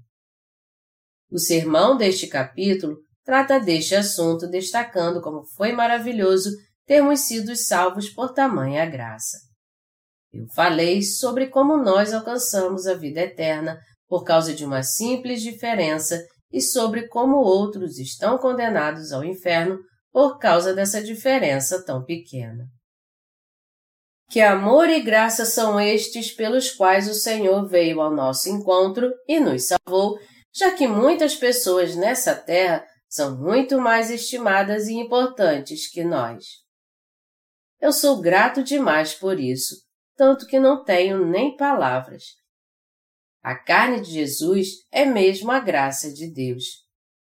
O 1.30 1.38
sermão 1.38 1.96
deste 1.96 2.26
capítulo 2.26 2.98
trata 3.24 3.58
deste 3.58 3.94
assunto, 3.94 4.46
destacando 4.48 5.20
como 5.20 5.44
foi 5.44 5.72
maravilhoso 5.72 6.50
termos 6.86 7.20
sido 7.20 7.56
salvos 7.56 8.08
por 8.08 8.32
tamanha 8.32 8.86
graça. 8.86 9.38
Eu 10.32 10.46
falei 10.54 11.02
sobre 11.02 11.48
como 11.48 11.76
nós 11.76 12.12
alcançamos 12.12 12.86
a 12.86 12.94
vida 12.94 13.20
eterna 13.20 13.80
por 14.06 14.22
causa 14.22 14.54
de 14.54 14.64
uma 14.64 14.82
simples 14.82 15.42
diferença 15.42 16.24
e 16.56 16.62
sobre 16.62 17.06
como 17.06 17.36
outros 17.36 17.98
estão 17.98 18.38
condenados 18.38 19.12
ao 19.12 19.22
inferno 19.22 19.78
por 20.10 20.38
causa 20.38 20.72
dessa 20.72 21.02
diferença 21.02 21.84
tão 21.84 22.02
pequena. 22.02 22.64
Que 24.30 24.40
amor 24.40 24.88
e 24.88 25.02
graça 25.02 25.44
são 25.44 25.78
estes 25.78 26.32
pelos 26.32 26.70
quais 26.70 27.10
o 27.10 27.14
Senhor 27.14 27.68
veio 27.68 28.00
ao 28.00 28.10
nosso 28.10 28.48
encontro 28.48 29.12
e 29.28 29.38
nos 29.38 29.66
salvou 29.66 30.18
já 30.50 30.74
que 30.74 30.88
muitas 30.88 31.36
pessoas 31.36 31.94
nessa 31.94 32.34
terra 32.34 32.82
são 33.06 33.36
muito 33.38 33.78
mais 33.78 34.10
estimadas 34.10 34.88
e 34.88 34.94
importantes 34.94 35.90
que 35.90 36.02
nós. 36.02 36.42
Eu 37.78 37.92
sou 37.92 38.18
grato 38.22 38.62
demais 38.62 39.12
por 39.12 39.38
isso, 39.38 39.76
tanto 40.16 40.46
que 40.46 40.58
não 40.58 40.82
tenho 40.82 41.26
nem 41.26 41.54
palavras. 41.54 42.24
A 43.46 43.54
carne 43.54 44.00
de 44.00 44.10
Jesus 44.10 44.84
é 44.90 45.04
mesmo 45.04 45.52
a 45.52 45.60
graça 45.60 46.12
de 46.12 46.26
Deus. 46.26 46.84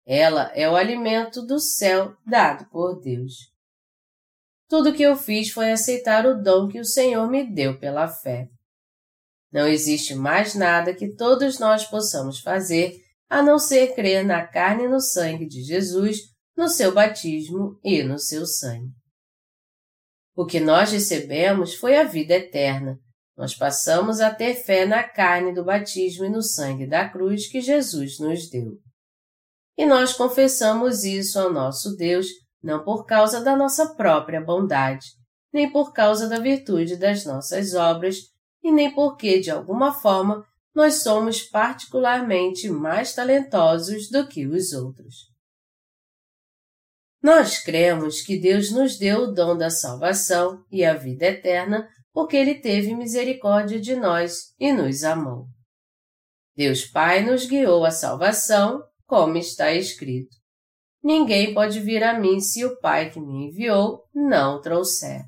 Ela 0.05 0.49
é 0.55 0.69
o 0.69 0.77
alimento 0.77 1.45
do 1.45 1.59
céu 1.59 2.15
dado 2.25 2.65
por 2.69 3.01
Deus. 3.01 3.33
Tudo 4.69 4.93
que 4.93 5.03
eu 5.03 5.17
fiz 5.17 5.49
foi 5.49 5.69
aceitar 5.69 6.25
o 6.25 6.41
dom 6.41 6.69
que 6.69 6.79
o 6.79 6.85
Senhor 6.85 7.29
me 7.29 7.43
deu 7.53 7.77
pela 7.77 8.07
fé. 8.07 8.47
Não 9.51 9.67
existe 9.67 10.15
mais 10.15 10.55
nada 10.55 10.95
que 10.95 11.13
todos 11.13 11.59
nós 11.59 11.83
possamos 11.83 12.39
fazer 12.39 13.03
a 13.29 13.43
não 13.43 13.59
ser 13.59 13.93
crer 13.93 14.23
na 14.23 14.47
carne 14.47 14.85
e 14.85 14.87
no 14.87 15.01
sangue 15.01 15.45
de 15.45 15.61
Jesus, 15.61 16.19
no 16.55 16.69
seu 16.69 16.93
batismo 16.93 17.77
e 17.83 18.01
no 18.01 18.17
seu 18.17 18.45
sangue. 18.45 18.93
O 20.33 20.45
que 20.45 20.61
nós 20.61 20.89
recebemos 20.89 21.75
foi 21.75 21.97
a 21.97 22.05
vida 22.05 22.33
eterna. 22.33 22.97
Nós 23.37 23.53
passamos 23.53 24.19
a 24.19 24.33
ter 24.33 24.55
fé 24.55 24.85
na 24.85 25.03
carne 25.03 25.53
do 25.53 25.63
batismo 25.63 26.25
e 26.25 26.29
no 26.29 26.41
sangue 26.41 26.87
da 26.87 27.07
cruz 27.07 27.47
que 27.47 27.61
Jesus 27.61 28.19
nos 28.19 28.49
deu. 28.49 28.79
E 29.77 29.85
nós 29.85 30.13
confessamos 30.13 31.03
isso 31.03 31.39
ao 31.39 31.53
nosso 31.53 31.95
Deus 31.95 32.25
não 32.63 32.83
por 32.83 33.05
causa 33.05 33.41
da 33.41 33.55
nossa 33.55 33.93
própria 33.93 34.41
bondade, 34.41 35.05
nem 35.53 35.71
por 35.71 35.93
causa 35.93 36.27
da 36.27 36.39
virtude 36.39 36.97
das 36.97 37.23
nossas 37.23 37.73
obras, 37.75 38.17
e 38.63 38.71
nem 38.71 38.93
porque, 38.93 39.39
de 39.39 39.51
alguma 39.51 39.93
forma, 39.93 40.43
nós 40.73 41.01
somos 41.03 41.43
particularmente 41.43 42.69
mais 42.69 43.13
talentosos 43.13 44.09
do 44.09 44.27
que 44.27 44.45
os 44.45 44.73
outros. 44.73 45.27
Nós 47.21 47.59
cremos 47.59 48.21
que 48.21 48.39
Deus 48.39 48.71
nos 48.71 48.97
deu 48.97 49.23
o 49.23 49.31
dom 49.33 49.57
da 49.57 49.69
salvação 49.69 50.63
e 50.71 50.83
a 50.83 50.93
vida 50.93 51.25
eterna 51.25 51.87
porque 52.17 52.35
Ele 52.35 52.55
teve 52.55 52.95
misericórdia 52.95 53.79
de 53.79 53.95
nós 53.95 54.55
e 54.59 54.73
nos 54.73 55.03
amou. 55.03 55.45
Deus 56.55 56.83
Pai 56.83 57.23
nos 57.23 57.45
guiou 57.45 57.85
à 57.85 57.91
salvação, 57.91 58.81
como 59.05 59.37
está 59.37 59.71
escrito. 59.71 60.35
Ninguém 61.03 61.53
pode 61.53 61.79
vir 61.79 62.03
a 62.03 62.19
mim 62.19 62.39
se 62.39 62.65
o 62.65 62.79
Pai 62.79 63.11
que 63.11 63.19
me 63.19 63.45
enviou 63.45 64.01
não 64.15 64.59
trouxer. 64.59 65.25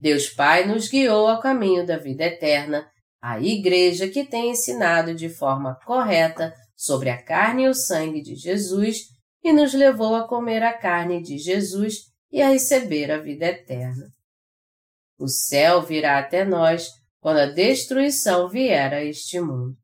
Deus 0.00 0.28
Pai 0.28 0.66
nos 0.66 0.88
guiou 0.88 1.28
ao 1.28 1.40
caminho 1.40 1.86
da 1.86 1.96
vida 1.96 2.24
eterna, 2.24 2.84
a 3.22 3.40
Igreja 3.40 4.08
que 4.08 4.24
tem 4.24 4.50
ensinado 4.50 5.14
de 5.14 5.28
forma 5.28 5.78
correta 5.86 6.52
sobre 6.74 7.08
a 7.08 7.22
carne 7.22 7.66
e 7.66 7.68
o 7.68 7.74
sangue 7.74 8.20
de 8.20 8.34
Jesus 8.34 8.96
e 9.44 9.52
nos 9.52 9.72
levou 9.72 10.16
a 10.16 10.26
comer 10.26 10.64
a 10.64 10.76
carne 10.76 11.22
de 11.22 11.38
Jesus 11.38 11.98
e 12.32 12.42
a 12.42 12.48
receber 12.48 13.12
a 13.12 13.18
vida 13.18 13.46
eterna. 13.46 14.12
O 15.22 15.28
céu 15.28 15.80
virá 15.80 16.18
até 16.18 16.44
nós 16.44 16.88
quando 17.20 17.38
a 17.38 17.46
destruição 17.46 18.48
vier 18.48 18.92
a 18.92 19.04
este 19.04 19.38
mundo. 19.40 19.76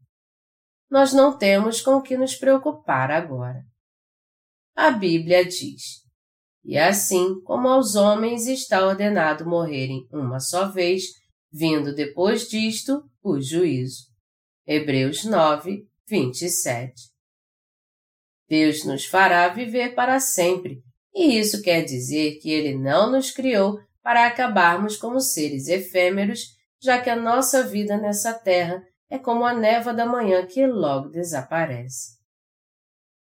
Nós 0.91 1.13
não 1.13 1.39
temos 1.39 1.81
com 1.81 1.93
o 1.93 2.03
que 2.03 2.17
nos 2.17 2.35
preocupar 2.35 3.13
agora. 3.13 3.63
A 4.75 4.91
Bíblia 4.91 5.45
diz: 5.45 6.03
E 6.65 6.77
assim 6.77 7.41
como 7.43 7.69
aos 7.69 7.95
homens 7.95 8.49
está 8.49 8.85
ordenado 8.85 9.47
morrerem 9.47 10.09
uma 10.11 10.41
só 10.41 10.69
vez, 10.69 11.05
vindo 11.53 11.95
depois 11.95 12.49
disto 12.49 13.09
o 13.23 13.41
juízo. 13.41 14.09
Hebreus 14.67 15.25
9, 15.25 15.87
27. 16.09 16.95
Deus 18.49 18.85
nos 18.85 19.07
fará 19.07 19.47
viver 19.51 19.95
para 19.95 20.19
sempre, 20.19 20.83
e 21.15 21.39
isso 21.39 21.63
quer 21.63 21.85
dizer 21.85 22.41
que 22.41 22.51
Ele 22.51 22.77
não 22.77 23.13
nos 23.13 23.31
criou 23.31 23.79
para 24.09 24.27
acabarmos 24.27 24.97
como 24.97 25.21
seres 25.21 25.69
efêmeros, 25.69 26.57
já 26.83 26.99
que 26.99 27.11
a 27.11 27.15
nossa 27.15 27.63
vida 27.63 27.99
nessa 27.99 28.33
terra 28.33 28.83
é 29.11 29.19
como 29.19 29.45
a 29.45 29.53
neva 29.53 29.93
da 29.93 30.07
manhã 30.07 30.47
que 30.47 30.67
logo 30.67 31.11
desaparece. 31.11 32.17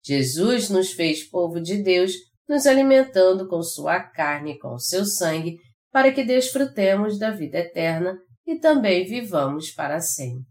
Jesus 0.04 0.68
nos 0.70 0.90
fez 0.90 1.22
povo 1.22 1.60
de 1.60 1.80
Deus, 1.80 2.14
nos 2.48 2.66
alimentando 2.66 3.46
com 3.46 3.62
sua 3.62 4.00
carne 4.00 4.54
e 4.54 4.58
com 4.58 4.76
seu 4.76 5.04
sangue, 5.04 5.56
para 5.92 6.10
que 6.10 6.24
desfrutemos 6.24 7.16
da 7.16 7.30
vida 7.30 7.58
eterna 7.58 8.18
e 8.44 8.58
também 8.58 9.06
vivamos 9.06 9.70
para 9.70 10.00
sempre. 10.00 10.50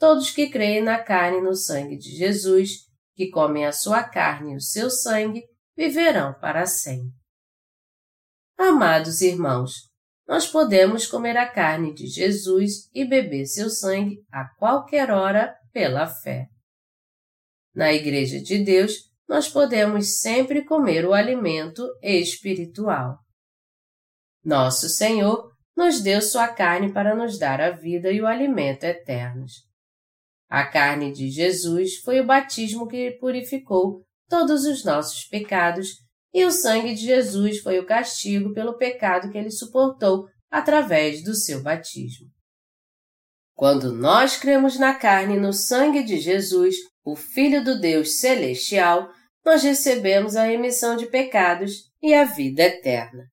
Todos 0.00 0.32
que 0.32 0.50
creem 0.50 0.82
na 0.82 0.98
carne 0.98 1.38
e 1.38 1.42
no 1.42 1.54
sangue 1.54 1.96
de 1.96 2.10
Jesus, 2.10 2.70
que 3.14 3.30
comem 3.30 3.66
a 3.66 3.70
sua 3.70 4.02
carne 4.02 4.54
e 4.54 4.56
o 4.56 4.60
seu 4.60 4.90
sangue, 4.90 5.44
viverão 5.76 6.34
para 6.40 6.66
sempre. 6.66 7.25
Amados 8.58 9.20
irmãos, 9.20 9.72
nós 10.26 10.46
podemos 10.46 11.06
comer 11.06 11.36
a 11.36 11.46
carne 11.46 11.92
de 11.92 12.06
Jesus 12.06 12.90
e 12.94 13.04
beber 13.04 13.44
seu 13.44 13.68
sangue 13.68 14.24
a 14.32 14.48
qualquer 14.58 15.10
hora 15.10 15.54
pela 15.72 16.06
fé. 16.06 16.46
Na 17.74 17.92
Igreja 17.92 18.40
de 18.40 18.64
Deus, 18.64 19.10
nós 19.28 19.46
podemos 19.46 20.20
sempre 20.20 20.64
comer 20.64 21.04
o 21.04 21.12
alimento 21.12 21.86
espiritual. 22.02 23.18
Nosso 24.42 24.88
Senhor 24.88 25.52
nos 25.76 26.00
deu 26.00 26.22
sua 26.22 26.48
carne 26.48 26.90
para 26.90 27.14
nos 27.14 27.38
dar 27.38 27.60
a 27.60 27.70
vida 27.72 28.10
e 28.10 28.22
o 28.22 28.26
alimento 28.26 28.84
eternos. 28.84 29.66
A 30.48 30.64
carne 30.64 31.12
de 31.12 31.28
Jesus 31.28 31.96
foi 31.96 32.20
o 32.20 32.26
batismo 32.26 32.88
que 32.88 33.10
purificou 33.20 34.02
todos 34.28 34.64
os 34.64 34.82
nossos 34.82 35.24
pecados 35.26 36.05
e 36.36 36.44
o 36.44 36.50
sangue 36.50 36.92
de 36.92 37.00
Jesus 37.00 37.60
foi 37.60 37.78
o 37.78 37.86
castigo 37.86 38.52
pelo 38.52 38.76
pecado 38.76 39.32
que 39.32 39.38
ele 39.38 39.50
suportou 39.50 40.28
através 40.50 41.24
do 41.24 41.34
seu 41.34 41.62
batismo. 41.62 42.28
Quando 43.54 43.90
nós 43.90 44.36
cremos 44.36 44.78
na 44.78 44.92
carne 44.92 45.36
e 45.36 45.40
no 45.40 45.54
sangue 45.54 46.02
de 46.02 46.20
Jesus, 46.20 46.76
o 47.02 47.16
Filho 47.16 47.64
do 47.64 47.80
Deus 47.80 48.20
Celestial, 48.20 49.08
nós 49.42 49.62
recebemos 49.62 50.36
a 50.36 50.44
remissão 50.44 50.94
de 50.94 51.06
pecados 51.06 51.90
e 52.02 52.12
a 52.12 52.24
vida 52.24 52.64
eterna. 52.64 53.30